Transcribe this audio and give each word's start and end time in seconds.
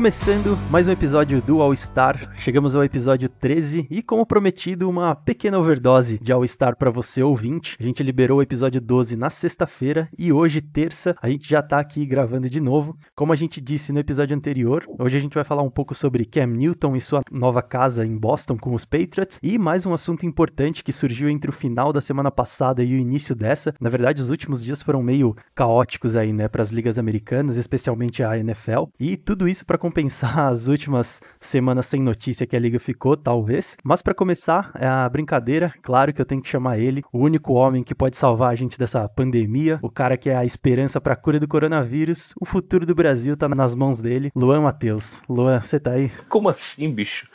Começando 0.00 0.56
mais 0.70 0.88
um 0.88 0.92
episódio 0.92 1.42
do 1.42 1.60
All 1.60 1.76
Star, 1.76 2.32
chegamos 2.38 2.74
ao 2.74 2.82
episódio 2.82 3.28
13 3.28 3.86
e, 3.90 4.02
como 4.02 4.24
prometido, 4.24 4.88
uma 4.88 5.14
pequena 5.14 5.58
overdose 5.58 6.18
de 6.18 6.32
All 6.32 6.46
Star 6.46 6.74
para 6.74 6.90
você 6.90 7.22
ouvinte. 7.22 7.76
A 7.78 7.82
gente 7.82 8.02
liberou 8.02 8.38
o 8.38 8.42
episódio 8.42 8.80
12 8.80 9.14
na 9.14 9.28
sexta-feira 9.28 10.08
e 10.18 10.32
hoje, 10.32 10.62
terça, 10.62 11.14
a 11.20 11.28
gente 11.28 11.46
já 11.46 11.60
tá 11.62 11.78
aqui 11.78 12.06
gravando 12.06 12.48
de 12.48 12.62
novo. 12.62 12.96
Como 13.14 13.30
a 13.30 13.36
gente 13.36 13.60
disse 13.60 13.92
no 13.92 13.98
episódio 13.98 14.34
anterior, 14.34 14.86
hoje 14.98 15.18
a 15.18 15.20
gente 15.20 15.34
vai 15.34 15.44
falar 15.44 15.62
um 15.62 15.70
pouco 15.70 15.94
sobre 15.94 16.24
Cam 16.24 16.46
Newton 16.46 16.96
e 16.96 17.00
sua 17.02 17.20
nova 17.30 17.60
casa 17.60 18.02
em 18.02 18.16
Boston 18.16 18.56
com 18.56 18.72
os 18.72 18.86
Patriots 18.86 19.38
e 19.42 19.58
mais 19.58 19.84
um 19.84 19.92
assunto 19.92 20.24
importante 20.24 20.82
que 20.82 20.94
surgiu 20.94 21.28
entre 21.28 21.50
o 21.50 21.52
final 21.52 21.92
da 21.92 22.00
semana 22.00 22.30
passada 22.30 22.82
e 22.82 22.94
o 22.94 22.98
início 22.98 23.34
dessa. 23.34 23.74
Na 23.78 23.90
verdade, 23.90 24.22
os 24.22 24.30
últimos 24.30 24.64
dias 24.64 24.82
foram 24.82 25.02
meio 25.02 25.36
caóticos 25.54 26.16
aí, 26.16 26.32
né, 26.32 26.48
para 26.48 26.62
as 26.62 26.70
ligas 26.72 26.98
americanas, 26.98 27.58
especialmente 27.58 28.22
a 28.22 28.38
NFL, 28.38 28.84
e 28.98 29.18
tudo 29.18 29.46
isso 29.46 29.66
para 29.66 29.89
compensar 29.90 30.38
as 30.46 30.68
últimas 30.68 31.20
semanas 31.40 31.86
sem 31.86 32.00
notícia 32.00 32.46
que 32.46 32.54
a 32.54 32.60
liga 32.60 32.78
ficou, 32.78 33.16
talvez. 33.16 33.76
Mas 33.82 34.00
para 34.00 34.14
começar, 34.14 34.70
é 34.78 34.86
a 34.86 35.08
brincadeira, 35.08 35.74
claro 35.82 36.12
que 36.12 36.20
eu 36.20 36.24
tenho 36.24 36.40
que 36.40 36.48
chamar 36.48 36.78
ele, 36.78 37.02
o 37.12 37.18
único 37.18 37.54
homem 37.54 37.82
que 37.82 37.94
pode 37.94 38.16
salvar 38.16 38.52
a 38.52 38.54
gente 38.54 38.78
dessa 38.78 39.08
pandemia, 39.08 39.80
o 39.82 39.90
cara 39.90 40.16
que 40.16 40.30
é 40.30 40.36
a 40.36 40.44
esperança 40.44 41.00
para 41.00 41.14
a 41.14 41.16
cura 41.16 41.40
do 41.40 41.48
coronavírus. 41.48 42.32
O 42.40 42.46
futuro 42.46 42.86
do 42.86 42.94
Brasil 42.94 43.36
tá 43.36 43.48
nas 43.48 43.74
mãos 43.74 44.00
dele, 44.00 44.30
Luan 44.34 44.60
Matheus. 44.60 45.22
Luan, 45.28 45.60
você 45.60 45.80
tá 45.80 45.92
aí? 45.92 46.10
Como 46.28 46.48
assim, 46.48 46.90
bicho? 46.90 47.26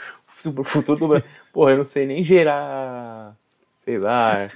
O 0.46 0.64
futuro 0.64 0.98
do 0.98 1.08
Brasil. 1.10 1.28
Porra, 1.54 1.72
eu 1.72 1.78
não 1.80 1.86
sei 1.86 2.06
nem 2.06 2.24
gerar 2.24 3.36
sei 3.84 4.00
lá, 4.00 4.50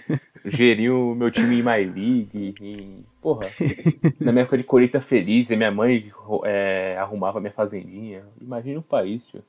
gerir 0.43 0.91
o 0.91 1.13
meu 1.13 1.29
time 1.29 1.59
em 1.59 1.63
My 1.63 1.85
League. 1.85 2.55
E, 2.59 3.05
porra, 3.21 3.47
na 4.19 4.31
minha 4.31 4.43
época 4.43 4.57
de 4.57 4.63
colheita 4.63 5.01
feliz, 5.01 5.51
a 5.51 5.55
minha 5.55 5.71
mãe 5.71 6.11
é, 6.45 6.97
arrumava 6.99 7.39
minha 7.39 7.53
fazendinha. 7.53 8.23
Imagina 8.41 8.79
o 8.79 8.83
país, 8.83 9.25
tio. 9.27 9.43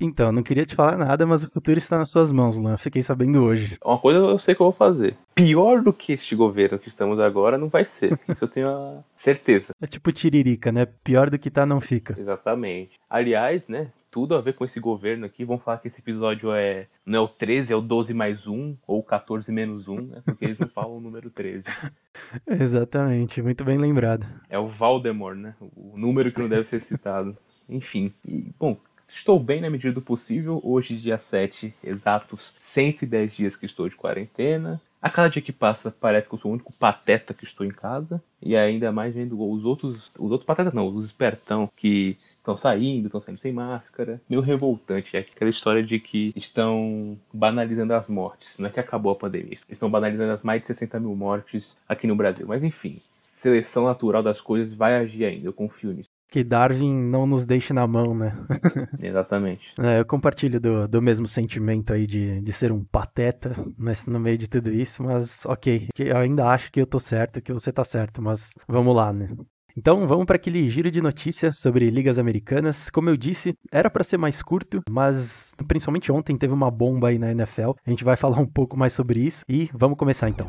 Então, 0.00 0.32
não 0.32 0.42
queria 0.42 0.64
te 0.64 0.74
falar 0.74 0.96
nada, 0.96 1.26
mas 1.26 1.44
o 1.44 1.50
futuro 1.50 1.76
está 1.76 1.98
nas 1.98 2.10
suas 2.10 2.32
mãos, 2.32 2.56
Luan. 2.56 2.76
Fiquei 2.76 3.02
sabendo 3.02 3.42
hoje. 3.44 3.78
Uma 3.84 3.98
coisa 3.98 4.18
eu 4.18 4.38
sei 4.38 4.54
que 4.54 4.62
eu 4.62 4.66
vou 4.66 4.72
fazer. 4.72 5.16
Pior 5.34 5.82
do 5.82 5.92
que 5.92 6.14
este 6.14 6.34
governo 6.34 6.78
que 6.78 6.88
estamos 6.88 7.20
agora 7.20 7.58
não 7.58 7.68
vai 7.68 7.84
ser. 7.84 8.18
Isso 8.28 8.44
eu 8.44 8.48
tenho 8.48 8.68
a 8.68 9.04
certeza. 9.14 9.72
É 9.80 9.86
tipo 9.86 10.10
tiririca, 10.10 10.72
né? 10.72 10.86
Pior 11.04 11.28
do 11.28 11.38
que 11.38 11.50
tá, 11.50 11.66
não 11.66 11.80
fica. 11.80 12.16
Exatamente. 12.18 12.98
Aliás, 13.08 13.68
né? 13.68 13.88
Tudo 14.12 14.36
a 14.36 14.40
ver 14.42 14.52
com 14.52 14.64
esse 14.64 14.78
governo 14.78 15.24
aqui. 15.24 15.42
Vamos 15.42 15.64
falar 15.64 15.78
que 15.78 15.88
esse 15.88 16.00
episódio 16.00 16.52
é 16.52 16.86
não 17.04 17.18
é 17.18 17.22
o 17.22 17.26
13, 17.26 17.72
é 17.72 17.76
o 17.76 17.80
12 17.80 18.12
mais 18.12 18.46
1, 18.46 18.76
ou 18.86 19.00
o 19.00 19.02
14 19.02 19.50
menos 19.50 19.88
1, 19.88 20.00
né? 20.02 20.22
Porque 20.24 20.44
eles 20.44 20.58
não 20.58 20.68
falam 20.70 20.98
o 20.98 21.00
número 21.00 21.30
13. 21.30 21.64
Exatamente, 22.46 23.40
muito 23.40 23.64
bem 23.64 23.78
lembrado. 23.78 24.26
É 24.50 24.58
o 24.58 24.68
Valdemort, 24.68 25.36
né? 25.36 25.54
O 25.74 25.96
número 25.96 26.30
que 26.30 26.40
não 26.40 26.48
deve 26.48 26.64
ser 26.64 26.80
citado. 26.80 27.36
Enfim, 27.66 28.12
e, 28.28 28.52
bom, 28.58 28.76
estou 29.10 29.40
bem 29.40 29.62
na 29.62 29.70
medida 29.70 29.94
do 29.94 30.02
possível. 30.02 30.60
Hoje, 30.62 30.94
dia 30.96 31.16
7, 31.16 31.74
exatos 31.82 32.54
110 32.60 33.34
dias 33.34 33.56
que 33.56 33.64
estou 33.64 33.88
de 33.88 33.96
quarentena. 33.96 34.80
A 35.00 35.10
cada 35.10 35.30
dia 35.30 35.42
que 35.42 35.50
passa, 35.50 35.90
parece 35.90 36.28
que 36.28 36.34
eu 36.34 36.38
sou 36.38 36.50
o 36.50 36.54
único 36.54 36.72
pateta 36.74 37.34
que 37.34 37.44
estou 37.44 37.66
em 37.66 37.70
casa. 37.70 38.22
E 38.40 38.54
ainda 38.54 38.92
mais 38.92 39.14
vendo 39.14 39.42
os 39.42 39.64
outros. 39.64 40.12
Os 40.18 40.30
outros 40.30 40.46
patetas 40.46 40.74
não, 40.74 40.86
os 40.86 41.06
espertão 41.06 41.68
que 41.74 42.16
estão 42.42 42.56
saindo, 42.56 43.06
estão 43.06 43.20
saindo 43.20 43.38
sem 43.38 43.52
máscara. 43.52 44.20
Meio 44.28 44.42
revoltante. 44.42 45.16
É 45.16 45.20
aquela 45.20 45.50
história 45.50 45.82
de 45.82 45.98
que 45.98 46.32
estão 46.36 47.16
banalizando 47.32 47.94
as 47.94 48.08
mortes. 48.08 48.58
Não 48.58 48.66
é 48.66 48.70
que 48.70 48.80
acabou 48.80 49.12
a 49.12 49.16
pandemia. 49.16 49.56
Estão 49.68 49.90
banalizando 49.90 50.32
as 50.32 50.42
mais 50.42 50.60
de 50.60 50.66
60 50.66 51.00
mil 51.00 51.14
mortes 51.14 51.76
aqui 51.88 52.06
no 52.06 52.16
Brasil. 52.16 52.46
Mas 52.46 52.62
enfim, 52.62 53.00
seleção 53.24 53.84
natural 53.84 54.22
das 54.22 54.40
coisas 54.40 54.74
vai 54.74 54.96
agir 54.96 55.24
ainda. 55.24 55.46
Eu 55.46 55.52
confio 55.52 55.92
nisso. 55.92 56.10
Que 56.32 56.42
Darwin 56.42 56.94
não 56.94 57.26
nos 57.26 57.44
deixe 57.44 57.74
na 57.74 57.86
mão, 57.86 58.14
né? 58.14 58.34
Exatamente. 59.02 59.74
É, 59.78 60.00
eu 60.00 60.06
compartilho 60.06 60.58
do, 60.58 60.88
do 60.88 61.02
mesmo 61.02 61.28
sentimento 61.28 61.92
aí 61.92 62.06
de, 62.06 62.40
de 62.40 62.52
ser 62.54 62.72
um 62.72 62.82
pateta 62.82 63.54
nesse, 63.78 64.08
no 64.08 64.18
meio 64.18 64.38
de 64.38 64.48
tudo 64.48 64.70
isso, 64.70 65.02
mas 65.02 65.44
ok. 65.44 65.88
Eu 65.98 66.16
ainda 66.16 66.48
acho 66.48 66.72
que 66.72 66.80
eu 66.80 66.86
tô 66.86 66.98
certo, 66.98 67.42
que 67.42 67.52
você 67.52 67.70
tá 67.70 67.84
certo, 67.84 68.22
mas 68.22 68.54
vamos 68.66 68.96
lá, 68.96 69.12
né? 69.12 69.28
Então 69.76 70.06
vamos 70.06 70.26
para 70.26 70.36
aquele 70.36 70.68
giro 70.68 70.90
de 70.90 71.00
notícias 71.00 71.58
sobre 71.58 71.88
ligas 71.90 72.18
americanas. 72.18 72.90
Como 72.90 73.08
eu 73.08 73.16
disse, 73.16 73.54
era 73.70 73.90
para 73.90 74.04
ser 74.04 74.18
mais 74.18 74.42
curto, 74.42 74.82
mas 74.90 75.54
principalmente 75.66 76.12
ontem 76.12 76.36
teve 76.36 76.52
uma 76.52 76.70
bomba 76.70 77.08
aí 77.08 77.18
na 77.18 77.30
NFL. 77.30 77.72
A 77.86 77.90
gente 77.90 78.04
vai 78.04 78.16
falar 78.16 78.38
um 78.38 78.46
pouco 78.46 78.76
mais 78.76 78.92
sobre 78.92 79.20
isso 79.20 79.44
e 79.48 79.70
vamos 79.72 79.98
começar 79.98 80.28
então. 80.28 80.48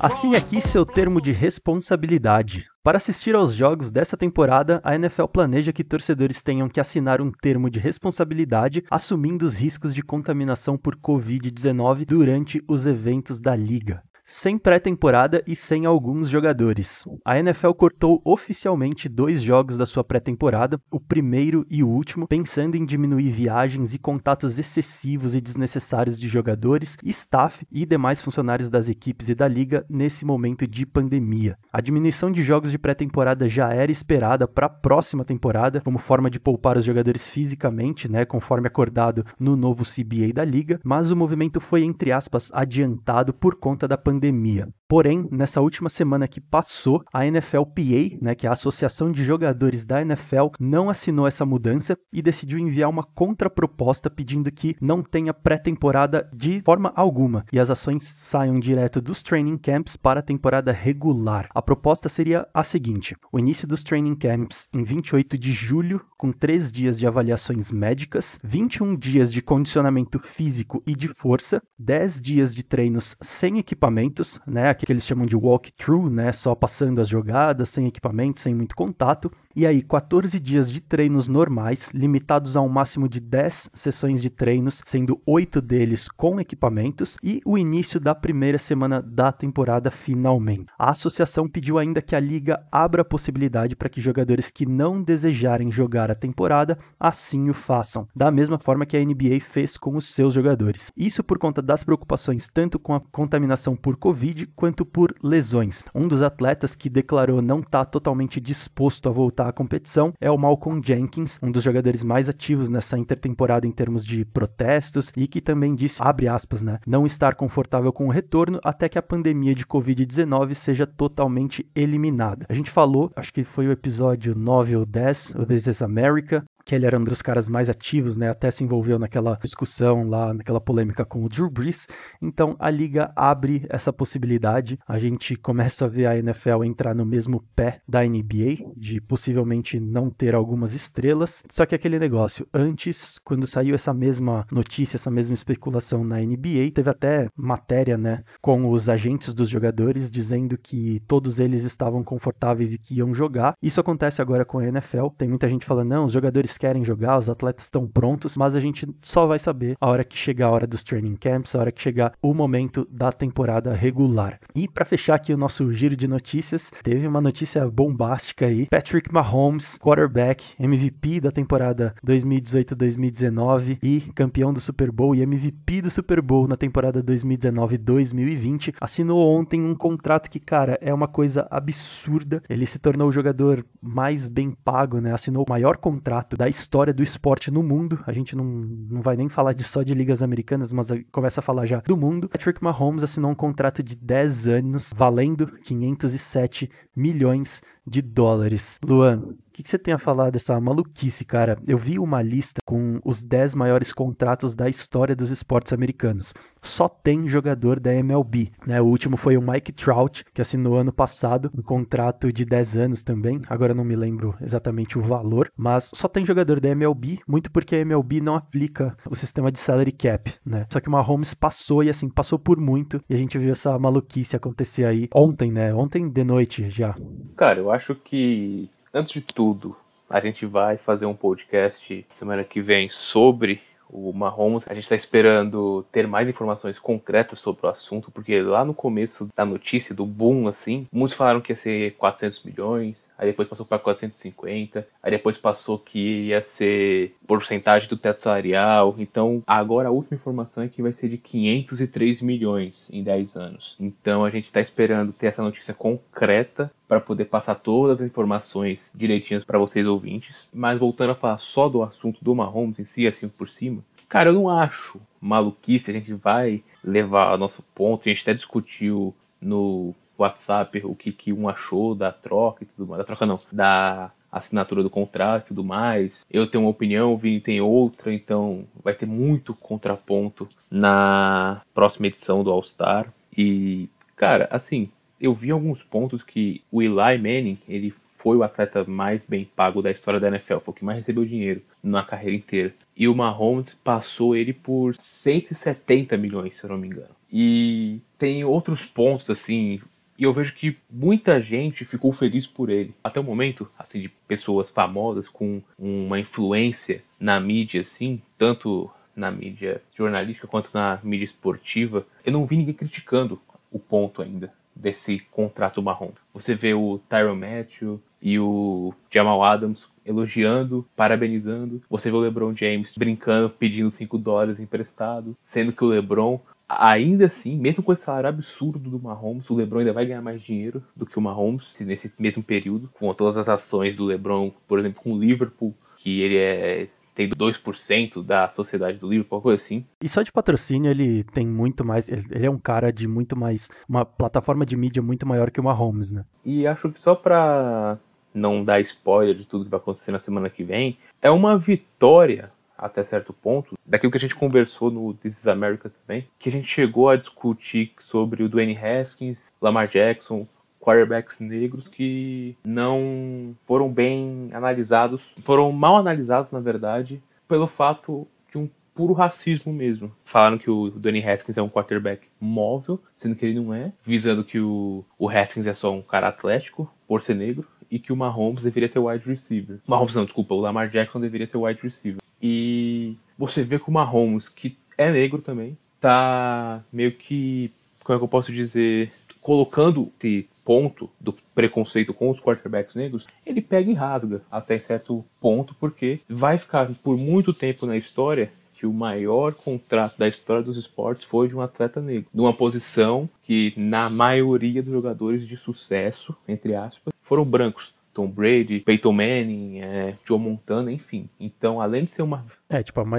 Assine 0.00 0.36
aqui 0.36 0.60
seu 0.60 0.84
termo 0.84 1.20
de 1.20 1.32
responsabilidade. 1.32 2.66
Para 2.82 2.96
assistir 2.98 3.34
aos 3.34 3.54
jogos 3.54 3.90
dessa 3.90 4.16
temporada, 4.16 4.80
a 4.84 4.94
NFL 4.94 5.26
planeja 5.32 5.72
que 5.72 5.84
torcedores 5.84 6.42
tenham 6.42 6.68
que 6.68 6.80
assinar 6.80 7.20
um 7.20 7.30
termo 7.30 7.70
de 7.70 7.78
responsabilidade 7.78 8.84
assumindo 8.90 9.46
os 9.46 9.54
riscos 9.54 9.94
de 9.94 10.02
contaminação 10.02 10.76
por 10.76 10.96
Covid-19 10.96 12.04
durante 12.04 12.62
os 12.68 12.86
eventos 12.86 13.40
da 13.40 13.56
liga 13.56 14.02
sem 14.24 14.56
pré-temporada 14.56 15.42
e 15.46 15.54
sem 15.54 15.84
alguns 15.84 16.28
jogadores. 16.28 17.04
A 17.24 17.38
NFL 17.38 17.72
cortou 17.72 18.20
oficialmente 18.24 19.08
dois 19.08 19.42
jogos 19.42 19.76
da 19.76 19.86
sua 19.86 20.04
pré-temporada, 20.04 20.80
o 20.90 21.00
primeiro 21.00 21.66
e 21.68 21.82
o 21.82 21.88
último, 21.88 22.26
pensando 22.26 22.76
em 22.76 22.84
diminuir 22.84 23.30
viagens 23.30 23.94
e 23.94 23.98
contatos 23.98 24.58
excessivos 24.58 25.34
e 25.34 25.40
desnecessários 25.40 26.18
de 26.18 26.28
jogadores, 26.28 26.96
staff 27.04 27.66
e 27.70 27.84
demais 27.84 28.20
funcionários 28.20 28.70
das 28.70 28.88
equipes 28.88 29.28
e 29.28 29.34
da 29.34 29.48
liga 29.48 29.84
nesse 29.88 30.24
momento 30.24 30.66
de 30.66 30.86
pandemia. 30.86 31.58
A 31.72 31.80
diminuição 31.80 32.30
de 32.30 32.42
jogos 32.42 32.70
de 32.70 32.78
pré-temporada 32.78 33.48
já 33.48 33.72
era 33.72 33.90
esperada 33.90 34.46
para 34.46 34.66
a 34.66 34.70
próxima 34.70 35.24
temporada, 35.24 35.80
como 35.80 35.98
forma 35.98 36.30
de 36.30 36.40
poupar 36.40 36.76
os 36.76 36.84
jogadores 36.84 37.28
fisicamente, 37.28 38.10
né, 38.10 38.24
conforme 38.24 38.68
acordado 38.68 39.24
no 39.38 39.56
novo 39.56 39.84
CBA 39.84 40.32
da 40.32 40.44
liga, 40.44 40.80
mas 40.84 41.10
o 41.10 41.16
movimento 41.16 41.60
foi 41.60 41.82
entre 41.82 42.12
aspas 42.12 42.50
adiantado 42.54 43.34
por 43.34 43.56
conta 43.56 43.88
da 43.88 43.98
pandemia 43.98 44.11
pandemia. 44.12 44.68
Porém, 44.92 45.26
nessa 45.30 45.62
última 45.62 45.88
semana 45.88 46.28
que 46.28 46.38
passou, 46.38 47.02
a 47.10 47.24
NFLPA, 47.24 48.18
né, 48.20 48.34
que 48.34 48.46
é 48.46 48.50
a 48.50 48.52
Associação 48.52 49.10
de 49.10 49.24
Jogadores 49.24 49.86
da 49.86 50.02
NFL, 50.02 50.48
não 50.60 50.90
assinou 50.90 51.26
essa 51.26 51.46
mudança 51.46 51.96
e 52.12 52.20
decidiu 52.20 52.58
enviar 52.58 52.90
uma 52.90 53.02
contraproposta 53.02 54.10
pedindo 54.10 54.52
que 54.52 54.76
não 54.82 55.02
tenha 55.02 55.32
pré-temporada 55.32 56.28
de 56.30 56.60
forma 56.60 56.92
alguma 56.94 57.46
e 57.50 57.58
as 57.58 57.70
ações 57.70 58.02
saiam 58.02 58.60
direto 58.60 59.00
dos 59.00 59.22
training 59.22 59.56
camps 59.56 59.96
para 59.96 60.20
a 60.20 60.22
temporada 60.22 60.72
regular. 60.72 61.48
A 61.54 61.62
proposta 61.62 62.06
seria 62.06 62.46
a 62.52 62.62
seguinte: 62.62 63.16
o 63.32 63.38
início 63.38 63.66
dos 63.66 63.82
training 63.82 64.14
camps 64.14 64.68
em 64.74 64.84
28 64.84 65.38
de 65.38 65.52
julho, 65.52 66.04
com 66.18 66.30
3 66.30 66.70
dias 66.70 66.98
de 66.98 67.06
avaliações 67.06 67.72
médicas, 67.72 68.38
21 68.44 68.94
dias 68.94 69.32
de 69.32 69.40
condicionamento 69.40 70.18
físico 70.18 70.82
e 70.86 70.94
de 70.94 71.08
força, 71.08 71.62
10 71.78 72.20
dias 72.20 72.54
de 72.54 72.62
treinos 72.62 73.16
sem 73.22 73.58
equipamentos, 73.58 74.38
né, 74.46 74.68
que 74.86 74.92
eles 74.92 75.06
chamam 75.06 75.26
de 75.26 75.36
walkthrough, 75.36 76.10
né, 76.10 76.32
só 76.32 76.54
passando 76.54 77.00
as 77.00 77.08
jogadas, 77.08 77.68
sem 77.68 77.86
equipamento, 77.86 78.40
sem 78.40 78.54
muito 78.54 78.74
contato, 78.74 79.30
e 79.54 79.66
aí, 79.66 79.82
14 79.82 80.40
dias 80.40 80.70
de 80.70 80.80
treinos 80.80 81.28
normais, 81.28 81.90
limitados 81.92 82.56
a 82.56 82.62
um 82.62 82.68
máximo 82.68 83.06
de 83.06 83.20
10 83.20 83.70
sessões 83.74 84.22
de 84.22 84.30
treinos, 84.30 84.80
sendo 84.86 85.20
8 85.26 85.60
deles 85.60 86.08
com 86.08 86.40
equipamentos, 86.40 87.18
e 87.22 87.42
o 87.44 87.58
início 87.58 88.00
da 88.00 88.14
primeira 88.14 88.56
semana 88.56 89.02
da 89.02 89.30
temporada 89.30 89.90
finalmente. 89.90 90.66
A 90.78 90.90
associação 90.90 91.46
pediu 91.46 91.78
ainda 91.78 92.00
que 92.00 92.16
a 92.16 92.20
liga 92.20 92.64
abra 92.72 93.02
a 93.02 93.04
possibilidade 93.04 93.76
para 93.76 93.90
que 93.90 94.00
jogadores 94.00 94.50
que 94.50 94.64
não 94.64 95.02
desejarem 95.02 95.70
jogar 95.70 96.10
a 96.10 96.14
temporada 96.14 96.78
assim 96.98 97.50
o 97.50 97.54
façam, 97.54 98.08
da 98.16 98.30
mesma 98.30 98.58
forma 98.58 98.86
que 98.86 98.96
a 98.96 99.04
NBA 99.04 99.40
fez 99.40 99.76
com 99.76 99.96
os 99.96 100.06
seus 100.06 100.32
jogadores. 100.32 100.90
Isso 100.96 101.22
por 101.22 101.38
conta 101.38 101.60
das 101.60 101.84
preocupações 101.84 102.48
tanto 102.48 102.78
com 102.78 102.94
a 102.94 103.00
contaminação 103.00 103.76
por 103.76 103.96
Covid 103.96 104.46
quanto 104.56 104.86
por 104.86 105.14
lesões. 105.22 105.84
Um 105.94 106.08
dos 106.08 106.22
atletas 106.22 106.74
que 106.74 106.88
declarou 106.88 107.42
não 107.42 107.58
estar 107.60 107.84
tá 107.84 107.84
totalmente 107.84 108.40
disposto 108.40 109.08
a 109.08 109.12
voltar 109.12 109.41
à 109.48 109.52
competição 109.52 110.12
é 110.20 110.30
o 110.30 110.38
Malcolm 110.38 110.80
Jenkins, 110.84 111.38
um 111.42 111.50
dos 111.50 111.62
jogadores 111.62 112.02
mais 112.02 112.28
ativos 112.28 112.70
nessa 112.70 112.98
intertemporada 112.98 113.66
em 113.66 113.70
termos 113.70 114.04
de 114.04 114.24
protestos 114.24 115.12
e 115.16 115.26
que 115.26 115.40
também 115.40 115.74
disse, 115.74 116.02
abre 116.02 116.28
aspas, 116.28 116.62
né, 116.62 116.78
não 116.86 117.06
estar 117.06 117.34
confortável 117.34 117.92
com 117.92 118.06
o 118.06 118.10
retorno 118.10 118.60
até 118.64 118.88
que 118.88 118.98
a 118.98 119.02
pandemia 119.02 119.54
de 119.54 119.66
Covid-19 119.66 120.54
seja 120.54 120.86
totalmente 120.86 121.66
eliminada. 121.74 122.46
A 122.48 122.54
gente 122.54 122.70
falou, 122.70 123.10
acho 123.16 123.32
que 123.32 123.44
foi 123.44 123.68
o 123.68 123.72
episódio 123.72 124.34
9 124.34 124.76
ou 124.76 124.86
10, 124.86 125.34
o 125.36 125.46
This 125.46 125.66
is 125.66 125.82
America, 125.82 126.44
que 126.64 126.74
ele 126.74 126.86
era 126.86 126.98
um 126.98 127.04
dos 127.04 127.22
caras 127.22 127.48
mais 127.48 127.68
ativos, 127.68 128.16
né? 128.16 128.30
Até 128.30 128.50
se 128.50 128.64
envolveu 128.64 128.98
naquela 128.98 129.38
discussão 129.42 130.08
lá, 130.08 130.32
naquela 130.32 130.60
polêmica 130.60 131.04
com 131.04 131.24
o 131.24 131.28
Drew 131.28 131.50
Brees. 131.50 131.86
Então 132.20 132.54
a 132.58 132.70
liga 132.70 133.12
abre 133.16 133.66
essa 133.68 133.92
possibilidade. 133.92 134.78
A 134.86 134.98
gente 134.98 135.36
começa 135.36 135.84
a 135.84 135.88
ver 135.88 136.06
a 136.06 136.16
NFL 136.16 136.64
entrar 136.64 136.94
no 136.94 137.04
mesmo 137.04 137.44
pé 137.54 137.80
da 137.88 138.02
NBA, 138.02 138.72
de 138.76 139.00
possivelmente 139.00 139.78
não 139.80 140.10
ter 140.10 140.34
algumas 140.34 140.74
estrelas. 140.74 141.42
Só 141.50 141.66
que 141.66 141.74
aquele 141.74 141.98
negócio, 141.98 142.46
antes, 142.52 143.18
quando 143.24 143.46
saiu 143.46 143.74
essa 143.74 143.92
mesma 143.92 144.46
notícia, 144.50 144.96
essa 144.96 145.10
mesma 145.10 145.34
especulação 145.34 146.04
na 146.04 146.20
NBA, 146.20 146.70
teve 146.74 146.90
até 146.90 147.28
matéria, 147.36 147.96
né, 147.98 148.22
com 148.40 148.70
os 148.70 148.88
agentes 148.88 149.34
dos 149.34 149.48
jogadores 149.48 150.10
dizendo 150.10 150.56
que 150.58 151.00
todos 151.06 151.38
eles 151.38 151.64
estavam 151.64 152.02
confortáveis 152.02 152.74
e 152.74 152.78
que 152.78 152.96
iam 152.96 153.12
jogar. 153.14 153.54
Isso 153.62 153.80
acontece 153.80 154.20
agora 154.22 154.44
com 154.44 154.58
a 154.58 154.66
NFL. 154.66 155.08
Tem 155.16 155.28
muita 155.28 155.48
gente 155.48 155.66
falando, 155.66 155.90
não, 155.90 156.04
os 156.04 156.12
jogadores 156.12 156.51
querem 156.58 156.84
jogar, 156.84 157.18
os 157.18 157.28
atletas 157.28 157.64
estão 157.64 157.86
prontos, 157.86 158.36
mas 158.36 158.56
a 158.56 158.60
gente 158.60 158.86
só 159.02 159.26
vai 159.26 159.38
saber 159.38 159.76
a 159.80 159.88
hora 159.88 160.04
que 160.04 160.16
chegar 160.16 160.46
a 160.46 160.50
hora 160.50 160.66
dos 160.66 160.82
training 160.82 161.16
camps, 161.16 161.54
a 161.54 161.60
hora 161.60 161.72
que 161.72 161.80
chegar 161.80 162.12
o 162.20 162.34
momento 162.34 162.86
da 162.90 163.12
temporada 163.12 163.72
regular. 163.72 164.38
E 164.54 164.68
para 164.68 164.84
fechar 164.84 165.14
aqui 165.14 165.32
o 165.32 165.36
nosso 165.36 165.72
giro 165.72 165.96
de 165.96 166.08
notícias, 166.08 166.70
teve 166.82 167.06
uma 167.06 167.20
notícia 167.20 167.68
bombástica 167.68 168.46
aí. 168.46 168.66
Patrick 168.66 169.12
Mahomes, 169.12 169.78
quarterback, 169.78 170.44
MVP 170.58 171.20
da 171.20 171.30
temporada 171.30 171.94
2018-2019 172.06 173.78
e 173.82 174.00
campeão 174.14 174.52
do 174.52 174.60
Super 174.60 174.90
Bowl 174.90 175.14
e 175.14 175.22
MVP 175.22 175.82
do 175.82 175.90
Super 175.90 176.20
Bowl 176.20 176.46
na 176.46 176.56
temporada 176.56 177.02
2019-2020, 177.02 178.74
assinou 178.80 179.20
ontem 179.36 179.62
um 179.62 179.74
contrato 179.74 180.30
que, 180.30 180.40
cara, 180.40 180.78
é 180.80 180.92
uma 180.92 181.08
coisa 181.08 181.46
absurda. 181.50 182.42
Ele 182.48 182.66
se 182.66 182.78
tornou 182.78 183.08
o 183.08 183.12
jogador 183.12 183.64
mais 183.80 184.28
bem 184.28 184.50
pago, 184.64 185.00
né? 185.00 185.12
Assinou 185.12 185.44
o 185.46 185.50
maior 185.50 185.76
contrato 185.76 186.36
da 186.42 186.48
história 186.48 186.92
do 186.92 187.04
esporte 187.04 187.52
no 187.52 187.62
mundo. 187.62 188.02
A 188.04 188.10
gente 188.10 188.34
não, 188.34 188.44
não 188.44 189.00
vai 189.00 189.16
nem 189.16 189.28
falar 189.28 189.52
de 189.52 189.62
só 189.62 189.84
de 189.84 189.94
ligas 189.94 190.24
americanas, 190.24 190.72
mas 190.72 190.88
começa 191.12 191.38
a 191.38 191.42
falar 191.42 191.66
já 191.66 191.78
do 191.78 191.96
mundo. 191.96 192.28
Patrick 192.28 192.60
Mahomes 192.60 193.04
assinou 193.04 193.30
um 193.30 193.34
contrato 193.34 193.80
de 193.80 193.96
10 193.96 194.48
anos, 194.48 194.92
valendo 194.92 195.46
507 195.62 196.68
milhões 196.96 197.62
de 197.86 198.00
dólares. 198.00 198.78
Luan, 198.84 199.18
o 199.18 199.52
que, 199.52 199.62
que, 199.62 199.68
você 199.68 199.78
tem 199.78 199.92
a 199.92 199.98
falar 199.98 200.30
dessa 200.30 200.58
maluquice, 200.60 201.24
cara? 201.24 201.58
Eu 201.66 201.76
vi 201.76 201.98
uma 201.98 202.22
lista 202.22 202.60
com 202.64 203.00
os 203.04 203.22
10 203.22 203.54
maiores 203.54 203.92
contratos 203.92 204.54
da 204.54 204.68
história 204.68 205.14
dos 205.14 205.30
esportes 205.30 205.72
americanos. 205.72 206.32
Só 206.62 206.88
tem 206.88 207.28
jogador 207.28 207.78
da 207.78 207.92
MLB, 207.92 208.50
né? 208.66 208.80
O 208.80 208.86
último 208.86 209.16
foi 209.16 209.36
o 209.36 209.42
Mike 209.42 209.72
Trout, 209.72 210.24
que 210.32 210.40
assinou 210.40 210.78
ano 210.78 210.92
passado 210.92 211.50
um 211.56 211.60
contrato 211.60 212.32
de 212.32 212.44
10 212.44 212.76
anos 212.76 213.02
também. 213.02 213.40
Agora 213.46 213.74
não 213.74 213.84
me 213.84 213.96
lembro 213.96 214.34
exatamente 214.40 214.98
o 214.98 215.02
valor, 215.02 215.52
mas 215.56 215.90
só 215.92 216.08
tem 216.08 216.24
jogador 216.24 216.60
da 216.60 216.70
MLB, 216.70 217.18
muito 217.28 217.50
porque 217.50 217.76
a 217.76 217.80
MLB 217.80 218.20
não 218.20 218.36
aplica 218.36 218.96
o 219.10 219.16
sistema 219.16 219.50
de 219.50 219.58
salary 219.58 219.92
cap, 219.92 220.32
né? 220.46 220.66
Só 220.70 220.80
que 220.80 220.88
o 220.88 220.92
Mahomes 220.92 221.34
passou 221.34 221.82
e 221.82 221.90
assim, 221.90 222.08
passou 222.08 222.38
por 222.38 222.58
muito 222.58 223.02
e 223.08 223.14
a 223.14 223.18
gente 223.18 223.36
viu 223.38 223.52
essa 223.52 223.78
maluquice 223.78 224.36
acontecer 224.36 224.84
aí 224.84 225.08
ontem, 225.14 225.50
né? 225.50 225.74
Ontem 225.74 226.08
de 226.08 226.24
noite 226.24 226.70
já. 226.70 226.94
Cara, 227.36 227.58
eu 227.58 227.71
acho 227.72 227.94
que, 227.94 228.68
antes 228.92 229.12
de 229.12 229.20
tudo, 229.20 229.76
a 230.08 230.20
gente 230.20 230.44
vai 230.44 230.76
fazer 230.76 231.06
um 231.06 231.14
podcast 231.14 232.04
semana 232.08 232.44
que 232.44 232.60
vem 232.60 232.88
sobre 232.88 233.60
o 233.92 234.12
Mahomes. 234.12 234.64
A 234.66 234.74
gente 234.74 234.84
está 234.84 234.96
esperando 234.96 235.84
ter 235.92 236.06
mais 236.06 236.28
informações 236.28 236.78
concretas 236.78 237.38
sobre 237.38 237.66
o 237.66 237.68
assunto, 237.68 238.10
porque 238.10 238.40
lá 238.40 238.64
no 238.64 238.74
começo 238.74 239.28
da 239.36 239.44
notícia, 239.44 239.94
do 239.94 240.06
boom, 240.06 240.48
assim, 240.48 240.86
muitos 240.90 241.16
falaram 241.16 241.40
que 241.40 241.52
ia 241.52 241.56
ser 241.56 241.92
400 241.96 242.42
milhões, 242.42 243.08
aí 243.22 243.28
depois 243.28 243.48
passou 243.48 243.64
para 243.64 243.78
450, 243.78 244.86
aí 245.00 245.10
depois 245.10 245.38
passou 245.38 245.78
que 245.78 246.26
ia 246.26 246.42
ser 246.42 247.14
porcentagem 247.26 247.88
do 247.88 247.96
teto 247.96 248.18
salarial. 248.18 248.96
Então, 248.98 249.42
agora 249.46 249.88
a 249.88 249.92
última 249.92 250.16
informação 250.16 250.62
é 250.64 250.68
que 250.68 250.82
vai 250.82 250.92
ser 250.92 251.08
de 251.08 251.16
503 251.16 252.20
milhões 252.20 252.88
em 252.92 253.02
10 253.02 253.36
anos. 253.36 253.76
Então, 253.78 254.24
a 254.24 254.30
gente 254.30 254.46
está 254.46 254.60
esperando 254.60 255.12
ter 255.12 255.28
essa 255.28 255.42
notícia 255.42 255.72
concreta 255.72 256.70
para 256.88 257.00
poder 257.00 257.26
passar 257.26 257.54
todas 257.54 258.00
as 258.00 258.06
informações 258.06 258.90
direitinhas 258.92 259.44
para 259.44 259.58
vocês 259.58 259.86
ouvintes. 259.86 260.48
Mas 260.52 260.78
voltando 260.78 261.10
a 261.10 261.14
falar 261.14 261.38
só 261.38 261.68
do 261.68 261.82
assunto 261.82 262.22
do 262.22 262.34
Mahomes 262.34 262.80
em 262.80 262.84
si, 262.84 263.06
assim 263.06 263.28
por 263.28 263.48
cima, 263.48 263.84
cara, 264.08 264.30
eu 264.30 264.34
não 264.34 264.48
acho 264.48 265.00
maluquice, 265.20 265.90
a 265.90 265.94
gente 265.94 266.12
vai 266.12 266.62
levar 266.82 267.38
nosso 267.38 267.62
ponto, 267.74 268.02
a 268.08 268.12
gente 268.12 268.22
até 268.22 268.34
discutiu 268.34 269.14
no 269.40 269.94
WhatsApp 270.18 270.82
o 270.84 270.94
que, 270.94 271.12
que 271.12 271.32
um 271.32 271.48
achou 271.48 271.94
da 271.94 272.12
troca 272.12 272.64
e 272.64 272.66
tudo 272.66 272.86
mais. 272.88 272.98
Da 272.98 273.04
troca 273.04 273.26
não, 273.26 273.38
da 273.50 274.10
assinatura 274.30 274.82
do 274.82 274.88
contrato 274.88 275.44
e 275.44 275.48
tudo 275.48 275.62
mais. 275.62 276.12
Eu 276.30 276.46
tenho 276.46 276.64
uma 276.64 276.70
opinião, 276.70 277.12
o 277.12 277.18
Vini 277.18 277.40
tem 277.40 277.60
outra, 277.60 278.12
então 278.12 278.64
vai 278.82 278.94
ter 278.94 279.06
muito 279.06 279.54
contraponto 279.54 280.48
na 280.70 281.60
próxima 281.74 282.06
edição 282.06 282.42
do 282.42 282.50
All 282.50 282.62
Star. 282.62 283.12
E, 283.36 283.88
cara, 284.16 284.48
assim, 284.50 284.90
eu 285.20 285.34
vi 285.34 285.50
alguns 285.50 285.82
pontos 285.82 286.22
que 286.22 286.62
o 286.70 286.82
Eli 286.82 287.18
Manning, 287.18 287.58
ele 287.68 287.94
foi 288.22 288.36
o 288.36 288.42
atleta 288.42 288.84
mais 288.84 289.26
bem 289.26 289.44
pago 289.44 289.82
da 289.82 289.90
história 289.90 290.20
da 290.20 290.28
NFL, 290.28 290.58
foi 290.58 290.72
o 290.72 290.76
que 290.76 290.84
mais 290.84 290.98
recebeu 290.98 291.24
dinheiro 291.24 291.60
na 291.82 292.04
carreira 292.04 292.36
inteira. 292.36 292.72
E 292.96 293.08
o 293.08 293.14
Mahomes 293.14 293.74
passou 293.74 294.36
ele 294.36 294.52
por 294.52 294.94
170 294.96 296.16
milhões, 296.16 296.54
se 296.54 296.64
eu 296.64 296.70
não 296.70 296.78
me 296.78 296.86
engano. 296.86 297.10
E 297.32 298.00
tem 298.18 298.44
outros 298.44 298.86
pontos, 298.86 299.28
assim, 299.28 299.80
e 300.22 300.24
eu 300.24 300.32
vejo 300.32 300.54
que 300.54 300.76
muita 300.88 301.40
gente 301.40 301.84
ficou 301.84 302.12
feliz 302.12 302.46
por 302.46 302.70
ele. 302.70 302.94
Até 303.02 303.18
o 303.18 303.24
momento, 303.24 303.68
assim, 303.76 304.00
de 304.00 304.08
pessoas 304.08 304.70
famosas 304.70 305.28
com 305.28 305.60
uma 305.76 306.20
influência 306.20 307.02
na 307.18 307.40
mídia, 307.40 307.80
assim, 307.80 308.22
tanto 308.38 308.88
na 309.16 309.32
mídia 309.32 309.82
jornalística 309.92 310.46
quanto 310.46 310.70
na 310.72 311.00
mídia 311.02 311.24
esportiva, 311.24 312.06
eu 312.24 312.32
não 312.32 312.46
vi 312.46 312.56
ninguém 312.56 312.72
criticando 312.72 313.42
o 313.68 313.80
ponto 313.80 314.22
ainda 314.22 314.52
desse 314.76 315.18
contrato 315.28 315.82
marrom. 315.82 316.12
Você 316.32 316.54
vê 316.54 316.72
o 316.72 317.00
Tyron 317.08 317.34
Matthew 317.34 318.00
e 318.22 318.38
o 318.38 318.94
Jamal 319.10 319.42
Adams 319.42 319.88
elogiando, 320.06 320.86
parabenizando. 320.94 321.82
Você 321.90 322.10
vê 322.10 322.16
o 322.16 322.20
LeBron 322.20 322.54
James 322.54 322.94
brincando, 322.96 323.50
pedindo 323.50 323.90
5 323.90 324.18
dólares 324.18 324.60
emprestado, 324.60 325.36
sendo 325.42 325.72
que 325.72 325.84
o 325.84 325.88
LeBron 325.88 326.40
ainda 326.78 327.26
assim, 327.26 327.56
mesmo 327.56 327.82
com 327.82 327.92
esse 327.92 328.02
salário 328.02 328.28
absurdo 328.28 328.90
do 328.90 328.98
Mahomes, 328.98 329.48
o 329.50 329.54
LeBron 329.54 329.80
ainda 329.80 329.92
vai 329.92 330.06
ganhar 330.06 330.22
mais 330.22 330.40
dinheiro 330.42 330.82
do 330.96 331.06
que 331.06 331.18
o 331.18 331.22
Mahomes 331.22 331.64
nesse 331.80 332.12
mesmo 332.18 332.42
período, 332.42 332.90
com 332.94 333.12
todas 333.12 333.36
as 333.36 333.48
ações 333.48 333.96
do 333.96 334.04
LeBron, 334.04 334.52
por 334.66 334.78
exemplo, 334.78 335.02
com 335.02 335.12
o 335.12 335.18
Liverpool, 335.18 335.74
que 335.98 336.20
ele 336.20 336.36
é 336.36 336.88
tem 337.14 337.28
2% 337.28 338.24
da 338.24 338.48
sociedade 338.48 338.98
do 338.98 339.08
livro, 339.08 339.26
qualquer 339.26 339.42
coisa 339.42 339.62
assim. 339.62 339.84
E 340.02 340.08
só 340.08 340.22
de 340.22 340.32
patrocínio 340.32 340.90
ele 340.90 341.24
tem 341.24 341.46
muito 341.46 341.84
mais, 341.84 342.08
ele 342.08 342.46
é 342.46 342.50
um 342.50 342.58
cara 342.58 342.90
de 342.90 343.06
muito 343.06 343.36
mais, 343.36 343.68
uma 343.88 344.04
plataforma 344.04 344.64
de 344.64 344.76
mídia 344.76 345.02
muito 345.02 345.26
maior 345.26 345.50
que 345.50 345.60
o 345.60 345.64
Mahomes, 345.64 346.10
né? 346.10 346.24
E 346.44 346.66
acho 346.66 346.90
que 346.90 347.00
só 347.00 347.14
pra 347.14 347.98
não 348.34 348.64
dar 348.64 348.80
spoiler 348.80 349.34
de 349.34 349.46
tudo 349.46 349.64
que 349.64 349.70
vai 349.70 349.78
acontecer 349.78 350.10
na 350.10 350.18
semana 350.18 350.48
que 350.48 350.64
vem, 350.64 350.96
é 351.20 351.30
uma 351.30 351.58
vitória 351.58 352.50
até 352.82 353.04
certo 353.04 353.32
ponto, 353.32 353.78
daquilo 353.86 354.10
que 354.10 354.18
a 354.18 354.20
gente 354.20 354.34
conversou 354.34 354.90
no 354.90 355.14
This 355.14 355.38
is 355.38 355.46
America 355.46 355.90
também, 355.90 356.26
que 356.38 356.48
a 356.48 356.52
gente 356.52 356.66
chegou 356.66 357.08
a 357.08 357.16
discutir 357.16 357.92
sobre 358.00 358.42
o 358.42 358.48
Dwayne 358.48 358.76
Haskins, 358.76 359.52
Lamar 359.60 359.86
Jackson, 359.86 360.46
quarterbacks 360.80 361.38
negros 361.38 361.86
que 361.86 362.56
não 362.64 363.54
foram 363.64 363.88
bem 363.88 364.50
analisados, 364.52 365.32
foram 365.44 365.70
mal 365.70 365.96
analisados, 365.96 366.50
na 366.50 366.58
verdade, 366.58 367.22
pelo 367.46 367.68
fato 367.68 368.26
de 368.50 368.58
um 368.58 368.68
puro 368.94 369.12
racismo 369.12 369.72
mesmo. 369.72 370.12
Falaram 370.24 370.58
que 370.58 370.70
o 370.70 370.90
Danny 370.90 371.24
Haskins 371.24 371.56
é 371.56 371.62
um 371.62 371.68
quarterback 371.68 372.26
móvel, 372.40 373.00
sendo 373.14 373.36
que 373.36 373.46
ele 373.46 373.60
não 373.60 373.72
é, 373.72 373.92
visando 374.04 374.44
que 374.44 374.58
o, 374.58 375.04
o 375.18 375.28
Haskins 375.28 375.66
é 375.66 375.74
só 375.74 375.94
um 375.94 376.02
cara 376.02 376.28
atlético, 376.28 376.92
por 377.06 377.22
ser 377.22 377.34
negro, 377.34 377.66
e 377.90 377.98
que 377.98 378.12
o 378.12 378.16
Mahomes 378.16 378.62
deveria 378.62 378.88
ser 378.88 378.98
wide 378.98 379.24
receiver. 379.24 379.78
Mahomes 379.86 380.14
não, 380.14 380.24
desculpa, 380.24 380.54
o 380.54 380.60
Lamar 380.60 380.88
Jackson 380.88 381.20
deveria 381.20 381.46
ser 381.46 381.58
wide 381.58 381.80
receiver. 381.82 382.20
E 382.42 383.14
você 383.38 383.62
vê 383.62 383.78
que 383.78 383.88
o 383.88 383.92
Mahomes, 383.92 384.48
que 384.48 384.76
é 384.98 385.10
negro 385.10 385.40
também, 385.40 385.76
tá 386.00 386.82
meio 386.92 387.12
que, 387.12 387.70
como 388.02 388.16
é 388.16 388.18
que 388.18 388.24
eu 388.24 388.28
posso 388.28 388.52
dizer, 388.52 389.12
colocando 389.40 390.10
esse 390.18 390.48
ponto 390.64 391.10
do 391.20 391.34
preconceito 391.54 392.14
com 392.14 392.30
os 392.30 392.40
quarterbacks 392.40 392.94
negros, 392.94 393.26
ele 393.44 393.60
pega 393.60 393.90
e 393.90 393.94
rasga 393.94 394.42
até 394.50 394.78
certo 394.78 395.24
ponto, 395.40 395.74
porque 395.74 396.20
vai 396.28 396.58
ficar 396.58 396.88
por 397.02 397.16
muito 397.16 397.52
tempo 397.52 397.86
na 397.86 397.96
história 397.96 398.50
que 398.74 398.86
o 398.86 398.92
maior 398.92 399.54
contrato 399.54 400.18
da 400.18 400.26
história 400.26 400.62
dos 400.62 400.76
esportes 400.76 401.24
foi 401.24 401.46
de 401.46 401.54
um 401.54 401.60
atleta 401.60 402.00
negro, 402.00 402.28
numa 402.34 402.52
posição 402.52 403.28
que 403.44 403.72
na 403.76 404.10
maioria 404.10 404.82
dos 404.82 404.92
jogadores 404.92 405.46
de 405.46 405.56
sucesso, 405.56 406.34
entre 406.48 406.74
aspas, 406.74 407.14
foram 407.22 407.44
brancos. 407.44 407.94
Tom 408.12 408.28
Brady, 408.28 408.80
Peyton 408.80 409.12
Manning, 409.12 409.80
é, 409.80 410.14
Joe 410.26 410.38
Montana, 410.38 410.92
enfim. 410.92 411.28
Então, 411.38 411.80
além 411.80 412.04
de 412.04 412.10
ser 412.10 412.22
uma. 412.22 412.44
É, 412.68 412.82
tipo, 412.82 413.00
a, 413.00 413.04
ma... 413.04 413.18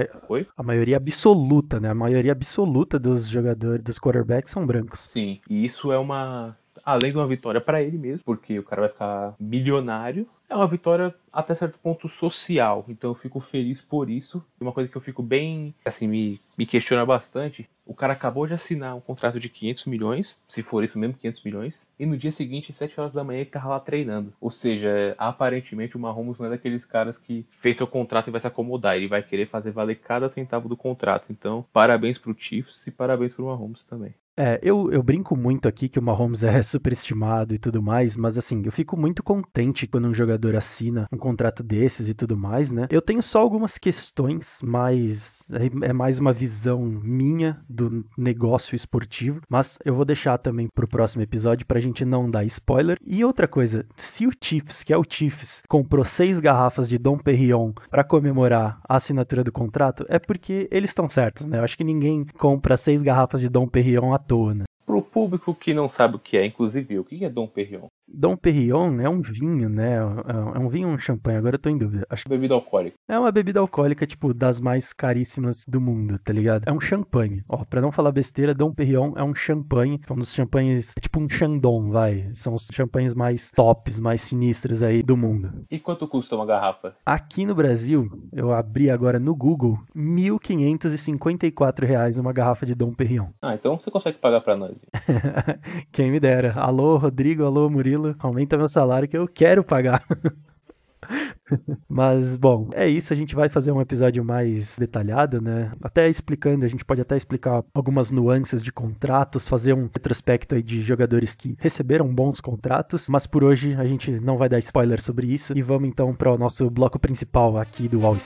a 0.56 0.62
maioria 0.62 0.96
absoluta, 0.96 1.80
né? 1.80 1.90
A 1.90 1.94
maioria 1.94 2.32
absoluta 2.32 2.98
dos 2.98 3.28
jogadores, 3.28 3.82
dos 3.82 3.98
quarterbacks 3.98 4.52
são 4.52 4.66
brancos. 4.66 5.00
Sim, 5.00 5.40
e 5.48 5.64
isso 5.64 5.90
é 5.92 5.98
uma 5.98 6.56
além 6.84 7.12
de 7.12 7.16
uma 7.16 7.26
vitória 7.26 7.60
para 7.60 7.82
ele 7.82 7.96
mesmo, 7.96 8.22
porque 8.24 8.58
o 8.58 8.62
cara 8.62 8.82
vai 8.82 8.90
ficar 8.90 9.34
milionário, 9.40 10.26
é 10.54 10.56
uma 10.56 10.68
vitória 10.68 11.14
até 11.32 11.54
certo 11.54 11.78
ponto 11.78 12.08
social. 12.08 12.84
Então 12.88 13.10
eu 13.10 13.14
fico 13.14 13.40
feliz 13.40 13.80
por 13.80 14.08
isso. 14.08 14.44
Uma 14.60 14.72
coisa 14.72 14.88
que 14.88 14.96
eu 14.96 15.00
fico 15.02 15.22
bem, 15.22 15.74
assim, 15.84 16.06
me, 16.06 16.40
me 16.56 16.64
questiona 16.64 17.04
bastante. 17.04 17.68
O 17.84 17.94
cara 17.94 18.12
acabou 18.12 18.46
de 18.46 18.54
assinar 18.54 18.94
um 18.94 19.00
contrato 19.00 19.38
de 19.38 19.48
500 19.48 19.84
milhões, 19.84 20.36
se 20.48 20.62
for 20.62 20.82
isso 20.82 20.98
mesmo, 20.98 21.16
500 21.18 21.42
milhões, 21.42 21.86
e 21.98 22.06
no 22.06 22.16
dia 22.16 22.32
seguinte, 22.32 22.70
às 22.70 22.78
7 22.78 22.98
horas 22.98 23.12
da 23.12 23.22
manhã, 23.22 23.40
ele 23.40 23.50
tava 23.50 23.68
lá 23.68 23.80
treinando. 23.80 24.32
Ou 24.40 24.50
seja, 24.50 25.14
aparentemente 25.18 25.94
o 25.94 26.00
Mahomes 26.00 26.38
não 26.38 26.46
é 26.46 26.50
daqueles 26.50 26.86
caras 26.86 27.18
que 27.18 27.44
fez 27.50 27.76
seu 27.76 27.86
contrato 27.86 28.28
e 28.28 28.30
vai 28.30 28.40
se 28.40 28.46
acomodar. 28.46 28.96
Ele 28.96 29.08
vai 29.08 29.22
querer 29.22 29.46
fazer 29.46 29.70
valer 29.70 29.96
cada 29.96 30.30
centavo 30.30 30.66
do 30.68 30.76
contrato. 30.76 31.26
Então, 31.30 31.66
parabéns 31.72 32.16
pro 32.16 32.34
Chiefs 32.38 32.86
e 32.86 32.90
parabéns 32.90 33.34
pro 33.34 33.44
Mahomes 33.44 33.82
também. 33.84 34.14
É, 34.36 34.58
eu, 34.62 34.90
eu 34.90 35.02
brinco 35.02 35.36
muito 35.36 35.68
aqui 35.68 35.88
que 35.88 35.98
o 35.98 36.02
Mahomes 36.02 36.42
é 36.44 36.62
superestimado 36.62 37.54
e 37.54 37.58
tudo 37.58 37.82
mais, 37.82 38.16
mas 38.16 38.36
assim, 38.36 38.62
eu 38.64 38.72
fico 38.72 38.96
muito 38.96 39.22
contente 39.22 39.86
quando 39.86 40.08
um 40.08 40.14
jogador 40.14 40.56
assina 40.56 41.06
um 41.12 41.16
contrato 41.16 41.62
desses 41.62 42.08
e 42.08 42.14
tudo 42.14 42.36
mais, 42.36 42.72
né? 42.72 42.86
Eu 42.90 43.00
tenho 43.00 43.22
só 43.22 43.40
algumas 43.40 43.78
questões, 43.78 44.60
mas 44.62 45.46
é, 45.52 45.88
é 45.88 45.92
mais 45.92 46.18
uma 46.18 46.32
visão 46.32 46.80
minha 46.80 47.60
do 47.68 48.04
negócio 48.18 48.74
esportivo, 48.74 49.40
mas 49.48 49.78
eu 49.84 49.94
vou 49.94 50.04
deixar 50.04 50.38
também 50.38 50.68
pro 50.74 50.88
próximo 50.88 51.22
episódio 51.22 51.66
pra 51.66 51.80
gente 51.80 52.04
não 52.04 52.30
dar 52.30 52.44
spoiler. 52.44 52.98
E 53.04 53.24
outra 53.24 53.46
coisa, 53.46 53.86
se 53.96 54.26
o 54.26 54.32
Chiefs, 54.40 54.82
que 54.82 54.92
é 54.92 54.98
o 54.98 55.04
Chiefs, 55.08 55.62
comprou 55.68 56.04
seis 56.04 56.40
garrafas 56.40 56.88
de 56.88 56.98
Dom 56.98 57.18
Perignon 57.18 57.72
para 57.90 58.04
comemorar 58.04 58.80
a 58.88 58.96
assinatura 58.96 59.44
do 59.44 59.52
contrato, 59.52 60.04
é 60.08 60.18
porque 60.18 60.68
eles 60.70 60.90
estão 60.90 61.08
certos, 61.08 61.46
né? 61.46 61.58
Eu 61.58 61.64
acho 61.64 61.76
que 61.76 61.84
ninguém 61.84 62.24
compra 62.38 62.76
seis 62.76 63.02
garrafas 63.02 63.40
de 63.40 63.48
Dom 63.48 63.68
Perignon 63.68 64.12
à 64.12 64.18
toa, 64.26 64.54
né? 64.54 64.64
Pro 64.94 65.02
público 65.02 65.52
que 65.52 65.74
não 65.74 65.90
sabe 65.90 66.14
o 66.14 66.18
que 66.20 66.36
é, 66.36 66.46
inclusive 66.46 67.00
o 67.00 67.04
que 67.04 67.24
é 67.24 67.28
Dom 67.28 67.48
Perignon? 67.48 67.88
Dom 68.06 68.36
Perignon 68.36 69.00
é 69.00 69.08
um 69.08 69.20
vinho, 69.20 69.68
né? 69.68 69.96
É 69.96 70.58
um 70.58 70.68
vinho 70.68 70.86
ou 70.86 70.94
um 70.94 70.98
champanhe? 70.98 71.36
Agora 71.36 71.56
eu 71.56 71.58
tô 71.58 71.68
em 71.68 71.76
dúvida. 71.76 72.06
Acho 72.08 72.28
bebida 72.28 72.54
alcoólica. 72.54 72.94
É 73.08 73.18
uma 73.18 73.32
bebida 73.32 73.58
alcoólica, 73.58 74.06
tipo, 74.06 74.32
das 74.32 74.60
mais 74.60 74.92
caríssimas 74.92 75.64
do 75.66 75.80
mundo, 75.80 76.16
tá 76.22 76.32
ligado? 76.32 76.62
É 76.68 76.72
um 76.72 76.80
champanhe. 76.80 77.42
Ó, 77.48 77.64
pra 77.64 77.80
não 77.80 77.90
falar 77.90 78.12
besteira, 78.12 78.54
Dom 78.54 78.72
Perignon 78.72 79.14
é 79.16 79.24
um 79.24 79.34
champanhe. 79.34 79.98
É 80.08 80.12
um 80.12 80.16
dos 80.16 80.32
champanhes, 80.32 80.92
é 80.96 81.00
tipo 81.00 81.18
um 81.18 81.28
Chandon, 81.28 81.90
vai. 81.90 82.30
São 82.34 82.54
os 82.54 82.68
champanhes 82.72 83.16
mais 83.16 83.50
tops, 83.50 83.98
mais 83.98 84.20
sinistros 84.20 84.80
aí 84.80 85.02
do 85.02 85.16
mundo. 85.16 85.64
E 85.68 85.80
quanto 85.80 86.06
custa 86.06 86.36
uma 86.36 86.46
garrafa? 86.46 86.94
Aqui 87.04 87.44
no 87.44 87.54
Brasil, 87.54 88.08
eu 88.32 88.52
abri 88.52 88.90
agora 88.90 89.18
no 89.18 89.34
Google, 89.34 89.76
1.554 89.96 91.84
reais 91.84 92.16
uma 92.16 92.32
garrafa 92.32 92.64
de 92.64 92.76
Dom 92.76 92.94
Perignon. 92.94 93.30
Ah, 93.42 93.54
então 93.54 93.76
você 93.76 93.90
consegue 93.90 94.18
pagar 94.18 94.40
pra 94.40 94.54
nós. 94.54 94.76
Quem 95.92 96.10
me 96.10 96.20
dera. 96.20 96.52
Alô, 96.54 96.96
Rodrigo, 96.96 97.44
alô, 97.44 97.68
Murilo. 97.68 98.14
Aumenta 98.18 98.56
meu 98.56 98.68
salário 98.68 99.08
que 99.08 99.16
eu 99.16 99.26
quero 99.26 99.64
pagar. 99.64 100.04
Mas, 101.88 102.36
bom, 102.36 102.70
é 102.72 102.88
isso. 102.88 103.12
A 103.12 103.16
gente 103.16 103.34
vai 103.34 103.48
fazer 103.48 103.70
um 103.72 103.80
episódio 103.80 104.24
mais 104.24 104.78
detalhado, 104.78 105.40
né? 105.40 105.72
Até 105.82 106.08
explicando, 106.08 106.64
a 106.64 106.68
gente 106.68 106.84
pode 106.84 107.00
até 107.00 107.16
explicar 107.16 107.62
algumas 107.74 108.10
nuances 108.10 108.62
de 108.62 108.72
contratos, 108.72 109.48
fazer 109.48 109.74
um 109.74 109.84
retrospecto 109.92 110.54
aí 110.54 110.62
de 110.62 110.80
jogadores 110.80 111.34
que 111.34 111.56
receberam 111.58 112.12
bons 112.12 112.40
contratos. 112.40 113.08
Mas 113.08 113.26
por 113.26 113.44
hoje 113.44 113.74
a 113.74 113.84
gente 113.84 114.10
não 114.20 114.38
vai 114.38 114.48
dar 114.48 114.58
spoiler 114.58 115.00
sobre 115.00 115.26
isso. 115.26 115.56
E 115.56 115.62
vamos 115.62 115.88
então 115.88 116.14
para 116.14 116.32
o 116.32 116.38
nosso 116.38 116.70
bloco 116.70 116.98
principal 116.98 117.58
aqui 117.58 117.88
do 117.88 118.04
All 118.06 118.16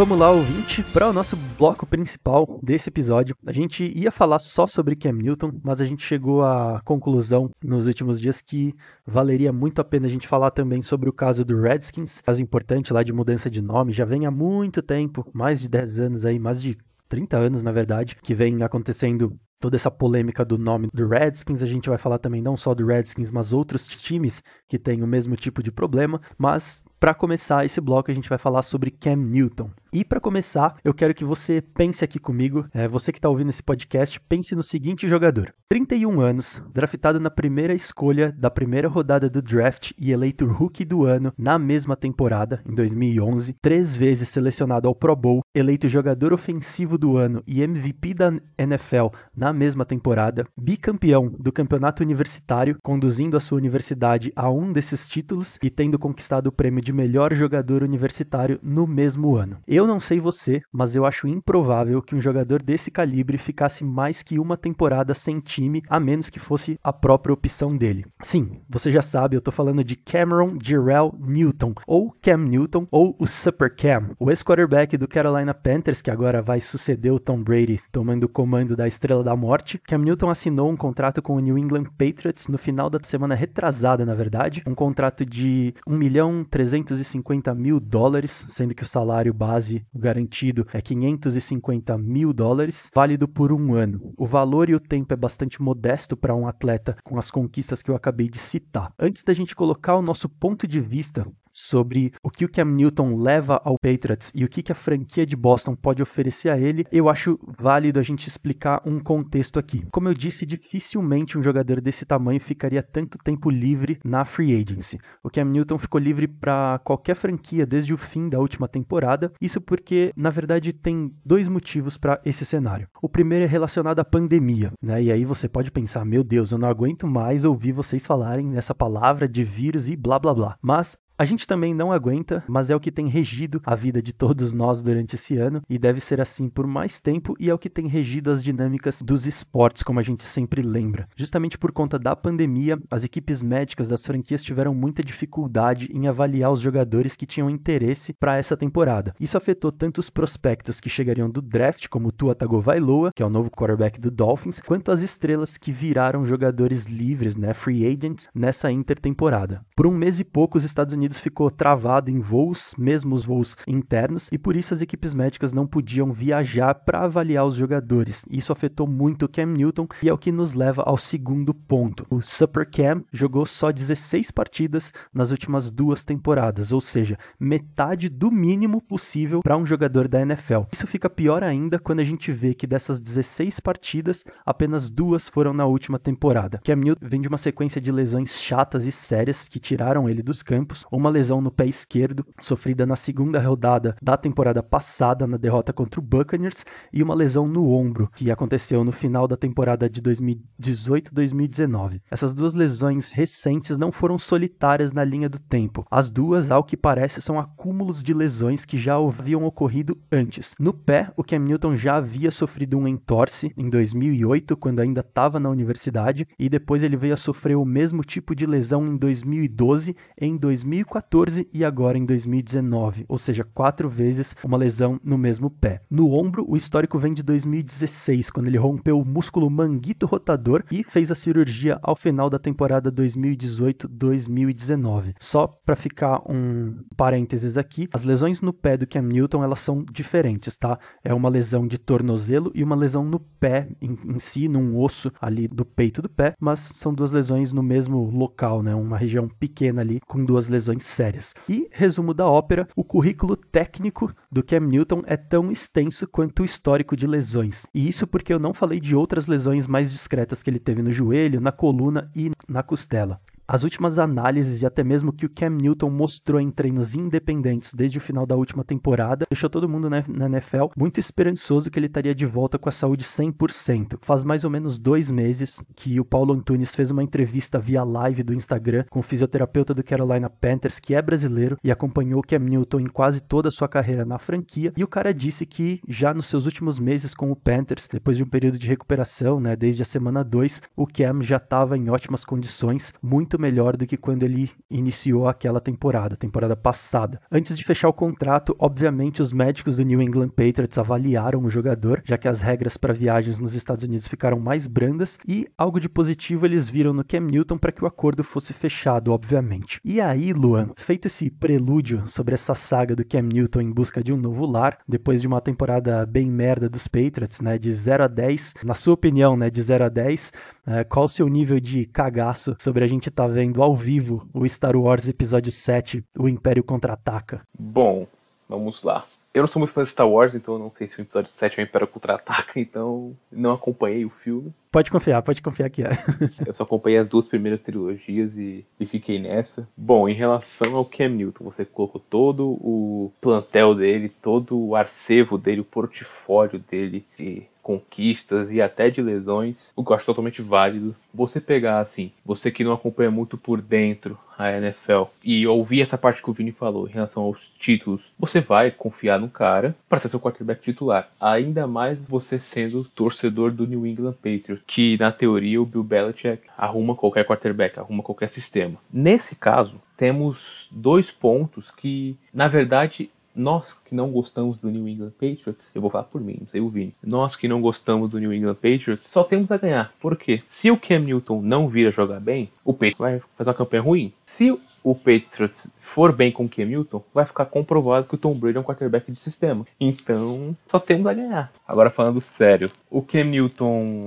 vamos 0.00 0.18
lá, 0.18 0.30
ouvinte, 0.30 0.82
para 0.94 1.10
o 1.10 1.12
nosso 1.12 1.36
bloco 1.58 1.84
principal 1.84 2.58
desse 2.62 2.88
episódio. 2.88 3.36
A 3.44 3.52
gente 3.52 3.84
ia 3.84 4.10
falar 4.10 4.38
só 4.38 4.66
sobre 4.66 4.96
Cam 4.96 5.12
Newton, 5.12 5.52
mas 5.62 5.78
a 5.78 5.84
gente 5.84 6.02
chegou 6.02 6.42
à 6.42 6.80
conclusão 6.86 7.50
nos 7.62 7.86
últimos 7.86 8.18
dias 8.18 8.40
que 8.40 8.74
valeria 9.06 9.52
muito 9.52 9.78
a 9.78 9.84
pena 9.84 10.06
a 10.06 10.08
gente 10.08 10.26
falar 10.26 10.52
também 10.52 10.80
sobre 10.80 11.10
o 11.10 11.12
caso 11.12 11.44
do 11.44 11.60
Redskins, 11.60 12.22
caso 12.22 12.40
importante 12.40 12.94
lá 12.94 13.02
de 13.02 13.12
mudança 13.12 13.50
de 13.50 13.60
nome, 13.60 13.92
já 13.92 14.06
vem 14.06 14.24
há 14.24 14.30
muito 14.30 14.80
tempo, 14.80 15.22
mais 15.34 15.60
de 15.60 15.68
10 15.68 16.00
anos 16.00 16.24
aí, 16.24 16.38
mais 16.38 16.62
de 16.62 16.78
30 17.06 17.36
anos, 17.36 17.62
na 17.62 17.70
verdade, 17.70 18.16
que 18.22 18.32
vem 18.32 18.62
acontecendo 18.62 19.38
toda 19.60 19.76
essa 19.76 19.90
polêmica 19.90 20.46
do 20.46 20.56
nome 20.56 20.88
do 20.94 21.06
Redskins. 21.06 21.62
A 21.62 21.66
gente 21.66 21.90
vai 21.90 21.98
falar 21.98 22.18
também 22.18 22.40
não 22.40 22.56
só 22.56 22.74
do 22.74 22.86
Redskins, 22.86 23.30
mas 23.30 23.52
outros 23.52 23.86
times 23.86 24.42
que 24.66 24.78
têm 24.78 25.02
o 25.02 25.06
mesmo 25.06 25.36
tipo 25.36 25.62
de 25.62 25.70
problema. 25.70 26.18
Mas 26.38 26.82
para 27.00 27.14
começar 27.14 27.64
esse 27.64 27.80
bloco, 27.80 28.10
a 28.10 28.14
gente 28.14 28.28
vai 28.28 28.36
falar 28.36 28.60
sobre 28.60 28.90
Cam 28.90 29.16
Newton. 29.16 29.70
E 29.92 30.04
para 30.04 30.20
começar, 30.20 30.76
eu 30.84 30.94
quero 30.94 31.14
que 31.14 31.24
você 31.24 31.60
pense 31.60 32.04
aqui 32.04 32.18
comigo, 32.18 32.66
é, 32.72 32.86
você 32.86 33.10
que 33.10 33.18
está 33.18 33.28
ouvindo 33.28 33.48
esse 33.48 33.62
podcast, 33.62 34.20
pense 34.20 34.54
no 34.54 34.62
seguinte 34.62 35.08
jogador: 35.08 35.52
31 35.68 36.20
anos, 36.20 36.62
draftado 36.72 37.18
na 37.18 37.30
primeira 37.30 37.72
escolha 37.72 38.30
da 38.30 38.50
primeira 38.50 38.86
rodada 38.86 39.28
do 39.28 39.42
draft 39.42 39.92
e 39.98 40.12
eleito 40.12 40.46
rookie 40.46 40.84
do 40.84 41.04
ano 41.04 41.32
na 41.36 41.58
mesma 41.58 41.96
temporada, 41.96 42.62
em 42.68 42.74
2011, 42.74 43.56
três 43.60 43.96
vezes 43.96 44.28
selecionado 44.28 44.86
ao 44.86 44.94
Pro 44.94 45.16
Bowl, 45.16 45.40
eleito 45.52 45.88
jogador 45.88 46.32
ofensivo 46.32 46.96
do 46.96 47.16
ano 47.16 47.42
e 47.46 47.62
MVP 47.62 48.14
da 48.14 48.32
NFL 48.58 49.06
na 49.34 49.52
mesma 49.52 49.84
temporada, 49.84 50.46
bicampeão 50.56 51.34
do 51.36 51.50
campeonato 51.50 52.02
universitário, 52.02 52.76
conduzindo 52.80 53.36
a 53.36 53.40
sua 53.40 53.58
universidade 53.58 54.32
a 54.36 54.48
um 54.50 54.72
desses 54.72 55.08
títulos 55.08 55.58
e 55.62 55.68
tendo 55.68 55.98
conquistado 55.98 56.46
o 56.46 56.52
prêmio 56.52 56.80
de 56.80 56.89
melhor 56.92 57.34
jogador 57.34 57.82
universitário 57.82 58.58
no 58.62 58.86
mesmo 58.86 59.36
ano. 59.36 59.58
Eu 59.66 59.86
não 59.86 60.00
sei 60.00 60.20
você, 60.20 60.60
mas 60.72 60.94
eu 60.96 61.04
acho 61.04 61.28
improvável 61.28 62.02
que 62.02 62.14
um 62.14 62.20
jogador 62.20 62.62
desse 62.62 62.90
calibre 62.90 63.38
ficasse 63.38 63.84
mais 63.84 64.22
que 64.22 64.38
uma 64.38 64.56
temporada 64.56 65.14
sem 65.14 65.40
time, 65.40 65.82
a 65.88 66.00
menos 66.00 66.30
que 66.30 66.38
fosse 66.38 66.78
a 66.82 66.92
própria 66.92 67.32
opção 67.32 67.76
dele. 67.76 68.04
Sim, 68.22 68.60
você 68.68 68.90
já 68.90 69.02
sabe, 69.02 69.36
eu 69.36 69.40
tô 69.40 69.50
falando 69.50 69.84
de 69.84 69.96
Cameron 69.96 70.58
Jarrell 70.62 71.14
Newton, 71.18 71.74
ou 71.86 72.14
Cam 72.22 72.38
Newton, 72.38 72.86
ou 72.90 73.16
o 73.18 73.26
Super 73.26 73.74
Cam, 73.74 74.10
o 74.18 74.30
ex-quarterback 74.30 74.96
do 74.96 75.08
Carolina 75.08 75.54
Panthers, 75.54 76.02
que 76.02 76.10
agora 76.10 76.42
vai 76.42 76.60
suceder 76.60 77.12
o 77.12 77.20
Tom 77.20 77.42
Brady 77.42 77.80
tomando 77.92 78.24
o 78.24 78.28
comando 78.28 78.76
da 78.76 78.86
Estrela 78.86 79.22
da 79.22 79.36
Morte. 79.36 79.78
Cam 79.78 79.98
Newton 79.98 80.30
assinou 80.30 80.70
um 80.70 80.76
contrato 80.76 81.22
com 81.22 81.36
o 81.36 81.40
New 81.40 81.58
England 81.58 81.84
Patriots 81.98 82.48
no 82.48 82.58
final 82.58 82.88
da 82.88 82.98
semana 83.02 83.34
retrasada, 83.34 84.04
na 84.04 84.14
verdade, 84.14 84.62
um 84.66 84.74
contrato 84.74 85.24
de 85.24 85.74
1 85.86 85.96
milhão 85.96 86.44
350 86.82 87.54
mil 87.54 87.80
dólares, 87.80 88.44
sendo 88.48 88.74
que 88.74 88.82
o 88.82 88.86
salário 88.86 89.32
base 89.32 89.84
garantido 89.94 90.66
é 90.72 90.80
550 90.80 91.96
mil 91.98 92.32
dólares, 92.32 92.90
válido 92.94 93.28
por 93.28 93.52
um 93.52 93.74
ano. 93.74 94.12
O 94.16 94.26
valor 94.26 94.68
e 94.68 94.74
o 94.74 94.80
tempo 94.80 95.12
é 95.12 95.16
bastante 95.16 95.62
modesto 95.62 96.16
para 96.16 96.34
um 96.34 96.46
atleta 96.46 96.96
com 97.04 97.18
as 97.18 97.30
conquistas 97.30 97.82
que 97.82 97.90
eu 97.90 97.96
acabei 97.96 98.28
de 98.28 98.38
citar. 98.38 98.92
Antes 98.98 99.22
da 99.22 99.32
gente 99.32 99.56
colocar 99.56 99.96
o 99.96 100.02
nosso 100.02 100.28
ponto 100.28 100.66
de 100.66 100.80
vista 100.80 101.26
sobre 101.52 102.12
o 102.22 102.30
que 102.30 102.44
o 102.44 102.48
Cam 102.48 102.64
Newton 102.64 103.16
leva 103.16 103.60
ao 103.64 103.78
Patriots 103.78 104.30
e 104.34 104.44
o 104.44 104.48
que, 104.48 104.62
que 104.62 104.72
a 104.72 104.74
franquia 104.74 105.26
de 105.26 105.36
Boston 105.36 105.74
pode 105.74 106.02
oferecer 106.02 106.50
a 106.50 106.58
ele, 106.58 106.84
eu 106.92 107.08
acho 107.08 107.38
válido 107.58 107.98
a 107.98 108.02
gente 108.02 108.26
explicar 108.28 108.82
um 108.84 108.98
contexto 108.98 109.58
aqui. 109.58 109.84
Como 109.90 110.08
eu 110.08 110.14
disse, 110.14 110.46
dificilmente 110.46 111.38
um 111.38 111.42
jogador 111.42 111.80
desse 111.80 112.04
tamanho 112.04 112.40
ficaria 112.40 112.82
tanto 112.82 113.18
tempo 113.18 113.50
livre 113.50 113.98
na 114.04 114.24
free 114.24 114.54
agency. 114.54 114.98
O 115.22 115.30
Cam 115.30 115.44
Newton 115.44 115.78
ficou 115.78 116.00
livre 116.00 116.26
para 116.26 116.80
qualquer 116.84 117.16
franquia 117.16 117.66
desde 117.66 117.92
o 117.92 117.98
fim 117.98 118.28
da 118.28 118.38
última 118.38 118.68
temporada. 118.68 119.32
Isso 119.40 119.60
porque, 119.60 120.12
na 120.16 120.30
verdade, 120.30 120.72
tem 120.72 121.12
dois 121.24 121.48
motivos 121.48 121.96
para 121.96 122.20
esse 122.24 122.44
cenário. 122.44 122.88
O 123.02 123.08
primeiro 123.08 123.44
é 123.44 123.48
relacionado 123.48 124.00
à 124.00 124.04
pandemia, 124.04 124.72
né? 124.82 125.02
E 125.02 125.12
aí 125.12 125.24
você 125.24 125.48
pode 125.48 125.70
pensar, 125.70 126.04
meu 126.04 126.22
Deus, 126.22 126.52
eu 126.52 126.58
não 126.58 126.68
aguento 126.68 127.06
mais 127.06 127.44
ouvir 127.44 127.72
vocês 127.72 128.06
falarem 128.06 128.56
essa 128.56 128.74
palavra 128.74 129.28
de 129.28 129.44
vírus 129.44 129.88
e 129.88 129.96
blá 129.96 130.18
blá 130.18 130.34
blá. 130.34 130.56
Mas 130.62 130.96
a 131.20 131.26
gente 131.26 131.46
também 131.46 131.74
não 131.74 131.92
aguenta, 131.92 132.42
mas 132.48 132.70
é 132.70 132.74
o 132.74 132.80
que 132.80 132.90
tem 132.90 133.06
regido 133.06 133.60
a 133.66 133.74
vida 133.74 134.00
de 134.00 134.10
todos 134.10 134.54
nós 134.54 134.80
durante 134.80 135.16
esse 135.16 135.36
ano 135.36 135.60
e 135.68 135.78
deve 135.78 136.00
ser 136.00 136.18
assim 136.18 136.48
por 136.48 136.66
mais 136.66 136.98
tempo 136.98 137.34
e 137.38 137.50
é 137.50 137.52
o 137.52 137.58
que 137.58 137.68
tem 137.68 137.86
regido 137.86 138.30
as 138.30 138.42
dinâmicas 138.42 139.02
dos 139.02 139.26
esportes, 139.26 139.82
como 139.82 140.00
a 140.00 140.02
gente 140.02 140.24
sempre 140.24 140.62
lembra. 140.62 141.06
Justamente 141.14 141.58
por 141.58 141.72
conta 141.72 141.98
da 141.98 142.16
pandemia, 142.16 142.78
as 142.90 143.04
equipes 143.04 143.42
médicas 143.42 143.86
das 143.86 144.06
franquias 144.06 144.42
tiveram 144.42 144.72
muita 144.72 145.04
dificuldade 145.04 145.90
em 145.92 146.08
avaliar 146.08 146.50
os 146.50 146.60
jogadores 146.60 147.16
que 147.16 147.26
tinham 147.26 147.50
interesse 147.50 148.14
para 148.14 148.38
essa 148.38 148.56
temporada. 148.56 149.14
Isso 149.20 149.36
afetou 149.36 149.70
tanto 149.70 149.98
os 149.98 150.08
prospectos 150.08 150.80
que 150.80 150.88
chegariam 150.88 151.28
do 151.28 151.42
draft, 151.42 151.86
como 151.88 152.10
Tua 152.10 152.34
Tagovailoa, 152.34 153.12
que 153.14 153.22
é 153.22 153.26
o 153.26 153.28
novo 153.30 153.50
quarterback 153.50 154.00
do 154.00 154.10
Dolphins, 154.10 154.58
quanto 154.58 154.90
as 154.90 155.02
estrelas 155.02 155.58
que 155.58 155.70
viraram 155.70 156.24
jogadores 156.24 156.86
livres, 156.86 157.36
né, 157.36 157.52
free 157.52 157.84
agents, 157.86 158.26
nessa 158.34 158.72
intertemporada. 158.72 159.60
Por 159.76 159.86
um 159.86 159.92
mês 159.92 160.18
e 160.18 160.24
pouco, 160.24 160.56
os 160.56 160.64
Estados 160.64 160.94
Unidos 160.94 161.09
Unidos 161.10 161.18
ficou 161.18 161.50
travado 161.50 162.08
em 162.08 162.20
voos, 162.20 162.72
mesmo 162.78 163.16
os 163.16 163.24
voos 163.24 163.56
internos, 163.66 164.28
e 164.30 164.38
por 164.38 164.54
isso 164.54 164.72
as 164.72 164.80
equipes 164.80 165.12
médicas 165.12 165.52
não 165.52 165.66
podiam 165.66 166.12
viajar 166.12 166.72
para 166.72 167.02
avaliar 167.02 167.44
os 167.44 167.56
jogadores. 167.56 168.24
Isso 168.30 168.52
afetou 168.52 168.86
muito 168.86 169.24
o 169.24 169.28
Cam 169.28 169.46
Newton 169.46 169.88
e 170.00 170.08
é 170.08 170.12
o 170.12 170.18
que 170.18 170.30
nos 170.30 170.54
leva 170.54 170.82
ao 170.82 170.96
segundo 170.96 171.52
ponto. 171.52 172.06
O 172.08 172.20
Super 172.20 172.64
Cam 172.64 173.02
jogou 173.12 173.44
só 173.44 173.72
16 173.72 174.30
partidas 174.30 174.92
nas 175.12 175.32
últimas 175.32 175.68
duas 175.68 176.04
temporadas, 176.04 176.70
ou 176.70 176.80
seja, 176.80 177.18
metade 177.40 178.08
do 178.08 178.30
mínimo 178.30 178.80
possível 178.80 179.40
para 179.42 179.56
um 179.56 179.66
jogador 179.66 180.06
da 180.06 180.20
NFL. 180.20 180.62
Isso 180.72 180.86
fica 180.86 181.10
pior 181.10 181.42
ainda 181.42 181.80
quando 181.80 181.98
a 181.98 182.04
gente 182.04 182.30
vê 182.30 182.54
que 182.54 182.68
dessas 182.68 183.00
16 183.00 183.58
partidas, 183.58 184.24
apenas 184.46 184.88
duas 184.88 185.28
foram 185.28 185.52
na 185.52 185.66
última 185.66 185.98
temporada. 185.98 186.60
Cam 186.62 186.76
Newton 186.76 187.08
vem 187.08 187.20
de 187.20 187.26
uma 187.26 187.38
sequência 187.38 187.80
de 187.80 187.90
lesões 187.90 188.40
chatas 188.40 188.86
e 188.86 188.92
sérias 188.92 189.48
que 189.48 189.58
tiraram 189.58 190.08
ele 190.08 190.22
dos 190.22 190.40
campos, 190.40 190.86
uma 191.00 191.10
lesão 191.10 191.40
no 191.40 191.50
pé 191.50 191.66
esquerdo, 191.66 192.24
sofrida 192.40 192.84
na 192.84 192.94
segunda 192.94 193.40
rodada 193.40 193.96
da 194.02 194.16
temporada 194.16 194.62
passada 194.62 195.26
na 195.26 195.38
derrota 195.38 195.72
contra 195.72 195.98
o 195.98 196.02
Buccaneers, 196.02 196.64
e 196.92 197.02
uma 197.02 197.14
lesão 197.14 197.48
no 197.48 197.72
ombro, 197.72 198.10
que 198.14 198.30
aconteceu 198.30 198.84
no 198.84 198.92
final 198.92 199.26
da 199.26 199.36
temporada 199.36 199.88
de 199.88 200.02
2018-2019. 200.02 202.02
Essas 202.10 202.34
duas 202.34 202.54
lesões 202.54 203.10
recentes 203.10 203.78
não 203.78 203.90
foram 203.90 204.18
solitárias 204.18 204.92
na 204.92 205.02
linha 205.02 205.28
do 205.28 205.38
tempo. 205.38 205.86
As 205.90 206.10
duas, 206.10 206.50
ao 206.50 206.62
que 206.62 206.76
parece, 206.76 207.22
são 207.22 207.40
acúmulos 207.40 208.02
de 208.02 208.12
lesões 208.12 208.66
que 208.66 208.76
já 208.76 208.96
haviam 208.96 209.44
ocorrido 209.44 209.98
antes. 210.12 210.54
No 210.60 210.74
pé, 210.74 211.10
o 211.16 211.24
Cam 211.24 211.38
Newton 211.38 211.74
já 211.74 211.96
havia 211.96 212.30
sofrido 212.30 212.78
um 212.78 212.86
entorse 212.86 213.52
em 213.56 213.70
2008, 213.70 214.56
quando 214.56 214.80
ainda 214.80 215.00
estava 215.00 215.40
na 215.40 215.48
universidade, 215.48 216.28
e 216.38 216.48
depois 216.48 216.82
ele 216.82 216.96
veio 216.96 217.14
a 217.14 217.16
sofrer 217.16 217.56
o 217.56 217.64
mesmo 217.64 218.04
tipo 218.04 218.34
de 218.34 218.44
lesão 218.44 218.86
em 218.86 218.96
2012, 218.96 219.96
em 220.20 220.36
2014 220.84 221.48
e 221.52 221.64
agora 221.64 221.98
em 221.98 222.04
2019, 222.04 223.04
ou 223.08 223.18
seja, 223.18 223.42
quatro 223.44 223.88
vezes 223.88 224.36
uma 224.44 224.56
lesão 224.56 225.00
no 225.04 225.18
mesmo 225.18 225.50
pé. 225.50 225.82
No 225.90 226.12
ombro, 226.12 226.44
o 226.48 226.56
histórico 226.56 226.96
vem 226.98 227.12
de 227.14 227.22
2016, 227.22 228.30
quando 228.30 228.48
ele 228.48 228.58
rompeu 228.58 228.98
o 228.98 229.04
músculo 229.04 229.48
manguito 229.50 230.06
rotador 230.06 230.64
e 230.70 230.82
fez 230.84 231.10
a 231.10 231.14
cirurgia 231.14 231.78
ao 231.82 231.96
final 231.96 232.30
da 232.30 232.38
temporada 232.38 232.92
2018-2019. 232.92 235.14
Só 235.20 235.46
para 235.46 235.76
ficar 235.76 236.22
um 236.28 236.82
parênteses 236.96 237.58
aqui, 237.58 237.88
as 237.92 238.04
lesões 238.04 238.40
no 238.40 238.52
pé 238.52 238.76
do 238.76 238.86
Cam 238.86 239.02
Newton 239.02 239.44
elas 239.44 239.60
são 239.60 239.84
diferentes, 239.90 240.56
tá? 240.56 240.78
É 241.04 241.12
uma 241.12 241.28
lesão 241.28 241.66
de 241.66 241.76
tornozelo 241.78 242.50
e 242.54 242.64
uma 242.64 242.76
lesão 242.76 243.04
no 243.04 243.20
pé 243.20 243.68
em, 243.80 243.98
em 244.14 244.18
si, 244.18 244.48
num 244.48 244.78
osso 244.78 245.12
ali 245.20 245.46
do 245.48 245.64
peito 245.64 246.02
do 246.02 246.08
pé, 246.08 246.34
mas 246.40 246.60
são 246.60 246.94
duas 246.94 247.12
lesões 247.12 247.52
no 247.52 247.62
mesmo 247.62 248.10
local, 248.10 248.62
né? 248.62 248.74
Uma 248.74 248.96
região 248.96 249.28
pequena 249.28 249.82
ali 249.82 250.00
com 250.06 250.24
duas 250.24 250.48
lesões 250.48 250.69
sérias. 250.78 251.34
E 251.48 251.68
resumo 251.72 252.14
da 252.14 252.26
ópera, 252.26 252.68
o 252.76 252.84
currículo 252.84 253.36
técnico 253.36 254.14
do 254.30 254.42
Cam 254.42 254.60
Newton 254.60 255.02
é 255.06 255.16
tão 255.16 255.50
extenso 255.50 256.06
quanto 256.06 256.42
o 256.42 256.44
histórico 256.44 256.96
de 256.96 257.06
lesões. 257.06 257.66
E 257.74 257.88
isso 257.88 258.06
porque 258.06 258.32
eu 258.32 258.38
não 258.38 258.54
falei 258.54 258.78
de 258.78 258.94
outras 258.94 259.26
lesões 259.26 259.66
mais 259.66 259.90
discretas 259.90 260.42
que 260.42 260.50
ele 260.50 260.58
teve 260.58 260.82
no 260.82 260.92
joelho, 260.92 261.40
na 261.40 261.52
coluna 261.52 262.10
e 262.14 262.30
na 262.48 262.62
costela. 262.62 263.20
As 263.52 263.64
últimas 263.64 263.98
análises 263.98 264.62
e 264.62 264.66
até 264.66 264.84
mesmo 264.84 265.12
que 265.12 265.26
o 265.26 265.28
Cam 265.28 265.50
Newton 265.50 265.90
mostrou 265.90 266.40
em 266.40 266.52
treinos 266.52 266.94
independentes 266.94 267.74
desde 267.74 267.98
o 267.98 268.00
final 268.00 268.24
da 268.24 268.36
última 268.36 268.62
temporada 268.62 269.26
deixou 269.28 269.50
todo 269.50 269.68
mundo 269.68 269.90
né, 269.90 270.04
na 270.06 270.26
NFL 270.26 270.66
muito 270.76 271.00
esperançoso 271.00 271.68
que 271.68 271.76
ele 271.76 271.86
estaria 271.86 272.14
de 272.14 272.24
volta 272.24 272.60
com 272.60 272.68
a 272.68 272.72
saúde 272.72 273.02
100%. 273.02 273.98
Faz 274.02 274.22
mais 274.22 274.44
ou 274.44 274.50
menos 274.50 274.78
dois 274.78 275.10
meses 275.10 275.64
que 275.74 275.98
o 275.98 276.04
Paulo 276.04 276.32
Antunes 276.32 276.76
fez 276.76 276.92
uma 276.92 277.02
entrevista 277.02 277.58
via 277.58 277.82
live 277.82 278.22
do 278.22 278.32
Instagram 278.32 278.84
com 278.88 279.00
o 279.00 279.02
fisioterapeuta 279.02 279.74
do 279.74 279.82
Carolina 279.82 280.30
Panthers, 280.30 280.78
que 280.78 280.94
é 280.94 281.02
brasileiro 281.02 281.58
e 281.64 281.72
acompanhou 281.72 282.20
o 282.20 282.22
Cam 282.24 282.38
Newton 282.38 282.78
em 282.78 282.86
quase 282.86 283.20
toda 283.20 283.48
a 283.48 283.52
sua 283.52 283.66
carreira 283.66 284.04
na 284.04 284.20
franquia. 284.20 284.72
E 284.76 284.84
o 284.84 284.88
cara 284.88 285.12
disse 285.12 285.44
que 285.44 285.80
já 285.88 286.14
nos 286.14 286.26
seus 286.26 286.46
últimos 286.46 286.78
meses 286.78 287.14
com 287.14 287.32
o 287.32 287.36
Panthers, 287.36 287.88
depois 287.90 288.16
de 288.16 288.22
um 288.22 288.28
período 288.28 288.60
de 288.60 288.68
recuperação, 288.68 289.40
né, 289.40 289.56
desde 289.56 289.82
a 289.82 289.84
semana 289.84 290.22
2, 290.22 290.62
o 290.76 290.86
Cam 290.86 291.20
já 291.20 291.38
estava 291.38 291.76
em 291.76 291.90
ótimas 291.90 292.24
condições, 292.24 292.94
muito 293.02 293.39
melhor 293.40 293.76
do 293.76 293.86
que 293.86 293.96
quando 293.96 294.22
ele 294.22 294.50
iniciou 294.70 295.26
aquela 295.26 295.60
temporada, 295.60 296.16
temporada 296.16 296.54
passada. 296.54 297.20
Antes 297.32 297.56
de 297.56 297.64
fechar 297.64 297.88
o 297.88 297.92
contrato, 297.92 298.54
obviamente 298.58 299.22
os 299.22 299.32
médicos 299.32 299.76
do 299.76 299.82
New 299.82 300.00
England 300.02 300.28
Patriots 300.28 300.78
avaliaram 300.78 301.42
o 301.42 301.50
jogador, 301.50 302.02
já 302.04 302.18
que 302.18 302.28
as 302.28 302.40
regras 302.40 302.76
para 302.76 302.92
viagens 302.92 303.38
nos 303.38 303.54
Estados 303.54 303.84
Unidos 303.84 304.06
ficaram 304.06 304.38
mais 304.38 304.66
brandas 304.66 305.18
e 305.26 305.48
algo 305.56 305.80
de 305.80 305.88
positivo 305.88 306.46
eles 306.46 306.68
viram 306.68 306.92
no 306.92 307.04
Cam 307.04 307.20
Newton 307.20 307.58
para 307.58 307.72
que 307.72 307.82
o 307.82 307.86
acordo 307.86 308.22
fosse 308.22 308.52
fechado, 308.52 309.12
obviamente. 309.12 309.80
E 309.84 310.00
aí, 310.00 310.32
Luan, 310.32 310.70
feito 310.76 311.06
esse 311.06 311.30
prelúdio 311.30 312.06
sobre 312.06 312.34
essa 312.34 312.54
saga 312.54 312.94
do 312.94 313.04
Cam 313.04 313.22
Newton 313.22 313.62
em 313.62 313.72
busca 313.72 314.02
de 314.02 314.12
um 314.12 314.16
novo 314.16 314.44
lar, 314.46 314.78
depois 314.86 315.20
de 315.20 315.26
uma 315.26 315.40
temporada 315.40 316.04
bem 316.04 316.30
merda 316.30 316.68
dos 316.68 316.86
Patriots, 316.86 317.40
né, 317.40 317.58
de 317.58 317.72
0 317.72 318.04
a 318.04 318.08
10, 318.08 318.54
na 318.64 318.74
sua 318.74 318.94
opinião, 318.94 319.36
né, 319.36 319.48
de 319.48 319.62
0 319.62 319.84
a 319.84 319.88
10, 319.88 320.32
é, 320.66 320.84
qual 320.84 321.06
o 321.06 321.08
seu 321.08 321.28
nível 321.28 321.58
de 321.58 321.86
cagaço 321.86 322.54
sobre 322.58 322.84
a 322.84 322.86
gente 322.86 323.08
estar 323.08 323.19
tá 323.20 323.26
vendo 323.26 323.62
ao 323.62 323.76
vivo 323.76 324.26
o 324.32 324.48
Star 324.48 324.74
Wars 324.74 325.06
Episódio 325.06 325.52
7, 325.52 326.02
O 326.18 326.26
Império 326.26 326.64
Contra-Ataca? 326.64 327.42
Bom, 327.58 328.06
vamos 328.48 328.82
lá. 328.82 329.04
Eu 329.34 329.42
não 329.42 329.46
sou 329.46 329.60
muito 329.60 329.74
fã 329.74 329.82
de 329.82 329.90
Star 329.90 330.08
Wars, 330.08 330.34
então 330.34 330.54
eu 330.54 330.58
não 330.58 330.70
sei 330.70 330.86
se 330.86 330.98
o 330.98 331.02
episódio 331.02 331.30
7 331.30 331.60
é 331.60 331.62
o 331.62 331.66
Império 331.66 331.86
Contra-Ataca, 331.86 332.58
então 332.58 333.14
não 333.30 333.52
acompanhei 333.52 334.06
o 334.06 334.10
filme. 334.10 334.54
Pode 334.72 334.90
confiar, 334.90 335.20
pode 335.20 335.42
confiar 335.42 335.68
que 335.68 335.82
é. 335.82 335.90
eu 336.46 336.54
só 336.54 336.62
acompanhei 336.62 336.98
as 336.98 337.10
duas 337.10 337.28
primeiras 337.28 337.60
trilogias 337.60 338.34
e, 338.38 338.64
e, 338.78 338.86
fiquei 338.86 339.18
nessa. 339.18 339.68
Bom, 339.76 340.08
em 340.08 340.14
relação 340.14 340.74
ao 340.74 340.86
Cam 340.86 341.10
Newton, 341.10 341.44
você 341.44 341.62
colocou 341.62 342.00
todo 342.00 342.52
o 342.52 343.12
plantel 343.20 343.74
dele, 343.74 344.08
todo 344.08 344.58
o 344.58 344.74
arcevo 344.74 345.36
dele, 345.36 345.60
o 345.60 345.64
portfólio 345.64 346.58
dele 346.58 347.04
de 347.18 347.42
conquistas 347.62 348.50
e 348.50 348.60
até 348.60 348.90
de 348.90 349.02
lesões, 349.02 349.70
o 349.76 349.84
que 349.84 349.92
eu 349.92 349.96
acho 349.96 350.06
totalmente 350.06 350.42
válido. 350.42 350.94
Você 351.12 351.40
pegar 351.40 351.80
assim, 351.80 352.12
você 352.24 352.50
que 352.50 352.64
não 352.64 352.72
acompanha 352.72 353.10
muito 353.10 353.36
por 353.36 353.60
dentro 353.60 354.18
a 354.38 354.56
NFL 354.56 355.04
e 355.22 355.46
ouvir 355.46 355.82
essa 355.82 355.98
parte 355.98 356.22
que 356.22 356.30
o 356.30 356.32
Vini 356.32 356.50
falou 356.50 356.88
em 356.88 356.92
relação 356.92 357.24
aos 357.24 357.40
títulos, 357.58 358.00
você 358.18 358.40
vai 358.40 358.70
confiar 358.70 359.20
no 359.20 359.28
cara 359.28 359.76
para 359.88 359.98
ser 359.98 360.08
seu 360.08 360.18
quarterback 360.20 360.62
titular. 360.62 361.10
Ainda 361.20 361.66
mais 361.66 361.98
você 361.98 362.38
sendo 362.38 362.84
torcedor 362.84 363.50
do 363.50 363.66
New 363.66 363.86
England 363.86 364.14
Patriots, 364.14 364.62
que 364.66 364.96
na 364.98 365.12
teoria 365.12 365.60
o 365.60 365.66
Bill 365.66 365.84
Belichick 365.84 366.44
arruma 366.56 366.94
qualquer 366.94 367.26
quarterback, 367.26 367.78
arruma 367.78 368.02
qualquer 368.02 368.30
sistema. 368.30 368.78
Nesse 368.90 369.34
caso, 369.34 369.80
temos 369.96 370.68
dois 370.70 371.10
pontos 371.10 371.70
que, 371.70 372.16
na 372.32 372.48
verdade, 372.48 373.10
nós 373.34 373.72
que 373.72 373.94
não 373.94 374.10
gostamos 374.10 374.58
do 374.58 374.70
New 374.70 374.88
England 374.88 375.12
Patriots, 375.12 375.64
eu 375.74 375.80
vou 375.80 375.90
falar 375.90 376.04
por 376.04 376.20
mim, 376.20 376.38
não 376.40 376.48
sei 376.48 376.60
o 376.60 376.68
Vini. 376.68 376.94
Nós 377.02 377.36
que 377.36 377.48
não 377.48 377.60
gostamos 377.60 378.10
do 378.10 378.18
New 378.18 378.32
England 378.32 378.54
Patriots, 378.54 379.06
só 379.08 379.24
temos 379.24 379.50
a 379.50 379.56
ganhar. 379.56 379.92
Por 380.00 380.16
quê? 380.16 380.42
Se 380.46 380.70
o 380.70 380.76
Cam 380.76 381.00
Newton 381.00 381.40
não 381.42 381.68
vir 381.68 381.86
a 381.86 381.90
jogar 381.90 382.20
bem, 382.20 382.50
o 382.64 382.72
Patriots 382.72 382.98
vai 382.98 383.22
fazer 383.36 383.50
uma 383.50 383.54
campanha 383.54 383.82
ruim. 383.82 384.12
Se 384.26 384.58
o 384.82 384.94
Patriots 384.94 385.66
for 385.80 386.12
bem 386.12 386.30
com 386.30 386.44
o 386.44 386.48
Cam 386.48 386.86
vai 387.12 387.24
ficar 387.24 387.46
comprovado 387.46 388.06
que 388.06 388.14
o 388.14 388.18
Tom 388.18 388.34
Brady 388.34 388.56
é 388.56 388.60
um 388.60 388.64
quarterback 388.64 389.10
de 389.10 389.20
sistema. 389.20 389.66
Então, 389.80 390.56
só 390.70 390.78
temos 390.78 391.06
a 391.06 391.14
ganhar. 391.14 391.52
Agora 391.66 391.90
falando 391.90 392.20
sério, 392.20 392.70
o 392.90 393.02
Cam 393.02 393.26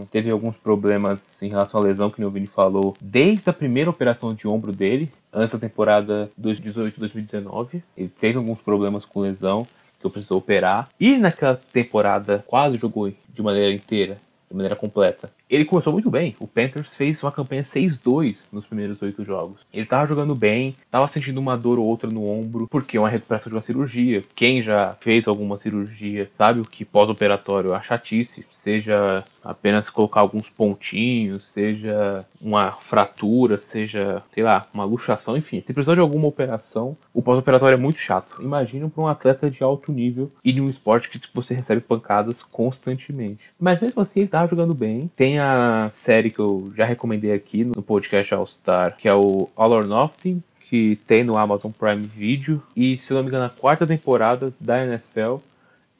teve 0.09 0.29
alguns 0.29 0.57
problemas 0.57 1.21
em 1.41 1.49
relação 1.49 1.79
à 1.79 1.83
lesão 1.83 2.09
que 2.09 2.23
o 2.23 2.29
Vini 2.29 2.47
falou 2.47 2.93
desde 3.01 3.49
a 3.49 3.53
primeira 3.53 3.89
operação 3.89 4.33
de 4.33 4.47
ombro 4.47 4.71
dele, 4.71 5.11
antes 5.31 5.53
da 5.53 5.59
temporada 5.59 6.31
2018-2019. 6.41 7.81
Ele 7.97 8.09
teve 8.09 8.37
alguns 8.37 8.61
problemas 8.61 9.05
com 9.05 9.21
lesão 9.21 9.65
que 9.99 10.05
eu 10.05 10.11
precisou 10.11 10.37
operar. 10.37 10.89
E 10.99 11.17
naquela 11.17 11.55
temporada 11.55 12.43
quase 12.47 12.77
jogou 12.77 13.09
de 13.09 13.41
maneira 13.41 13.73
inteira 13.73 14.17
de 14.53 14.57
maneira 14.57 14.75
completa. 14.75 15.31
Ele 15.53 15.65
começou 15.65 15.93
muito 15.93 16.09
bem. 16.09 16.35
O 16.39 16.47
Panthers 16.47 16.95
fez 16.95 17.21
uma 17.21 17.31
campanha 17.31 17.63
6-2 17.63 18.47
nos 18.51 18.65
primeiros 18.65 18.99
oito 19.03 19.23
jogos. 19.23 19.61
Ele 19.71 19.85
tava 19.85 20.07
jogando 20.07 20.33
bem, 20.33 20.75
tava 20.89 21.07
sentindo 21.07 21.39
uma 21.39 21.55
dor 21.55 21.77
ou 21.77 21.85
outra 21.85 22.09
no 22.09 22.27
ombro, 22.27 22.67
porque 22.67 22.97
é 22.97 22.99
uma 22.99 23.07
recuperação 23.07 23.51
de 23.51 23.55
uma 23.55 23.61
cirurgia. 23.61 24.23
Quem 24.33 24.63
já 24.63 24.93
fez 24.99 25.27
alguma 25.27 25.59
cirurgia 25.59 26.27
sabe 26.35 26.59
o 26.59 26.63
que 26.63 26.83
pós-operatório 26.83 27.71
é 27.71 27.83
chatice, 27.83 28.43
seja 28.51 29.23
apenas 29.43 29.91
colocar 29.91 30.21
alguns 30.21 30.49
pontinhos, 30.49 31.45
seja 31.45 32.25
uma 32.41 32.71
fratura, 32.71 33.59
seja, 33.59 34.23
sei 34.33 34.41
lá, 34.41 34.65
uma 34.73 34.85
luxação, 34.85 35.37
enfim. 35.37 35.61
Se 35.61 35.71
precisar 35.71 35.93
de 35.93 36.01
alguma 36.01 36.27
operação, 36.27 36.97
o 37.13 37.21
pós-operatório 37.21 37.75
é 37.75 37.79
muito 37.79 37.99
chato. 37.99 38.41
Imagina 38.41 38.89
para 38.89 39.03
um 39.03 39.07
atleta 39.07 39.51
de 39.51 39.63
alto 39.63 39.91
nível 39.91 40.31
e 40.43 40.51
de 40.51 40.61
um 40.61 40.65
esporte 40.65 41.09
que 41.09 41.19
você 41.31 41.53
recebe 41.53 41.81
pancadas 41.81 42.41
constantemente. 42.41 43.51
Mas 43.59 43.79
mesmo 43.79 44.01
assim, 44.01 44.21
ele 44.21 44.29
tava 44.29 44.47
jogando 44.47 44.73
bem. 44.73 45.11
Tem 45.15 45.39
a 45.39 45.42
série 45.91 46.29
que 46.29 46.39
eu 46.39 46.71
já 46.75 46.85
recomendei 46.85 47.31
aqui 47.31 47.63
no 47.63 47.81
podcast 47.81 48.33
All 48.33 48.47
Star, 48.47 48.97
que 48.97 49.07
é 49.07 49.13
o 49.13 49.49
All 49.55 49.71
or 49.71 49.87
Nothing, 49.87 50.41
que 50.69 50.95
tem 51.07 51.23
no 51.23 51.37
Amazon 51.37 51.71
Prime 51.71 52.03
Video. 52.03 52.61
E, 52.75 52.97
se 52.97 53.11
eu 53.11 53.17
não 53.17 53.23
me 53.23 53.29
engano, 53.29 53.45
a 53.45 53.49
quarta 53.49 53.85
temporada 53.85 54.53
da 54.59 54.85
NFL 54.85 55.37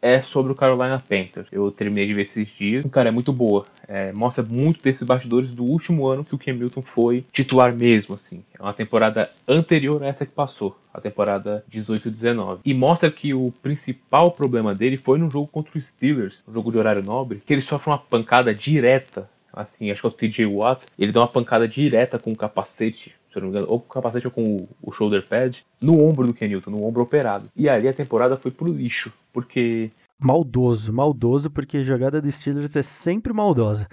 é 0.03 0.21
sobre 0.21 0.51
o 0.51 0.55
Carolina 0.55 0.99
Panthers. 0.99 1.47
Eu 1.49 1.71
terminei 1.71 2.05
de 2.05 2.13
ver 2.13 2.23
esses 2.23 2.45
dias. 2.59 2.83
Cara, 2.91 3.07
é 3.07 3.11
muito 3.11 3.31
boa. 3.31 3.63
É, 3.87 4.11
mostra 4.11 4.43
muito 4.43 4.83
desses 4.83 5.03
bastidores 5.03 5.55
do 5.55 5.63
último 5.63 6.09
ano 6.09 6.25
que 6.25 6.35
o 6.35 6.37
Cam 6.37 6.53
Newton 6.53 6.81
foi 6.81 7.23
titular 7.31 7.73
mesmo, 7.73 8.15
assim. 8.15 8.43
É 8.59 8.61
uma 8.61 8.73
temporada 8.73 9.29
anterior 9.47 10.03
a 10.03 10.07
essa 10.07 10.25
que 10.25 10.33
passou, 10.33 10.77
a 10.93 10.99
temporada 10.99 11.63
18-19. 11.71 12.59
E 12.65 12.73
mostra 12.73 13.09
que 13.09 13.33
o 13.33 13.53
principal 13.63 14.31
problema 14.31 14.75
dele 14.75 14.97
foi 14.97 15.17
no 15.17 15.29
jogo 15.29 15.47
contra 15.47 15.77
os 15.77 15.85
Steelers, 15.85 16.43
no 16.45 16.53
jogo 16.53 16.69
de 16.69 16.77
horário 16.77 17.01
nobre, 17.01 17.41
que 17.45 17.53
ele 17.53 17.61
sofre 17.61 17.89
uma 17.89 17.97
pancada 17.97 18.53
direta 18.53 19.29
assim, 19.53 19.91
acho 19.91 20.01
que 20.01 20.07
é 20.07 20.09
o 20.09 20.11
TJ 20.11 20.45
Watt, 20.45 20.85
ele 20.97 21.11
dá 21.11 21.21
uma 21.21 21.27
pancada 21.27 21.67
direta 21.67 22.19
com 22.19 22.31
o 22.31 22.35
capacete 22.35 23.15
se 23.31 23.39
eu 23.39 23.41
não 23.41 23.49
me 23.49 23.55
engano, 23.55 23.71
ou 23.71 23.79
com 23.79 23.87
o 23.87 23.89
capacete 23.89 24.27
ou 24.27 24.31
com 24.31 24.67
o, 24.79 24.93
shoulder 24.93 25.25
pad, 25.27 25.65
no 25.81 26.03
ombro 26.03 26.27
do 26.27 26.35
Ken 26.35 26.47
Newton, 26.47 26.69
no 26.69 26.85
ombro 26.85 27.01
operado. 27.01 27.49
E 27.55 27.67
ali 27.67 27.87
a 27.87 27.93
temporada 27.93 28.37
foi 28.37 28.51
pro 28.51 28.71
lixo, 28.71 29.11
porque 29.33 29.89
Maldoso, 30.19 30.93
maldoso, 30.93 31.51
porque 31.51 31.83
jogada 31.83 32.21
do 32.21 32.31
Steelers 32.31 32.75
é 32.77 32.83
sempre 32.83 33.33
maldosa. 33.33 33.89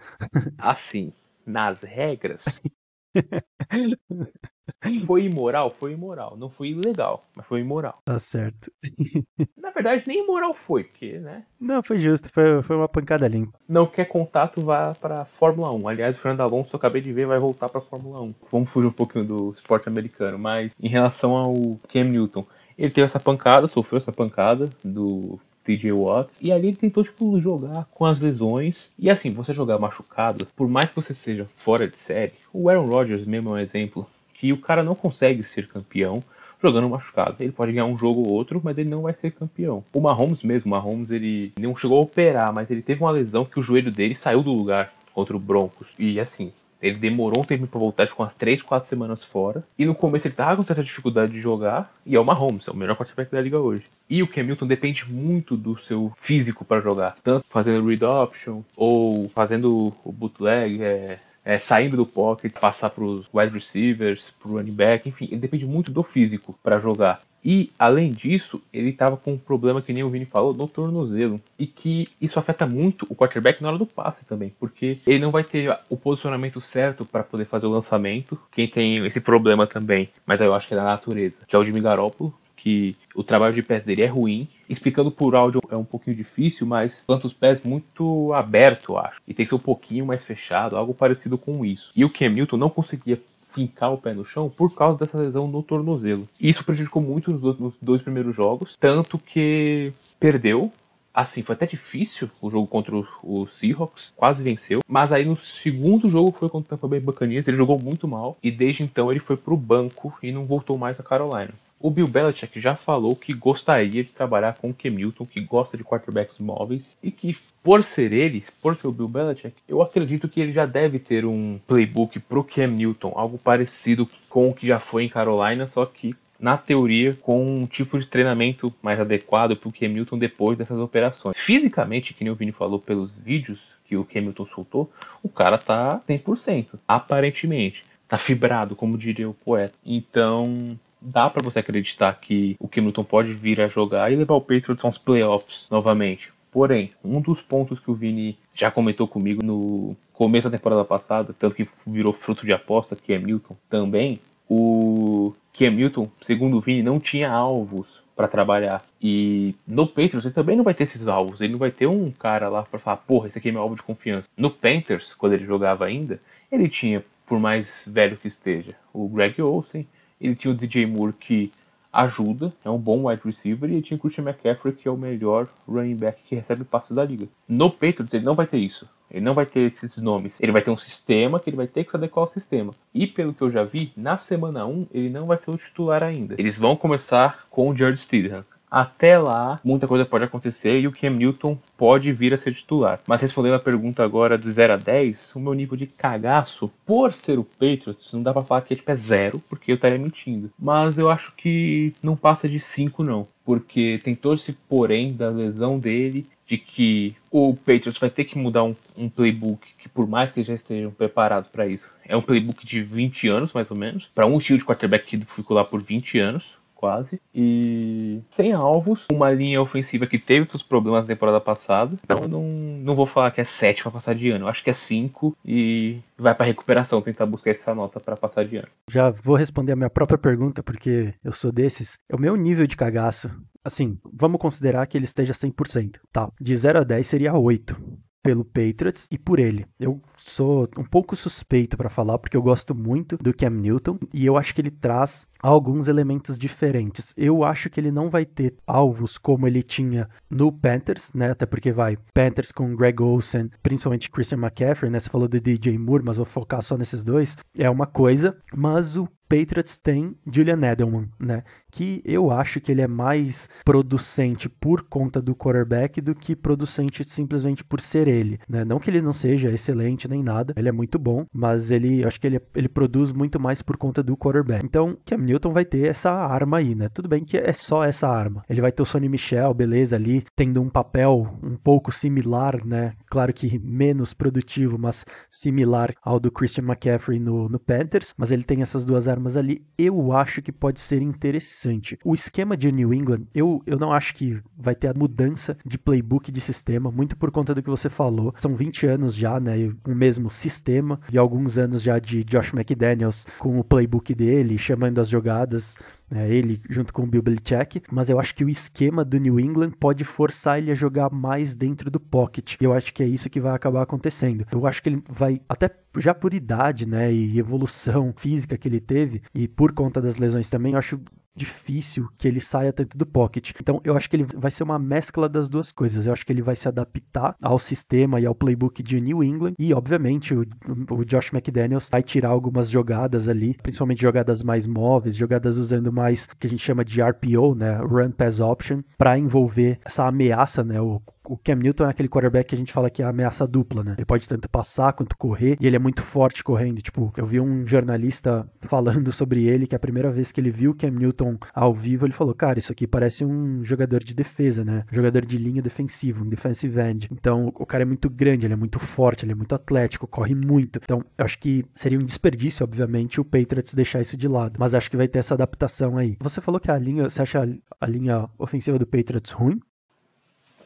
Assim, 0.56 1.12
nas 1.44 1.80
regras, 1.82 2.44
foi 5.06 5.24
imoral? 5.24 5.70
Foi 5.70 5.92
imoral. 5.92 6.36
Não 6.36 6.48
foi 6.48 6.68
ilegal, 6.68 7.24
mas 7.36 7.46
foi 7.46 7.60
imoral. 7.60 8.00
Tá 8.04 8.18
certo. 8.18 8.72
Na 9.56 9.70
verdade, 9.70 10.04
nem 10.06 10.22
imoral 10.24 10.54
foi, 10.54 10.84
porque, 10.84 11.18
né? 11.18 11.44
Não, 11.60 11.82
foi 11.82 11.98
justo. 11.98 12.30
Foi, 12.32 12.62
foi 12.62 12.76
uma 12.76 12.88
pancada 12.88 13.26
limpa. 13.28 13.58
Não 13.68 13.86
quer 13.86 14.06
contato, 14.06 14.64
vá 14.64 14.92
pra 14.94 15.24
Fórmula 15.24 15.72
1. 15.74 15.88
Aliás, 15.88 16.16
o 16.16 16.20
Fernando 16.20 16.40
Alonso, 16.42 16.70
eu 16.72 16.78
acabei 16.78 17.02
de 17.02 17.12
ver, 17.12 17.26
vai 17.26 17.38
voltar 17.38 17.68
pra 17.68 17.80
Fórmula 17.80 18.20
1. 18.22 18.34
Vamos 18.50 18.70
fugir 18.70 18.86
um 18.86 18.92
pouquinho 18.92 19.24
do 19.24 19.52
esporte 19.52 19.88
americano. 19.88 20.38
Mas, 20.38 20.72
em 20.80 20.88
relação 20.88 21.36
ao 21.36 21.54
Cam 21.88 22.04
Newton, 22.04 22.46
ele 22.78 22.90
teve 22.90 23.06
essa 23.06 23.20
pancada, 23.20 23.68
sofreu 23.68 24.00
essa 24.00 24.12
pancada 24.12 24.70
do 24.82 25.38
TJ 25.64 25.92
Watt. 25.92 26.30
E 26.40 26.52
ali 26.52 26.68
ele 26.68 26.76
tentou, 26.76 27.04
tipo, 27.04 27.40
jogar 27.40 27.86
com 27.92 28.04
as 28.04 28.20
lesões. 28.20 28.90
E 28.98 29.10
assim, 29.10 29.30
você 29.30 29.52
jogar 29.52 29.78
machucado, 29.78 30.46
por 30.56 30.68
mais 30.68 30.88
que 30.88 30.96
você 30.96 31.14
seja 31.14 31.46
fora 31.56 31.88
de 31.88 31.96
série, 31.96 32.32
o 32.52 32.68
Aaron 32.68 32.86
Rodgers 32.86 33.26
mesmo 33.26 33.50
é 33.50 33.52
um 33.52 33.58
exemplo 33.58 34.06
que 34.34 34.52
o 34.52 34.58
cara 34.58 34.82
não 34.82 34.94
consegue 34.94 35.42
ser 35.42 35.68
campeão 35.68 36.22
jogando 36.62 36.88
machucado. 36.88 37.36
Ele 37.40 37.52
pode 37.52 37.72
ganhar 37.72 37.86
um 37.86 37.96
jogo 37.96 38.20
ou 38.20 38.32
outro, 38.32 38.60
mas 38.62 38.76
ele 38.76 38.88
não 38.88 39.02
vai 39.02 39.14
ser 39.14 39.32
campeão. 39.32 39.84
O 39.92 40.00
Mahomes 40.00 40.42
mesmo, 40.42 40.66
o 40.66 40.70
Mahomes 40.70 41.10
ele 41.10 41.52
não 41.58 41.76
chegou 41.76 41.98
a 41.98 42.02
operar, 42.02 42.52
mas 42.52 42.70
ele 42.70 42.82
teve 42.82 43.02
uma 43.02 43.10
lesão 43.10 43.44
que 43.44 43.58
o 43.58 43.62
joelho 43.62 43.90
dele 43.90 44.14
saiu 44.14 44.42
do 44.42 44.52
lugar 44.52 44.92
contra 45.12 45.36
o 45.36 45.40
Broncos. 45.40 45.88
E 45.98 46.20
assim, 46.20 46.52
ele 46.80 46.96
demorou 46.96 47.40
um 47.40 47.44
tempo 47.44 47.66
para 47.66 47.78
voltar, 47.78 48.06
ficou 48.06 48.24
umas 48.24 48.34
3, 48.34 48.62
4 48.62 48.88
semanas 48.88 49.22
fora. 49.22 49.64
E 49.78 49.84
no 49.84 49.94
começo 49.94 50.26
ele 50.26 50.34
tava 50.34 50.56
com 50.56 50.64
certa 50.64 50.82
dificuldade 50.82 51.32
de 51.32 51.40
jogar. 51.40 51.92
E 52.04 52.16
é 52.16 52.20
o 52.20 52.24
Mahomes, 52.24 52.66
é 52.66 52.70
o 52.70 52.76
melhor 52.76 52.96
quarterback 52.96 53.30
da 53.30 53.40
liga 53.40 53.60
hoje. 53.60 53.84
E 54.08 54.22
o 54.22 54.28
Cam 54.28 54.42
Newton 54.42 54.66
depende 54.66 55.10
muito 55.12 55.56
do 55.56 55.78
seu 55.80 56.12
físico 56.20 56.64
para 56.64 56.80
jogar. 56.80 57.16
Tanto 57.22 57.44
fazendo 57.48 57.86
read 57.86 58.04
option, 58.04 58.62
ou 58.76 59.28
fazendo 59.28 59.94
o 60.04 60.12
bootleg, 60.12 60.82
é, 60.82 61.20
é, 61.44 61.58
saindo 61.58 61.96
do 61.96 62.06
pocket, 62.06 62.52
passar 62.58 62.90
para 62.90 63.04
os 63.04 63.26
wide 63.32 63.52
receivers, 63.52 64.32
para 64.40 64.50
o 64.50 64.54
running 64.54 64.72
back, 64.72 65.08
enfim, 65.08 65.26
ele 65.30 65.40
depende 65.40 65.66
muito 65.66 65.90
do 65.90 66.02
físico 66.02 66.58
para 66.62 66.80
jogar. 66.80 67.20
E, 67.44 67.70
além 67.78 68.10
disso, 68.10 68.62
ele 68.72 68.90
estava 68.90 69.16
com 69.16 69.32
um 69.32 69.38
problema 69.38 69.80
que 69.80 69.92
nem 69.92 70.02
o 70.02 70.08
Vini 70.08 70.24
falou, 70.24 70.52
no 70.52 70.68
tornozelo. 70.68 71.40
E 71.58 71.66
que 71.66 72.08
isso 72.20 72.38
afeta 72.38 72.66
muito 72.66 73.06
o 73.08 73.14
quarterback 73.14 73.62
na 73.62 73.68
hora 73.68 73.78
do 73.78 73.86
passe 73.86 74.24
também, 74.24 74.52
porque 74.58 74.98
ele 75.06 75.18
não 75.18 75.30
vai 75.30 75.44
ter 75.44 75.76
o 75.88 75.96
posicionamento 75.96 76.60
certo 76.60 77.04
para 77.04 77.22
poder 77.22 77.46
fazer 77.46 77.66
o 77.66 77.70
lançamento. 77.70 78.38
Quem 78.52 78.68
tem 78.68 78.96
esse 79.06 79.20
problema 79.20 79.66
também, 79.66 80.08
mas 80.26 80.40
eu 80.40 80.54
acho 80.54 80.68
que 80.68 80.74
é 80.74 80.76
da 80.76 80.84
natureza, 80.84 81.42
que 81.46 81.56
é 81.56 81.58
o 81.58 81.64
Jimmy 81.64 81.80
Garoppolo, 81.80 82.34
que 82.60 82.94
o 83.14 83.24
trabalho 83.24 83.54
de 83.54 83.62
pés 83.62 83.82
dele 83.84 84.02
é 84.02 84.06
ruim. 84.06 84.46
Explicando 84.68 85.10
por 85.10 85.34
áudio 85.34 85.62
é 85.70 85.76
um 85.76 85.84
pouquinho 85.84 86.14
difícil, 86.14 86.66
mas 86.66 87.02
planta 87.06 87.26
os 87.26 87.32
pés 87.32 87.60
muito 87.64 88.32
aberto, 88.34 88.98
acho. 88.98 89.20
E 89.26 89.32
tem 89.32 89.46
que 89.46 89.50
ser 89.50 89.56
um 89.56 89.58
pouquinho 89.58 90.04
mais 90.04 90.22
fechado, 90.22 90.76
algo 90.76 90.92
parecido 90.92 91.38
com 91.38 91.64
isso. 91.64 91.90
E 91.96 92.04
o 92.04 92.10
Cam 92.10 92.28
Newton 92.28 92.58
não 92.58 92.68
conseguia 92.68 93.20
fincar 93.52 93.92
o 93.92 93.98
pé 93.98 94.14
no 94.14 94.24
chão 94.24 94.48
por 94.48 94.74
causa 94.74 94.98
dessa 94.98 95.18
lesão 95.18 95.46
no 95.46 95.62
tornozelo. 95.62 96.28
Isso 96.40 96.64
prejudicou 96.64 97.02
muito 97.02 97.30
nos 97.32 97.74
dois 97.80 98.02
primeiros 98.02 98.34
jogos, 98.34 98.76
tanto 98.78 99.18
que 99.18 99.92
perdeu 100.18 100.70
assim, 101.12 101.42
foi 101.42 101.54
até 101.54 101.66
difícil 101.66 102.30
o 102.40 102.50
jogo 102.50 102.66
contra 102.66 102.94
o, 103.22 103.46
Seahawks, 103.46 104.12
quase 104.16 104.42
venceu. 104.42 104.80
Mas 104.86 105.12
aí 105.12 105.24
no 105.24 105.36
segundo 105.36 106.08
jogo 106.08 106.32
foi 106.32 106.48
contra 106.48 106.74
o 106.74 106.78
Tampa 106.78 106.88
Bay 106.88 107.00
Buccaneers, 107.00 107.46
ele 107.46 107.56
jogou 107.56 107.78
muito 107.80 108.06
mal 108.08 108.36
e 108.42 108.50
desde 108.50 108.82
então 108.82 109.10
ele 109.10 109.20
foi 109.20 109.36
pro 109.36 109.56
banco 109.56 110.16
e 110.22 110.32
não 110.32 110.46
voltou 110.46 110.78
mais 110.78 110.98
a 110.98 111.02
Carolina. 111.02 111.52
O 111.82 111.90
Bill 111.90 112.06
Belichick 112.06 112.60
já 112.60 112.74
falou 112.74 113.16
que 113.16 113.32
gostaria 113.32 114.04
de 114.04 114.10
trabalhar 114.10 114.58
com 114.58 114.68
o 114.68 114.76
Newton, 114.84 115.24
que 115.24 115.40
gosta 115.40 115.78
de 115.78 115.82
quarterbacks 115.82 116.38
móveis 116.38 116.94
e 117.02 117.10
que, 117.10 117.38
por 117.62 117.82
ser 117.82 118.12
ele, 118.12 118.44
por 118.60 118.76
ser 118.76 118.86
o 118.86 118.92
Bill 118.92 119.08
Belichick, 119.08 119.54
eu 119.66 119.80
acredito 119.80 120.28
que 120.28 120.42
ele 120.42 120.52
já 120.52 120.66
deve 120.66 120.98
ter 120.98 121.24
um 121.24 121.58
playbook 121.66 122.20
pro 122.20 122.44
Cam 122.44 122.66
Newton, 122.66 123.14
algo 123.16 123.38
parecido 123.38 124.06
com 124.28 124.50
o 124.50 124.54
que 124.54 124.66
já 124.66 124.78
foi 124.78 125.04
em 125.04 125.08
Carolina, 125.08 125.66
só 125.66 125.86
que 125.86 126.14
na 126.38 126.58
teoria, 126.58 127.14
com 127.14 127.42
um 127.42 127.66
tipo 127.66 127.98
de 127.98 128.06
treinamento 128.06 128.70
mais 128.82 129.00
adequado 129.00 129.56
para 129.56 129.68
o 129.68 129.72
Cam 129.72 129.88
Newton 129.88 130.18
depois 130.18 130.58
dessas 130.58 130.78
operações. 130.78 131.34
Fisicamente, 131.38 132.12
que 132.12 132.24
nem 132.24 132.32
o 132.32 132.36
Vini 132.36 132.52
falou 132.52 132.78
pelos 132.78 133.10
vídeos 133.14 133.58
que 133.86 133.96
o 133.96 134.04
Cam 134.04 134.20
Newton 134.20 134.44
soltou, 134.44 134.92
o 135.22 135.30
cara 135.30 135.56
tá 135.56 135.98
100%, 136.06 136.78
aparentemente. 136.86 137.82
Tá 138.06 138.18
fibrado, 138.18 138.76
como 138.76 138.98
diria 138.98 139.28
o 139.28 139.34
poeta. 139.34 139.72
Então, 139.84 140.78
dá 141.00 141.28
para 141.30 141.42
você 141.42 141.58
acreditar 141.58 142.18
que 142.20 142.56
o 142.58 142.68
Newton 142.80 143.04
pode 143.04 143.32
vir 143.32 143.60
a 143.60 143.68
jogar 143.68 144.12
e 144.12 144.16
levar 144.16 144.34
o 144.34 144.40
Patriots 144.40 144.84
aos 144.84 144.98
playoffs 144.98 145.66
novamente. 145.70 146.32
Porém, 146.50 146.90
um 147.04 147.20
dos 147.20 147.40
pontos 147.40 147.78
que 147.78 147.90
o 147.90 147.94
Vini 147.94 148.36
já 148.54 148.70
comentou 148.70 149.06
comigo 149.06 149.44
no 149.44 149.96
começo 150.12 150.50
da 150.50 150.58
temporada 150.58 150.84
passada, 150.84 151.34
tanto 151.38 151.54
que 151.54 151.68
virou 151.86 152.12
fruto 152.12 152.44
de 152.44 152.52
aposta, 152.52 152.96
que 152.96 153.12
é 153.12 153.18
Newton 153.18 153.56
também, 153.68 154.18
o 154.48 155.32
Cam 155.52 155.70
Newton, 155.70 156.08
segundo 156.22 156.56
o 156.56 156.60
Vini, 156.60 156.82
não 156.82 156.98
tinha 156.98 157.30
alvos 157.30 158.02
para 158.16 158.26
trabalhar. 158.26 158.82
E 159.00 159.54
no 159.66 159.86
Patriots 159.86 160.24
ele 160.24 160.34
também 160.34 160.56
não 160.56 160.64
vai 160.64 160.74
ter 160.74 160.84
esses 160.84 161.06
alvos. 161.06 161.40
Ele 161.40 161.52
não 161.52 161.58
vai 161.58 161.70
ter 161.70 161.86
um 161.86 162.10
cara 162.10 162.48
lá 162.48 162.62
para 162.64 162.80
falar, 162.80 162.98
porra, 162.98 163.28
esse 163.28 163.38
aqui 163.38 163.48
é 163.48 163.52
meu 163.52 163.62
alvo 163.62 163.76
de 163.76 163.82
confiança. 163.82 164.28
No 164.36 164.50
Panthers, 164.50 165.14
quando 165.14 165.34
ele 165.34 165.46
jogava 165.46 165.86
ainda, 165.86 166.20
ele 166.50 166.68
tinha, 166.68 167.04
por 167.26 167.38
mais 167.38 167.82
velho 167.86 168.16
que 168.16 168.28
esteja, 168.28 168.74
o 168.92 169.08
Greg 169.08 169.40
Olsen, 169.40 169.86
ele 170.20 170.34
tinha 170.34 170.52
o 170.52 170.56
DJ 170.56 170.86
Moore 170.86 171.12
que 171.12 171.50
ajuda, 171.92 172.52
é 172.64 172.70
um 172.70 172.78
bom 172.78 173.08
wide 173.08 173.22
receiver, 173.24 173.70
e 173.70 173.82
tinha 173.82 173.96
o 173.96 174.00
Christian 174.00 174.24
McCaffrey, 174.24 174.74
que 174.74 174.86
é 174.86 174.90
o 174.90 174.96
melhor 174.96 175.48
running 175.68 175.96
back 175.96 176.22
que 176.22 176.36
recebe 176.36 176.64
passes 176.64 176.94
da 176.94 177.04
liga. 177.04 177.26
No 177.48 177.70
Patriots 177.70 178.12
ele 178.14 178.24
não 178.24 178.34
vai 178.34 178.46
ter 178.46 178.58
isso. 178.58 178.88
Ele 179.10 179.24
não 179.24 179.34
vai 179.34 179.44
ter 179.44 179.66
esses 179.66 179.96
nomes. 179.96 180.40
Ele 180.40 180.52
vai 180.52 180.62
ter 180.62 180.70
um 180.70 180.76
sistema 180.76 181.40
que 181.40 181.50
ele 181.50 181.56
vai 181.56 181.66
ter 181.66 181.82
que 181.82 181.90
se 181.90 181.96
adequar 181.96 182.24
ao 182.24 182.30
sistema. 182.30 182.72
E 182.94 183.08
pelo 183.08 183.34
que 183.34 183.42
eu 183.42 183.50
já 183.50 183.64
vi, 183.64 183.92
na 183.96 184.16
semana 184.16 184.64
1 184.64 184.86
ele 184.92 185.10
não 185.10 185.26
vai 185.26 185.36
ser 185.36 185.50
o 185.50 185.56
titular 185.56 186.04
ainda. 186.04 186.36
Eles 186.38 186.56
vão 186.56 186.76
começar 186.76 187.46
com 187.50 187.68
o 187.68 187.76
Jared 187.76 188.00
Stidham. 188.00 188.44
Até 188.70 189.18
lá, 189.18 189.58
muita 189.64 189.88
coisa 189.88 190.04
pode 190.04 190.24
acontecer 190.24 190.78
e 190.78 190.86
o 190.86 190.92
Cam 190.92 191.10
Newton 191.10 191.58
pode 191.76 192.12
vir 192.12 192.32
a 192.32 192.38
ser 192.38 192.54
titular. 192.54 193.00
Mas 193.04 193.20
respondendo 193.20 193.54
a 193.54 193.58
pergunta 193.58 194.04
agora 194.04 194.38
do 194.38 194.50
0 194.50 194.74
a 194.74 194.76
10, 194.76 195.34
o 195.34 195.40
meu 195.40 195.54
nível 195.54 195.76
de 195.76 195.88
cagaço, 195.88 196.70
por 196.86 197.12
ser 197.12 197.38
o 197.38 197.44
Patriots, 197.44 198.12
não 198.12 198.22
dá 198.22 198.32
pra 198.32 198.44
falar 198.44 198.60
que 198.60 198.74
é 198.74 198.76
tipo 198.76 198.90
é 198.90 198.94
zero, 198.94 199.42
porque 199.48 199.72
eu 199.72 199.74
estaria 199.74 199.98
mentindo. 199.98 200.52
Mas 200.56 200.98
eu 200.98 201.10
acho 201.10 201.32
que 201.36 201.92
não 202.00 202.14
passa 202.14 202.48
de 202.48 202.60
5 202.60 203.02
não. 203.02 203.26
Porque 203.44 203.98
tem 203.98 204.14
todo 204.14 204.36
esse 204.36 204.52
porém 204.52 205.12
da 205.12 205.30
lesão 205.30 205.76
dele, 205.76 206.26
de 206.46 206.56
que 206.56 207.16
o 207.30 207.54
Patriots 207.54 207.98
vai 207.98 208.10
ter 208.10 208.24
que 208.24 208.38
mudar 208.38 208.64
um, 208.64 208.74
um 208.96 209.08
playbook 209.08 209.66
que 209.78 209.88
por 209.88 210.06
mais 210.06 210.30
que 210.30 210.42
já 210.42 210.52
estejam 210.52 210.90
preparados 210.90 211.48
para 211.48 211.66
isso, 211.66 211.86
é 212.04 212.16
um 212.16 212.22
playbook 212.22 212.66
de 212.66 212.82
20 212.82 213.28
anos 213.28 213.52
mais 213.52 213.70
ou 213.70 213.76
menos, 213.76 214.06
para 214.12 214.26
um 214.26 214.38
estilo 214.38 214.58
de 214.58 214.64
quarterback 214.64 215.06
que 215.06 215.24
ficou 215.24 215.56
lá 215.56 215.64
por 215.64 215.80
20 215.80 216.18
anos 216.18 216.59
quase. 216.80 217.20
E 217.34 218.22
sem 218.30 218.52
alvos, 218.52 219.04
uma 219.12 219.30
linha 219.30 219.60
ofensiva 219.60 220.06
que 220.06 220.18
teve 220.18 220.46
seus 220.46 220.62
problemas 220.62 221.02
na 221.02 221.08
temporada 221.08 221.40
passada. 221.40 221.94
Então 222.02 222.26
não, 222.26 222.42
não 222.42 222.94
vou 222.94 223.04
falar 223.04 223.30
que 223.30 223.40
é 223.40 223.44
7 223.44 223.82
para 223.82 223.92
passar 223.92 224.14
de 224.14 224.30
ano. 224.30 224.46
Eu 224.46 224.48
acho 224.48 224.64
que 224.64 224.70
é 224.70 224.74
5 224.74 225.36
e 225.44 226.00
vai 226.16 226.34
para 226.34 226.46
recuperação 226.46 227.02
tentar 227.02 227.26
buscar 227.26 227.50
essa 227.50 227.74
nota 227.74 228.00
para 228.00 228.16
passar 228.16 228.44
de 228.46 228.56
ano. 228.56 228.68
Já 228.88 229.10
vou 229.10 229.36
responder 229.36 229.72
a 229.72 229.76
minha 229.76 229.90
própria 229.90 230.18
pergunta 230.18 230.62
porque 230.62 231.12
eu 231.22 231.32
sou 231.32 231.52
desses. 231.52 231.98
É 232.08 232.16
o 232.16 232.20
meu 232.20 232.34
nível 232.34 232.66
de 232.66 232.76
cagaço. 232.76 233.30
Assim, 233.62 233.98
vamos 234.10 234.40
considerar 234.40 234.86
que 234.86 234.96
ele 234.96 235.04
esteja 235.04 235.34
100%, 235.34 235.98
tá? 236.10 236.30
De 236.40 236.56
0 236.56 236.78
a 236.78 236.82
10 236.82 237.06
seria 237.06 237.34
8 237.34 237.76
pelo 238.22 238.44
Patriots 238.44 239.06
e 239.10 239.18
por 239.18 239.38
ele. 239.38 239.66
Eu 239.78 240.00
sou 240.16 240.68
um 240.78 240.84
pouco 240.84 241.16
suspeito 241.16 241.76
para 241.76 241.88
falar 241.88 242.18
porque 242.18 242.36
eu 242.36 242.42
gosto 242.42 242.74
muito 242.74 243.16
do 243.16 243.34
Cam 243.34 243.50
Newton 243.50 243.98
e 244.12 244.26
eu 244.26 244.36
acho 244.36 244.54
que 244.54 244.60
ele 244.60 244.70
traz 244.70 245.26
alguns 245.42 245.88
elementos 245.88 246.38
diferentes. 246.38 247.14
Eu 247.16 247.44
acho 247.44 247.70
que 247.70 247.80
ele 247.80 247.90
não 247.90 248.10
vai 248.10 248.24
ter 248.24 248.54
alvos 248.66 249.18
como 249.18 249.46
ele 249.46 249.62
tinha 249.62 250.08
no 250.28 250.52
Panthers, 250.52 251.12
né? 251.14 251.30
Até 251.30 251.46
porque 251.46 251.72
vai 251.72 251.96
Panthers 252.14 252.52
com 252.52 252.76
Greg 252.76 253.02
Olsen, 253.02 253.50
principalmente 253.62 254.10
Christian 254.10 254.38
McCaffrey, 254.38 254.90
né? 254.90 254.98
Você 254.98 255.10
falou 255.10 255.28
do 255.28 255.40
DJ 255.40 255.78
Moore, 255.78 256.04
mas 256.04 256.16
vou 256.16 256.26
focar 256.26 256.62
só 256.62 256.76
nesses 256.76 257.02
dois. 257.02 257.36
É 257.56 257.68
uma 257.68 257.86
coisa, 257.86 258.36
mas 258.54 258.96
o 258.96 259.08
Patriots 259.30 259.78
tem 259.78 260.16
Julian 260.26 260.60
Edelman, 260.60 261.08
né? 261.20 261.44
Que 261.70 262.02
eu 262.04 262.32
acho 262.32 262.60
que 262.60 262.72
ele 262.72 262.82
é 262.82 262.88
mais 262.88 263.48
producente 263.64 264.48
por 264.48 264.82
conta 264.82 265.22
do 265.22 265.36
quarterback 265.36 266.00
do 266.00 266.16
que 266.16 266.34
producente 266.34 267.08
simplesmente 267.08 267.62
por 267.62 267.80
ser 267.80 268.08
ele, 268.08 268.40
né? 268.48 268.64
Não 268.64 268.80
que 268.80 268.90
ele 268.90 269.00
não 269.00 269.12
seja 269.12 269.52
excelente 269.52 270.08
nem 270.08 270.20
nada, 270.20 270.52
ele 270.56 270.68
é 270.68 270.72
muito 270.72 270.98
bom, 270.98 271.24
mas 271.32 271.70
ele, 271.70 272.04
acho 272.04 272.20
que 272.20 272.26
ele, 272.26 272.40
ele 272.56 272.68
produz 272.68 273.12
muito 273.12 273.38
mais 273.38 273.62
por 273.62 273.76
conta 273.76 274.02
do 274.02 274.16
quarterback. 274.16 274.64
Então, 274.64 274.98
Cam 275.06 275.18
Newton 275.18 275.52
vai 275.52 275.64
ter 275.64 275.86
essa 275.86 276.10
arma 276.10 276.58
aí, 276.58 276.74
né? 276.74 276.88
Tudo 276.88 277.08
bem 277.08 277.24
que 277.24 277.36
é 277.36 277.52
só 277.52 277.84
essa 277.84 278.08
arma. 278.08 278.42
Ele 278.50 278.60
vai 278.60 278.72
ter 278.72 278.82
o 278.82 278.86
Sonny 278.86 279.08
Michel, 279.08 279.54
beleza, 279.54 279.94
ali, 279.94 280.24
tendo 280.34 280.60
um 280.60 280.68
papel 280.68 281.38
um 281.40 281.54
pouco 281.54 281.92
similar, 281.92 282.66
né? 282.66 282.94
Claro 283.08 283.32
que 283.32 283.60
menos 283.60 284.12
produtivo, 284.12 284.76
mas 284.76 285.06
similar 285.30 285.94
ao 286.02 286.18
do 286.18 286.32
Christian 286.32 286.64
McCaffrey 286.64 287.20
no, 287.20 287.48
no 287.48 287.60
Panthers, 287.60 288.12
mas 288.18 288.32
ele 288.32 288.42
tem 288.42 288.62
essas 288.62 288.84
duas 288.84 289.06
armas 289.06 289.19
ali. 289.36 289.64
Eu 289.76 290.12
acho 290.12 290.42
que 290.42 290.52
pode 290.52 290.80
ser 290.80 291.02
interessante. 291.02 291.98
O 292.04 292.14
esquema 292.14 292.56
de 292.56 292.70
New 292.70 292.92
England, 292.92 293.22
eu, 293.34 293.62
eu 293.66 293.78
não 293.78 293.92
acho 293.92 294.14
que 294.14 294.40
vai 294.56 294.74
ter 294.74 294.88
a 294.88 294.94
mudança 294.94 295.56
de 295.64 295.78
playbook 295.78 296.30
de 296.30 296.40
sistema, 296.40 296.90
muito 296.90 297.16
por 297.16 297.30
conta 297.30 297.54
do 297.54 297.62
que 297.62 297.70
você 297.70 297.88
falou. 297.88 298.34
São 298.38 298.54
20 298.54 298.86
anos 298.86 299.14
já, 299.14 299.38
né? 299.40 299.72
O 299.86 299.94
mesmo 299.94 300.30
sistema 300.30 301.00
e 301.12 301.18
alguns 301.18 301.58
anos 301.58 301.82
já 301.82 301.98
de 301.98 302.24
Josh 302.24 302.52
McDaniels 302.52 303.26
com 303.38 303.58
o 303.58 303.64
playbook 303.64 304.14
dele, 304.14 304.58
chamando 304.58 305.00
as 305.00 305.08
jogadas 305.08 305.76
né, 306.10 306.28
ele 306.28 306.60
junto 306.68 306.92
com 306.92 307.02
o 307.02 307.06
Bill 307.06 307.22
Belichick, 307.22 307.82
mas 307.90 308.10
eu 308.10 308.18
acho 308.18 308.34
que 308.34 308.44
o 308.44 308.48
esquema 308.48 309.04
do 309.04 309.18
New 309.18 309.38
England 309.38 309.70
pode 309.78 310.04
forçar 310.04 310.58
ele 310.58 310.70
a 310.70 310.74
jogar 310.74 311.10
mais 311.10 311.54
dentro 311.54 311.90
do 311.90 312.00
pocket. 312.00 312.56
E 312.60 312.64
eu 312.64 312.72
acho 312.72 312.92
que 312.92 313.02
é 313.02 313.06
isso 313.06 313.30
que 313.30 313.40
vai 313.40 313.54
acabar 313.54 313.82
acontecendo. 313.82 314.44
Eu 314.52 314.66
acho 314.66 314.82
que 314.82 314.88
ele 314.88 315.02
vai 315.08 315.40
até 315.48 315.70
já 315.96 316.14
por 316.14 316.34
idade, 316.34 316.88
né, 316.88 317.12
e 317.12 317.38
evolução 317.38 318.12
física 318.16 318.58
que 318.58 318.68
ele 318.68 318.80
teve 318.80 319.22
e 319.34 319.46
por 319.46 319.72
conta 319.72 320.00
das 320.00 320.18
lesões 320.18 320.48
também, 320.50 320.72
eu 320.72 320.78
acho 320.78 321.00
difícil 321.36 322.08
que 322.18 322.26
ele 322.26 322.40
saia 322.40 322.72
tanto 322.72 322.96
do 322.96 323.06
pocket. 323.06 323.52
Então 323.60 323.80
eu 323.84 323.96
acho 323.96 324.08
que 324.08 324.16
ele 324.16 324.26
vai 324.36 324.50
ser 324.50 324.62
uma 324.62 324.78
mescla 324.78 325.28
das 325.28 325.48
duas 325.48 325.72
coisas. 325.72 326.06
Eu 326.06 326.12
acho 326.12 326.24
que 326.24 326.32
ele 326.32 326.42
vai 326.42 326.56
se 326.56 326.68
adaptar 326.68 327.36
ao 327.40 327.58
sistema 327.58 328.20
e 328.20 328.26
ao 328.26 328.34
playbook 328.34 328.82
de 328.82 329.00
New 329.00 329.22
England 329.22 329.54
e 329.58 329.72
obviamente 329.72 330.34
o, 330.34 330.44
o 330.90 331.04
Josh 331.04 331.32
McDaniels 331.32 331.88
vai 331.90 332.02
tirar 332.02 332.30
algumas 332.30 332.68
jogadas 332.68 333.28
ali, 333.28 333.56
principalmente 333.62 334.02
jogadas 334.02 334.42
mais 334.42 334.66
móveis, 334.66 335.16
jogadas 335.16 335.56
usando 335.56 335.92
mais 335.92 336.26
que 336.26 336.46
a 336.46 336.50
gente 336.50 336.62
chama 336.62 336.84
de 336.84 337.00
RPO, 337.02 337.56
né, 337.56 337.76
Run 337.76 338.10
Pass 338.10 338.40
Option, 338.40 338.82
para 338.98 339.18
envolver 339.18 339.78
essa 339.84 340.06
ameaça, 340.06 340.64
né, 340.64 340.80
o 340.80 341.00
o 341.30 341.36
Cam 341.36 341.54
Newton 341.54 341.84
é 341.84 341.90
aquele 341.90 342.08
quarterback 342.08 342.48
que 342.48 342.54
a 342.56 342.58
gente 342.58 342.72
fala 342.72 342.90
que 342.90 343.02
é 343.02 343.06
ameaça 343.06 343.46
dupla, 343.46 343.84
né? 343.84 343.94
Ele 343.96 344.04
pode 344.04 344.28
tanto 344.28 344.48
passar 344.48 344.92
quanto 344.92 345.16
correr, 345.16 345.56
e 345.60 345.66
ele 345.66 345.76
é 345.76 345.78
muito 345.78 346.02
forte 346.02 346.42
correndo. 346.42 346.82
Tipo, 346.82 347.12
eu 347.16 347.24
vi 347.24 347.40
um 347.40 347.64
jornalista 347.64 348.50
falando 348.62 349.12
sobre 349.12 349.44
ele 349.44 349.66
que 349.66 349.76
a 349.76 349.78
primeira 349.78 350.10
vez 350.10 350.32
que 350.32 350.40
ele 350.40 350.50
viu 350.50 350.72
o 350.72 350.74
Cam 350.74 350.90
Newton 350.90 351.38
ao 351.54 351.72
vivo, 351.72 352.04
ele 352.04 352.12
falou: 352.12 352.34
Cara, 352.34 352.58
isso 352.58 352.72
aqui 352.72 352.86
parece 352.86 353.24
um 353.24 353.64
jogador 353.64 354.02
de 354.02 354.14
defesa, 354.14 354.64
né? 354.64 354.84
jogador 354.90 355.24
de 355.24 355.38
linha 355.38 355.62
defensiva, 355.62 356.22
um 356.24 356.28
defensive 356.28 356.80
end. 356.80 357.08
Então, 357.12 357.52
o 357.54 357.64
cara 357.64 357.82
é 357.82 357.86
muito 357.86 358.10
grande, 358.10 358.46
ele 358.46 358.54
é 358.54 358.56
muito 358.56 358.78
forte, 358.80 359.24
ele 359.24 359.32
é 359.32 359.34
muito 359.36 359.54
atlético, 359.54 360.08
corre 360.08 360.34
muito. 360.34 360.80
Então, 360.82 361.04
eu 361.16 361.24
acho 361.24 361.38
que 361.38 361.64
seria 361.74 361.98
um 361.98 362.04
desperdício, 362.04 362.64
obviamente, 362.64 363.20
o 363.20 363.24
Patriots 363.24 363.74
deixar 363.74 364.00
isso 364.00 364.16
de 364.16 364.26
lado. 364.26 364.56
Mas 364.58 364.74
acho 364.74 364.90
que 364.90 364.96
vai 364.96 365.06
ter 365.06 365.20
essa 365.20 365.34
adaptação 365.34 365.96
aí. 365.96 366.16
Você 366.20 366.40
falou 366.40 366.60
que 366.60 366.70
a 366.70 366.78
linha, 366.78 367.08
você 367.08 367.22
acha 367.22 367.48
a 367.80 367.86
linha 367.86 368.28
ofensiva 368.38 368.78
do 368.78 368.86
Patriots 368.86 369.32
ruim? 369.32 369.60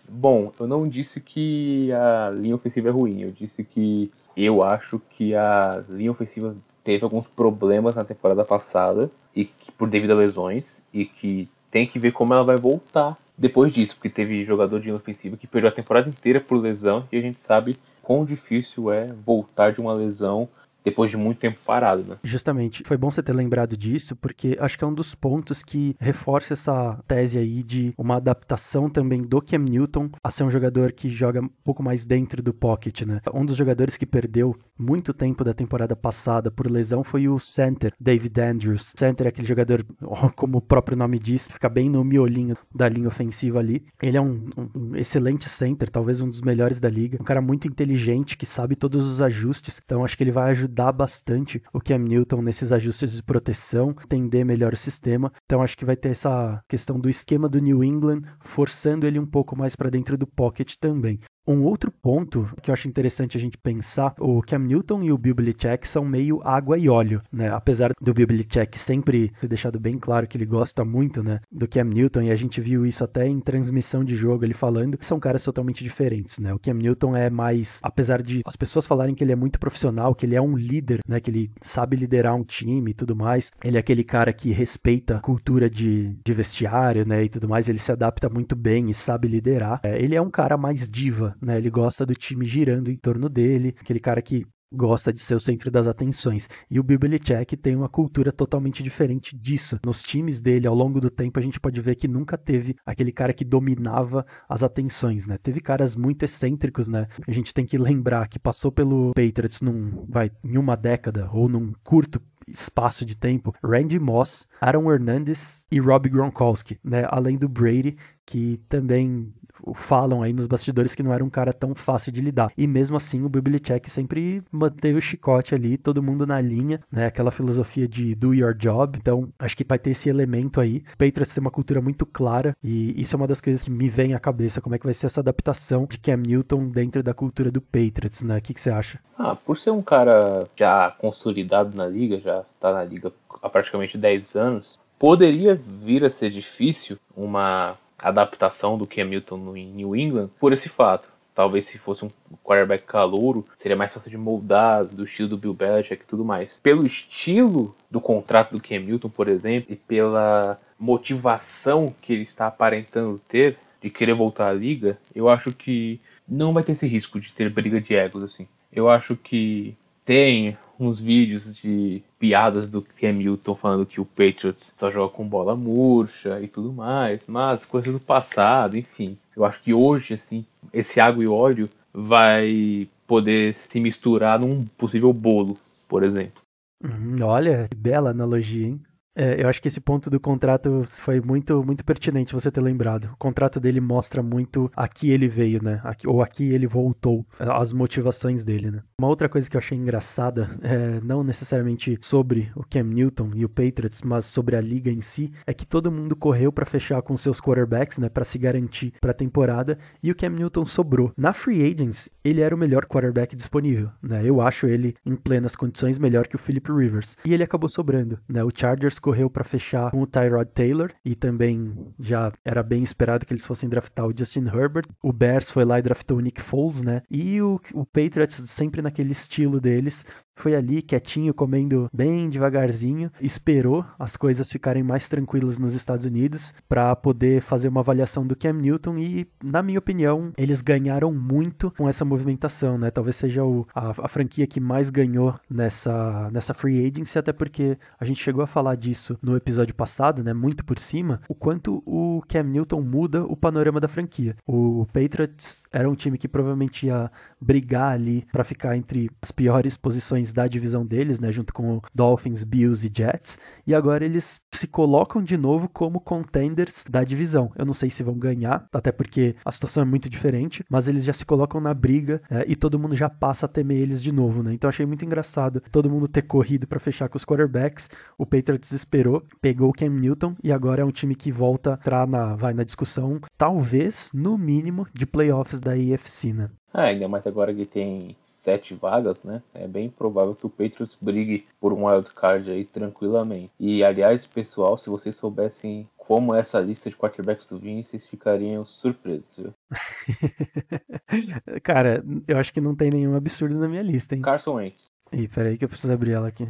Bom, 0.09 0.53
eu 0.59 0.67
não 0.67 0.85
disse 0.85 1.21
que 1.21 1.91
a 1.93 2.31
linha 2.31 2.55
ofensiva 2.55 2.89
é 2.89 2.93
ruim, 2.93 3.23
eu 3.23 3.31
disse 3.31 3.65
que 3.65 4.11
eu 4.37 4.63
acho 4.63 5.01
que 5.11 5.35
a 5.35 5.83
linha 5.89 6.11
ofensiva 6.11 6.55
teve 6.83 7.05
alguns 7.05 7.27
problemas 7.27 7.95
na 7.95 8.05
temporada 8.05 8.45
passada 8.45 9.11
e 9.35 9.45
que 9.47 9.73
por 9.73 9.89
devido 9.89 10.13
a 10.13 10.17
lesões 10.17 10.81
e 10.93 11.05
que 11.05 11.49
tem 11.71 11.87
que 11.87 11.99
ver 11.99 12.13
como 12.13 12.35
ela 12.35 12.45
vai 12.45 12.57
voltar 12.57 13.17
depois 13.37 13.73
disso, 13.73 13.97
porque 13.97 14.09
teve 14.09 14.43
jogador 14.43 14.79
de 14.79 14.85
linha 14.85 14.97
ofensiva 14.97 15.37
que 15.37 15.47
perdeu 15.47 15.69
a 15.69 15.75
temporada 15.75 16.09
inteira 16.09 16.41
por 16.41 16.61
lesão 16.61 17.09
e 17.11 17.17
a 17.17 17.21
gente 17.21 17.41
sabe 17.41 17.77
quão 18.03 18.25
difícil 18.25 18.93
é 18.93 19.07
voltar 19.25 19.73
de 19.73 19.81
uma 19.81 19.93
lesão 19.93 20.49
depois 20.85 21.11
de 21.11 21.17
muito 21.17 21.39
tempo 21.39 21.59
parado, 21.65 22.05
né? 22.05 22.17
Justamente. 22.23 22.83
Foi 22.85 22.97
bom 22.97 23.11
você 23.11 23.23
ter 23.23 23.33
lembrado 23.33 23.77
disso, 23.77 24.15
porque 24.15 24.57
acho 24.61 24.77
que 24.77 24.85
é 24.85 24.87
um 24.87 24.93
dos 24.93 25.15
pontos 25.15 25.63
que 25.63 25.97
reforça 25.99 26.53
essa 26.53 26.99
tese 27.09 27.39
aí 27.39 27.63
de 27.63 27.95
uma 27.97 28.17
adaptação 28.17 28.91
também 28.91 29.23
do 29.23 29.41
Cam 29.41 29.59
Newton 29.59 30.11
a 30.23 30.31
ser 30.31 30.45
um 30.45 30.51
jogador 30.51 30.93
que 30.93 31.09
joga 31.09 31.41
um 31.41 31.49
pouco 31.65 31.83
mais 31.83 32.05
dentro 32.05 32.43
do 32.43 32.53
pocket, 32.53 33.03
né? 33.03 33.21
Um 33.33 33.47
dos 33.47 33.57
jogadores 33.57 33.97
que 33.97 34.05
perdeu 34.05 34.55
muito 34.79 35.15
tempo 35.15 35.43
da 35.43 35.55
temporada 35.55 35.97
passada 35.97 36.51
por 36.51 36.71
lesão 36.71 37.03
foi 37.03 37.29
o 37.29 37.39
center, 37.39 37.93
David 37.99 38.39
Andrews. 38.41 38.93
Center 38.97 39.27
é 39.27 39.31
aquele 39.31 39.47
jogador, 39.49 39.85
como 40.37 40.59
o 40.59 40.63
próprio 40.63 40.99
nome 40.99 41.19
diz, 41.19 41.49
fica 41.49 41.69
bem 41.69 41.89
no 41.89 42.05
miolinho 42.05 42.57
da 42.75 42.89
linha 42.89 43.09
ofensiva 43.09 43.59
ali. 43.59 43.87
Ele 44.03 44.19
é 44.19 44.21
um, 44.21 44.51
um 44.75 44.97
excelente 44.97 45.49
center, 45.49 45.89
talvez 45.89 46.21
um 46.21 46.29
dos 46.29 46.43
melhores 46.43 46.79
da 46.79 46.91
liga. 46.91 47.17
Um 47.21 47.25
cara 47.25 47.41
muito 47.41 47.67
inteligente, 47.67 48.37
que 48.37 48.45
sabe 48.45 48.77
todos 48.77 49.07
os 49.07 49.23
ajustes. 49.23 49.81
Então 49.83 50.05
acho 50.05 50.17
que 50.17 50.23
ele 50.23 50.31
vai 50.31 50.51
ajudar 50.51 50.74
ajudar 50.75 50.93
bastante 50.93 51.63
o 51.73 51.81
Cam 51.81 51.99
Newton 51.99 52.43
nesses 52.43 52.73
ajustes 52.73 53.13
de 53.13 53.23
proteção, 53.23 53.95
entender 54.05 54.45
melhor 54.45 54.73
o 54.73 54.77
sistema. 54.77 55.33
Então 55.45 55.63
acho 55.63 55.77
que 55.77 55.85
vai 55.85 55.97
ter 55.97 56.09
essa 56.09 56.61
questão 56.69 56.99
do 56.99 57.09
esquema 57.09 57.49
do 57.49 57.61
New 57.61 57.85
England 57.85 58.23
forçando 58.41 59.07
ele 59.07 59.19
um 59.19 59.27
pouco 59.27 59.57
mais 59.57 59.77
para 59.77 59.91
dentro 59.91 60.19
do 60.19 60.27
pocket 60.27 60.75
também. 60.81 61.21
Um 61.47 61.63
outro 61.63 61.91
ponto 61.91 62.49
que 62.63 62.71
eu 62.71 62.73
acho 62.73 62.89
interessante 62.89 63.37
a 63.37 63.41
gente 63.41 63.59
pensar, 63.59 64.15
o 64.19 64.41
Cam 64.41 64.61
Newton 64.61 65.03
e 65.03 65.13
o 65.13 65.19
Bill 65.19 65.35
Belichick 65.35 65.87
são 65.87 66.05
meio 66.05 66.41
água 66.43 66.79
e 66.79 66.89
óleo, 66.89 67.21
né? 67.31 67.51
Apesar 67.51 67.93
do 68.01 68.15
Bill 68.15 68.27
Belichick 68.27 68.79
sempre 68.79 69.31
ter 69.41 69.49
deixado 69.49 69.79
bem 69.79 69.99
claro 69.99 70.27
que 70.27 70.39
ele 70.39 70.47
gosta 70.47 70.85
muito, 70.85 71.23
né, 71.23 71.41
do 71.53 71.69
Cam 71.69 71.85
Newton, 71.85 72.23
e 72.23 72.31
a 72.31 72.37
gente 72.37 72.61
viu 72.61 72.87
isso 72.87 73.05
até 73.05 73.27
em 73.27 73.41
transmissão 73.41 74.03
de 74.03 74.17
jogo, 74.17 74.45
ele 74.45 74.55
falando 74.55 74.97
que 74.97 75.05
são 75.05 75.21
caras 75.21 75.45
totalmente 75.45 75.85
diferentes, 75.85 76.39
né? 76.39 76.55
O 76.55 76.59
Cam 76.59 76.75
Newton 76.75 77.15
é 77.15 77.29
mais, 77.29 77.79
apesar 77.83 78.23
de 78.23 78.41
as 78.47 78.57
pessoas 78.57 78.87
falarem 78.87 79.15
que 79.15 79.23
ele 79.23 79.33
é 79.33 79.37
muito 79.37 79.59
profissional, 79.59 80.15
que 80.15 80.25
ele 80.25 80.35
é 80.35 80.41
um 80.41 80.57
líder, 80.57 81.01
né, 81.07 81.21
que 81.21 81.31
ele 81.31 81.51
sabe 81.61 81.97
liderar 81.97 82.35
um 82.35 82.43
time 82.43 82.91
e 82.91 82.95
tudo 82.95 83.15
mais, 83.15 83.53
ele 83.63 83.77
é 83.77 83.81
aquele 83.81 84.03
cara 84.03 84.33
que 84.33 84.51
respeita 84.51 85.17
a 85.17 85.21
cultura 85.21 85.69
de, 85.69 86.17
de 86.25 86.33
vestiário, 86.33 87.07
né, 87.07 87.25
e 87.25 87.29
tudo 87.29 87.49
mais, 87.49 87.69
ele 87.69 87.79
se 87.79 87.93
adapta 87.93 88.29
muito 88.31 88.57
bem 88.57 88.89
e 88.89 88.95
sabe 88.95 89.29
liderar. 89.29 89.81
É, 89.85 90.03
ele 90.03 90.15
é 90.15 90.23
um 90.23 90.31
cara 90.31 90.57
mais 90.57 90.89
diva, 90.89 91.34
né? 91.41 91.57
Ele 91.59 91.71
gosta 91.71 92.05
do 92.05 92.15
time 92.15 92.47
girando 92.47 92.91
em 92.91 92.97
torno 92.97 93.29
dele, 93.29 93.75
aquele 93.81 94.01
cara 94.01 94.21
que 94.23 94.47
gosta 94.75 95.13
de 95.13 95.21
ser 95.21 95.35
o 95.35 95.41
centro 95.41 95.71
das 95.71 95.87
atenções. 95.87 96.49
E 96.71 96.79
o 96.79 96.83
Bill 96.83 96.99
Belichick 96.99 97.57
tem 97.57 97.77
uma 97.77 97.89
cultura 97.89 98.33
totalmente 98.33 98.83
diferente 98.83 99.37
disso. 99.37 99.79
Nos 99.85 100.03
times 100.03 100.41
dele, 100.41 100.67
ao 100.67 100.75
longo 100.75 101.01
do 101.01 101.11
tempo, 101.11 101.39
a 101.39 101.43
gente 101.43 101.61
pode 101.61 101.81
ver 101.81 101.95
que 101.95 102.09
nunca 102.09 102.37
teve 102.37 102.75
aquele 102.85 103.13
cara 103.13 103.33
que 103.33 103.45
dominava 103.45 104.27
as 104.49 104.63
atenções, 104.63 105.27
né? 105.27 105.39
Teve 105.39 105.61
caras 105.61 105.95
muito 105.95 106.25
excêntricos, 106.25 106.89
né? 106.89 107.07
A 107.27 107.31
gente 107.31 107.55
tem 107.55 107.65
que 107.65 107.79
lembrar 107.79 108.29
que 108.29 108.39
passou 108.39 108.73
pelo 108.73 109.13
Patriots 109.15 109.61
num, 109.61 110.05
vai, 110.09 110.31
em 110.43 110.59
uma 110.59 110.77
década 110.77 111.31
ou 111.33 111.49
num 111.49 111.73
curto 111.83 112.21
espaço 112.47 113.07
de 113.07 113.17
tempo, 113.17 113.55
Randy 113.65 113.99
Moss, 113.99 114.47
Aaron 114.61 114.93
Hernandez 114.93 115.65
e 115.71 115.81
Rob 115.81 116.09
Gronkowski, 116.11 116.79
né? 116.85 117.07
Além 117.09 117.39
do 117.39 117.49
Brady, 117.49 117.97
que 118.27 118.59
também 118.69 119.33
falam 119.75 120.23
aí 120.23 120.33
nos 120.33 120.47
bastidores 120.47 120.95
que 120.95 121.03
não 121.03 121.13
era 121.13 121.25
um 121.25 121.31
cara 121.31 121.53
tão 121.53 121.75
fácil 121.75 122.13
de 122.13 122.21
lidar. 122.21 122.51
E 122.57 122.67
mesmo 122.67 122.97
assim, 122.97 123.23
o 123.25 123.29
Belichick 123.29 123.91
sempre 123.91 124.43
manteve 124.51 124.99
o 124.99 125.03
chicote 125.03 125.55
ali, 125.55 125.77
todo 125.77 126.03
mundo 126.03 126.27
na 126.27 126.41
linha, 126.41 126.81
né? 126.91 127.07
Aquela 127.07 127.31
filosofia 127.31 127.87
de 127.87 128.15
do 128.15 128.35
your 128.35 128.55
job. 128.55 128.99
Então, 129.01 129.29
acho 129.39 129.57
que 129.57 129.65
vai 129.67 129.79
ter 129.79 129.91
esse 129.91 130.09
elemento 130.09 130.61
aí. 130.61 130.79
O 130.95 130.99
Patriots 130.99 131.35
tem 131.35 131.41
uma 131.41 131.51
cultura 131.51 131.81
muito 131.81 132.07
clara 132.07 132.57
e 132.63 133.01
isso 133.01 133.15
é 133.15 133.17
uma 133.17 133.27
das 133.27 133.41
coisas 133.41 133.63
que 133.63 133.71
me 133.71 133.89
vem 133.89 134.15
à 134.15 134.19
cabeça. 134.19 134.61
Como 134.61 134.75
é 134.75 134.79
que 134.79 134.87
vai 134.87 134.95
ser 134.95 135.07
essa 135.07 135.21
adaptação 135.21 135.87
de 135.89 135.99
Cam 135.99 136.17
Newton 136.17 136.69
dentro 136.69 137.03
da 137.03 137.15
cultura 137.15 137.51
do 137.51 137.61
Patriots, 137.61 138.23
né? 138.23 138.39
O 138.39 138.43
que, 138.43 138.55
que 138.55 138.61
você 138.61 138.71
acha? 138.71 138.99
Ah, 139.19 139.37
por 139.37 139.57
ser 139.57 139.71
um 139.71 139.83
cara 139.83 140.45
já 140.57 140.91
consolidado 140.91 141.77
na 141.77 141.87
liga, 141.87 142.19
já 142.21 142.45
tá 142.61 142.73
na 142.73 142.85
liga 142.85 143.13
há 143.43 143.49
praticamente 143.49 143.97
10 143.97 144.35
anos, 144.35 144.79
poderia 144.99 145.55
vir 145.55 146.05
a 146.05 146.11
ser 146.11 146.31
difícil 146.31 146.99
uma 147.17 147.77
adaptação 148.09 148.77
do 148.77 148.87
Cam 148.87 149.05
Newton 149.05 149.39
no 149.39 149.53
New 149.55 149.97
England 149.97 150.29
por 150.39 150.53
esse 150.53 150.69
fato. 150.69 151.09
Talvez 151.35 151.67
se 151.67 151.79
fosse 151.79 152.05
um 152.05 152.09
quarterback 152.45 152.85
calouro, 152.85 153.45
seria 153.61 153.77
mais 153.77 153.93
fácil 153.93 154.09
de 154.09 154.17
moldar 154.17 154.85
do 154.85 155.03
estilo 155.03 155.31
do 155.31 155.37
Bill 155.37 155.53
Belichick 155.53 156.03
e 156.03 156.07
tudo 156.07 156.25
mais. 156.25 156.61
Pelo 156.63 156.87
estilo 156.87 157.75
do 157.91 158.01
contrato 158.01 158.55
do 158.55 158.63
Cam 158.63 158.79
Newton, 158.79 159.09
por 159.09 159.29
exemplo, 159.29 159.73
e 159.73 159.77
pela 159.77 160.61
motivação 160.79 161.93
que 162.01 162.13
ele 162.13 162.23
está 162.23 162.47
aparentando 162.47 163.19
ter 163.19 163.57
de 163.83 163.91
querer 163.91 164.15
voltar 164.15 164.49
à 164.49 164.53
liga, 164.53 164.97
eu 165.13 165.29
acho 165.29 165.51
que 165.51 166.01
não 166.27 166.53
vai 166.53 166.63
ter 166.63 166.73
esse 166.73 166.87
risco 166.87 167.21
de 167.21 167.33
ter 167.33 167.51
briga 167.51 167.81
de 167.81 167.95
egos 167.95 168.23
assim. 168.23 168.47
Eu 168.73 168.89
acho 168.89 169.17
que 169.17 169.77
tem 170.05 170.57
uns 170.79 171.01
vídeos 171.01 171.55
de 171.57 172.03
piadas 172.19 172.69
do 172.69 172.83
Cam 172.83 173.13
Newton 173.13 173.55
falando 173.55 173.87
que 173.87 174.01
o 174.01 174.05
Patriots 174.05 174.73
só 174.77 174.91
joga 174.91 175.09
com 175.09 175.27
bola 175.27 175.55
murcha 175.55 176.41
e 176.41 176.49
tudo 176.49 176.73
mais, 176.73 177.21
mas 177.27 177.65
coisas 177.65 177.93
do 177.93 178.01
passado, 178.01 178.79
enfim. 178.79 179.17
Eu 179.37 179.45
acho 179.45 179.61
que 179.63 179.75
hoje, 179.75 180.15
assim, 180.15 180.45
esse 180.73 181.01
água 181.01 181.25
e 181.25 181.29
óleo 181.29 181.69
vai 181.93 182.89
poder 183.07 183.57
se 183.69 183.79
misturar 183.79 184.41
num 184.41 184.65
possível 184.79 185.13
bolo, 185.13 185.57
por 185.89 186.03
exemplo. 186.03 186.43
Hum, 186.83 187.23
olha, 187.23 187.69
que 187.71 187.77
bela 187.77 188.11
analogia, 188.11 188.67
hein? 188.67 188.81
É, 189.17 189.43
eu 189.43 189.49
acho 189.49 189.63
que 189.63 189.69
esse 189.69 189.81
ponto 189.81 190.11
do 190.11 190.19
contrato 190.19 190.85
foi 190.89 191.21
muito, 191.21 191.63
muito 191.65 191.85
pertinente 191.85 192.33
você 192.33 192.51
ter 192.51 192.61
lembrado. 192.61 193.11
O 193.13 193.17
contrato 193.17 193.61
dele 193.61 193.81
mostra 193.81 194.23
muito 194.23 194.71
a 194.75 194.89
que 194.89 195.11
ele 195.11 195.29
veio, 195.29 195.63
né? 195.63 195.81
Ou 196.07 196.23
a 196.23 196.27
que 196.27 196.53
ele 196.53 196.67
voltou, 196.67 197.25
as 197.39 197.73
motivações 197.73 198.45
dele, 198.45 198.71
né? 198.71 198.83
Uma 199.01 199.09
outra 199.09 199.29
coisa 199.29 199.49
que 199.49 199.57
eu 199.57 199.59
achei 199.59 199.79
engraçada, 199.79 200.51
é, 200.63 201.01
não 201.03 201.23
necessariamente 201.23 201.99
sobre 202.03 202.51
o 202.57 202.65
Cam 202.65 202.85
Newton 202.85 203.31
e 203.35 203.45
o 203.45 203.49
Patriots, 203.49 204.03
mas 204.03 204.25
sobre 204.25 204.57
a 204.57 204.61
liga 204.61 204.91
em 204.91 205.01
si, 205.01 205.33
é 205.47 205.55
que 205.55 205.67
todo 205.67 205.93
mundo 205.93 206.17
correu 206.17 206.53
para 206.53 206.65
fechar 206.65 207.01
com 207.03 207.17
seus 207.17 207.41
quarterbacks, 207.41 207.99
né? 207.99 208.09
Para 208.09 208.25
se 208.25 208.39
garantir 208.39 208.95
para 209.01 209.13
a 209.13 209.15
temporada, 209.15 209.79
e 210.03 210.11
o 210.11 210.15
Cam 210.15 210.31
Newton 210.31 210.65
sobrou. 210.65 211.13
Na 211.17 211.33
Free 211.33 211.63
Agents, 211.63 212.11
ele 212.25 212.41
era 212.41 212.55
o 212.55 212.59
melhor 212.59 212.87
quarterback 212.87 213.37
disponível, 213.37 213.91
né? 214.03 214.23
Eu 214.25 214.41
acho 214.41 214.67
ele 214.67 214.95
em 215.07 215.15
plenas 215.15 215.55
condições 215.55 215.99
melhor 215.99 216.27
que 216.27 216.37
o 216.37 216.39
Philip 216.39 216.73
Rivers. 216.73 217.17
E 217.25 217.33
ele 217.33 217.45
acabou 217.45 217.69
sobrando, 217.69 218.19
né? 218.29 218.43
O 218.43 218.51
Chargers 218.55 218.99
correu 219.05 219.29
para 219.29 219.45
fechar 219.45 219.91
com 219.91 220.01
o 220.01 220.07
Tyrod 220.07 220.51
Taylor 220.55 220.91
e 221.05 221.15
também 221.15 221.93
já 222.01 222.33
era 222.43 222.63
bem 222.63 222.83
esperado 222.83 223.27
que 223.27 223.35
eles 223.35 223.47
fossem 223.47 223.69
draftar 223.69 224.07
o 224.07 224.15
Justin 224.17 224.47
Herbert. 224.47 224.87
O 225.03 225.13
Bears 225.13 225.51
foi 225.51 225.63
lá 225.67 225.79
e 225.79 225.83
draftou 225.83 226.17
o 226.17 226.21
Nick 226.21 226.41
Foles, 226.41 226.83
né? 226.83 227.03
E 227.11 227.43
o, 227.43 227.61
o 227.75 227.85
Patriots 227.85 228.37
sempre 228.49 228.81
naquele 228.81 229.13
estilo 229.13 229.61
deles 229.61 230.07
foi 230.37 230.55
ali 230.55 230.83
quietinho, 230.83 231.33
comendo 231.33 231.89
bem 231.93 232.29
devagarzinho, 232.29 233.11
esperou 233.21 233.85
as 233.99 234.17
coisas 234.17 234.51
ficarem 234.51 234.83
mais 234.83 235.09
tranquilas 235.09 235.59
nos 235.59 235.75
Estados 235.75 236.05
Unidos 236.05 236.53
para 236.69 236.95
poder 236.97 237.41
fazer 237.41 237.69
uma 237.69 237.81
avaliação 237.81 238.27
do 238.27 238.37
Cam 238.37 238.55
Newton 238.55 238.99
e, 238.99 239.27
na 239.43 239.63
minha 239.63 239.79
opinião, 239.79 240.33
eles 240.37 240.63
ganharam 240.63 241.13
muito 241.13 241.71
com 241.73 241.89
essa 241.89 242.05
movimentação, 242.05 242.77
né? 242.79 242.91
Talvez 242.91 243.17
seja 243.17 243.45
o, 243.45 243.67
a, 243.75 243.91
a, 243.91 244.09
franquia 244.09 244.47
que 244.47 244.61
mais 244.61 244.91
ganhou 244.91 245.35
nessa, 245.49 246.31
nessa 246.33 246.55
free 246.55 246.87
agency, 246.87 247.19
até 247.19 247.33
porque 247.33 247.79
a 247.99 248.05
gente 248.05 248.23
chegou 248.23 248.43
a 248.43 248.47
falar 248.47 248.75
disso 248.77 249.19
no 249.23 249.37
episódio 249.37 249.75
passado, 249.75 250.23
né? 250.23 250.33
Muito 250.33 250.65
por 250.65 250.79
cima, 250.79 251.21
o 251.29 251.35
quanto 251.35 251.83
o 251.87 252.23
Cam 252.29 252.45
Newton 252.45 252.81
muda 252.81 253.25
o 253.25 253.37
panorama 253.37 253.81
da 253.81 253.89
franquia. 253.89 254.37
O 254.47 254.87
Patriots 254.93 255.65
era 255.73 255.89
um 255.89 255.95
time 255.95 256.19
que 256.19 256.29
provavelmente 256.29 256.87
ia 256.87 257.11
brigar 257.45 257.93
ali 257.93 258.25
para 258.33 258.43
ficar 258.43 258.77
entre 258.77 259.11
as 259.21 259.31
piores 259.31 259.77
posições 259.77 260.33
da 260.33 260.47
divisão 260.47 260.85
deles, 260.85 261.21
né, 261.21 261.31
junto 261.31 261.53
com 261.53 261.81
Dolphins, 261.95 262.43
Bills 262.45 262.87
e 262.87 262.93
Jets, 262.95 263.39
e 263.67 263.75
agora 263.75 264.05
eles 264.05 264.41
se 264.53 264.67
colocam 264.67 265.23
de 265.23 265.37
novo 265.37 265.69
como 265.69 266.01
contenders 266.01 266.85
da 266.89 267.05
divisão. 267.05 267.53
Eu 267.57 267.67
não 267.67 267.75
sei 267.75 267.91
se 267.91 268.03
vão 268.03 268.15
ganhar, 268.15 268.67
até 268.73 268.91
porque 268.91 269.37
a 269.45 269.53
situação 269.53 269.83
é 269.83 269.87
muito 269.87 270.09
diferente, 270.09 270.65
mas 270.71 270.89
eles 270.89 271.05
já 271.05 271.13
se 271.13 271.27
colocam 271.27 271.61
na 271.61 271.75
briga 271.75 272.23
é, 272.31 272.45
e 272.49 272.57
todo 272.57 272.79
mundo 272.79 272.97
já 272.97 273.11
passa 273.11 273.47
a 273.47 273.49
temer 273.49 273.79
eles 273.79 274.03
de 274.03 274.13
novo, 274.13 274.43
né? 274.43 274.55
Então 274.55 274.69
achei 274.69 274.87
muito 274.87 275.05
engraçado 275.05 275.63
todo 275.71 275.91
mundo 275.91 276.09
ter 276.09 276.23
corrido 276.23 276.67
para 276.67 276.81
fechar 276.81 277.09
com 277.09 277.17
os 277.17 277.25
quarterbacks. 277.25 277.91
O 278.17 278.25
Patriots 278.25 278.73
esperou, 278.73 279.23
pegou 279.41 279.71
o 279.71 279.73
Cam 279.73 279.91
Newton 279.91 280.35
e 280.43 280.53
agora 280.53 280.83
é 280.83 280.85
um 280.85 280.91
time 280.91 281.15
que 281.15 281.31
volta 281.31 281.73
a 281.73 281.75
entrar 281.75 282.07
na, 282.07 282.35
vai 282.37 282.55
na 282.55 282.65
discussão, 282.65 283.21
talvez, 283.37 284.11
no 284.15 284.39
mínimo, 284.39 284.87
de 284.95 285.07
playoffs 285.07 285.61
da 285.61 285.73
AFC, 285.73 286.33
né? 286.33 286.49
Ah, 286.77 286.87
ainda 286.87 287.07
mais 287.07 287.25
agora 287.25 287.55
que 287.55 287.65
tem 287.65 288.17
sete 288.27 288.75
vagas, 288.75 289.23
né? 289.23 289.41
É 289.55 289.69
bem 289.69 289.89
provável 289.89 290.35
que 290.35 290.45
o 290.45 290.51
Patriots 290.51 290.99
brigue 291.01 291.47
por 291.61 291.73
um 291.73 291.87
wild 291.87 292.11
card 292.15 292.51
aí 292.51 292.65
tranquilamente. 292.65 293.53
E 293.61 293.85
aliás, 293.85 294.27
pessoal, 294.27 294.77
se 294.77 294.91
vocês 294.91 295.15
soubessem 295.15 295.89
como 295.97 296.35
essa 296.35 296.59
lista 296.59 296.91
de 296.91 296.97
quarterbacks 296.97 297.47
do 297.47 297.59
Vini, 297.59 297.85
vocês 297.85 298.07
ficariam 298.07 298.65
surpresos, 298.65 299.25
viu? 299.39 299.55
Cara, 301.63 302.05
eu 302.27 302.37
acho 302.37 302.53
que 302.53 302.61
não 302.61 302.75
tem 302.75 302.91
nenhum 302.91 303.17
absurdo 303.17 303.57
na 303.57 303.69
minha 303.69 303.83
lista, 303.83 304.17
hein? 304.17 304.21
Carson 304.21 304.57
Wentz. 304.57 304.91
Ih, 305.13 305.29
peraí 305.29 305.57
que 305.57 305.65
eu 305.65 305.69
preciso 305.69 305.93
abrir 305.93 306.13
ela 306.13 306.27
aqui. 306.27 306.47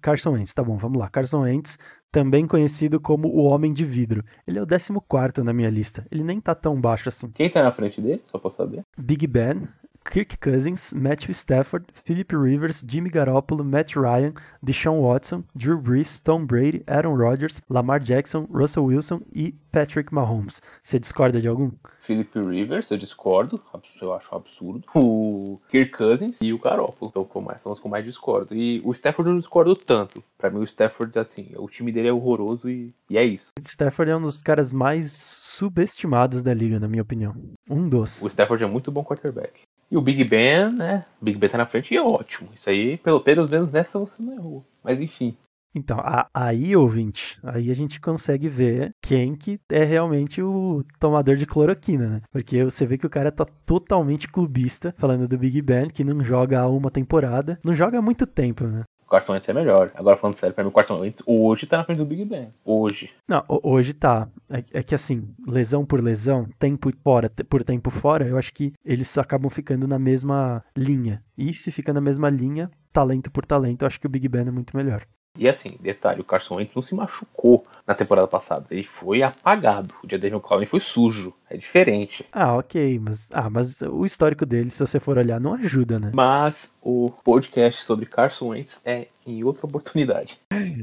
Carson 0.00 0.32
Wentz, 0.32 0.54
tá 0.54 0.64
bom, 0.64 0.76
vamos 0.76 0.98
lá. 0.98 1.08
Carson 1.08 1.42
Wentz, 1.42 1.78
também 2.10 2.46
conhecido 2.46 3.00
como 3.00 3.28
o 3.28 3.44
Homem 3.44 3.72
de 3.72 3.84
Vidro. 3.84 4.24
Ele 4.46 4.58
é 4.58 4.62
o 4.62 4.66
14 4.66 5.42
na 5.44 5.52
minha 5.52 5.70
lista. 5.70 6.06
Ele 6.10 6.24
nem 6.24 6.40
tá 6.40 6.54
tão 6.54 6.80
baixo 6.80 7.08
assim. 7.08 7.30
Quem 7.30 7.50
tá 7.50 7.62
na 7.62 7.72
frente 7.72 8.00
dele? 8.00 8.22
Só 8.24 8.38
pra 8.38 8.50
saber. 8.50 8.82
Big 8.98 9.26
Ben, 9.26 9.68
Kirk 10.10 10.38
Cousins, 10.38 10.92
Matthew 10.94 11.34
Stafford, 11.34 11.86
Philip 11.92 12.34
Rivers, 12.34 12.84
Jimmy 12.86 13.10
Garoppolo, 13.10 13.64
Matt 13.64 13.96
Ryan, 13.96 14.32
Deshaun 14.62 15.02
Watson, 15.02 15.44
Drew 15.54 15.78
Brees, 15.78 16.20
Tom 16.20 16.46
Brady, 16.46 16.82
Aaron 16.86 17.16
Rodgers, 17.16 17.60
Lamar 17.68 18.00
Jackson, 18.00 18.46
Russell 18.50 18.84
Wilson 18.84 19.20
e 19.34 19.54
Patrick 19.70 20.14
Mahomes. 20.14 20.62
Você 20.82 20.98
discorda 20.98 21.40
de 21.40 21.48
algum? 21.48 21.70
Philip 22.02 22.38
Rivers, 22.38 22.90
eu 22.90 22.96
discordo, 22.96 23.60
eu 24.00 24.14
acho 24.14 24.34
absurdo. 24.34 24.86
O 24.94 25.60
Kirk 25.68 25.90
Cousins 25.90 26.38
e 26.40 26.52
o 26.52 26.58
Garoppolo 26.58 27.10
então, 27.10 27.24
com 27.24 27.40
mais, 27.40 27.60
são 27.60 27.72
os 27.72 27.80
que 27.80 27.86
eu 27.86 27.90
mais 27.90 28.04
discordo. 28.04 28.54
E 28.54 28.80
o 28.84 28.92
Stafford 28.92 29.28
eu 29.28 29.34
não 29.34 29.40
discordo 29.40 29.74
tanto. 29.74 30.22
Para 30.38 30.50
mim 30.50 30.60
o 30.60 30.64
Stafford, 30.64 31.18
assim, 31.18 31.50
o 31.56 31.68
time 31.68 31.90
dele 31.90 32.08
é 32.08 32.12
horroroso 32.12 32.70
e, 32.70 32.94
e 33.10 33.18
é 33.18 33.24
isso. 33.24 33.46
O 33.58 33.62
Stafford 33.62 34.10
é 34.10 34.16
um 34.16 34.22
dos 34.22 34.40
caras 34.40 34.72
mais 34.72 35.12
subestimados 35.12 36.42
da 36.42 36.54
liga, 36.54 36.78
na 36.78 36.86
minha 36.88 37.02
opinião. 37.02 37.34
Um 37.68 37.88
dos. 37.88 38.22
O 38.22 38.28
Stafford 38.28 38.62
é 38.62 38.66
muito 38.66 38.92
bom 38.92 39.04
quarterback. 39.04 39.60
E 39.90 39.96
o 39.96 40.00
Big 40.00 40.24
Ben, 40.24 40.72
né? 40.76 41.04
O 41.20 41.24
Big 41.24 41.38
Ben 41.38 41.48
tá 41.48 41.58
na 41.58 41.64
frente 41.64 41.94
e 41.94 41.96
é 41.96 42.02
ótimo. 42.02 42.48
Isso 42.54 42.68
aí, 42.68 42.98
pelo 42.98 43.48
menos 43.48 43.70
nessa 43.70 43.98
você 43.98 44.22
não 44.22 44.34
errou. 44.34 44.64
Mas 44.82 45.00
enfim. 45.00 45.36
Então, 45.76 46.00
a, 46.00 46.26
aí, 46.32 46.74
ouvinte, 46.74 47.38
aí 47.42 47.70
a 47.70 47.74
gente 47.74 48.00
consegue 48.00 48.48
ver 48.48 48.92
quem 49.02 49.34
que 49.34 49.60
é 49.68 49.84
realmente 49.84 50.40
o 50.40 50.82
tomador 50.98 51.36
de 51.36 51.44
cloroquina, 51.44 52.08
né? 52.08 52.22
Porque 52.30 52.64
você 52.64 52.86
vê 52.86 52.96
que 52.96 53.06
o 53.06 53.10
cara 53.10 53.30
tá 53.30 53.44
totalmente 53.66 54.26
clubista, 54.26 54.94
falando 54.96 55.28
do 55.28 55.36
Big 55.36 55.60
Ben, 55.60 55.90
que 55.90 56.02
não 56.02 56.24
joga 56.24 56.60
há 56.60 56.66
uma 56.66 56.90
temporada, 56.90 57.60
não 57.62 57.74
joga 57.74 57.98
há 57.98 58.02
muito 58.02 58.26
tempo, 58.26 58.64
né? 58.64 58.84
O 59.06 59.10
Carson 59.10 59.34
Wentz 59.34 59.48
é 59.48 59.52
melhor. 59.52 59.92
Agora 59.94 60.16
falando 60.16 60.36
sério, 60.36 60.52
pra 60.52 60.64
mim 60.64 60.70
o 60.70 60.72
Carson 60.72 61.00
Wentz 61.00 61.22
hoje 61.24 61.64
tá 61.64 61.78
na 61.78 61.84
frente 61.84 61.98
do 61.98 62.04
Big 62.04 62.24
Ben. 62.24 62.52
Hoje. 62.64 63.10
Não, 63.28 63.44
hoje 63.48 63.94
tá. 63.94 64.28
É, 64.50 64.64
é, 64.72 64.82
que 64.82 64.96
assim, 64.96 65.28
lesão 65.46 65.86
por 65.86 66.02
lesão, 66.02 66.48
tempo 66.58 66.90
fora 67.04 67.30
por 67.48 67.62
tempo 67.62 67.88
fora, 67.88 68.26
eu 68.26 68.36
acho 68.36 68.52
que 68.52 68.72
eles 68.84 69.16
acabam 69.16 69.48
ficando 69.48 69.86
na 69.86 69.98
mesma 69.98 70.64
linha. 70.76 71.22
E 71.38 71.54
se 71.54 71.70
fica 71.70 71.92
na 71.92 72.00
mesma 72.00 72.28
linha, 72.28 72.68
talento 72.92 73.30
por 73.30 73.46
talento, 73.46 73.82
eu 73.82 73.86
acho 73.86 74.00
que 74.00 74.06
o 74.06 74.10
Big 74.10 74.26
Ben 74.28 74.48
é 74.48 74.50
muito 74.50 74.76
melhor. 74.76 75.06
E 75.38 75.48
assim, 75.48 75.76
detalhe, 75.80 76.20
o 76.20 76.24
Carson 76.24 76.56
Wentz 76.56 76.74
não 76.74 76.82
se 76.82 76.94
machucou 76.94 77.64
na 77.86 77.94
temporada 77.94 78.26
passada. 78.26 78.66
Ele 78.70 78.84
foi 78.84 79.22
apagado. 79.22 79.94
O 80.06 80.08
dia 80.08 80.20
Devon 80.20 80.38
Clowney 80.38 80.68
foi 80.68 80.78
sujo. 80.78 81.34
É 81.50 81.56
diferente. 81.56 82.24
Ah, 82.30 82.54
ok. 82.54 83.00
Mas, 83.00 83.28
ah, 83.32 83.50
mas 83.50 83.82
o 83.82 84.06
histórico 84.06 84.46
dele, 84.46 84.70
se 84.70 84.78
você 84.78 85.00
for 85.00 85.18
olhar, 85.18 85.40
não 85.40 85.54
ajuda, 85.54 85.98
né? 85.98 86.12
Mas 86.14 86.70
o 86.80 87.10
podcast 87.24 87.82
sobre 87.82 88.06
Carson 88.06 88.50
Wentz 88.50 88.80
é 88.84 89.08
em 89.26 89.42
outra 89.42 89.66
oportunidade. 89.66 90.38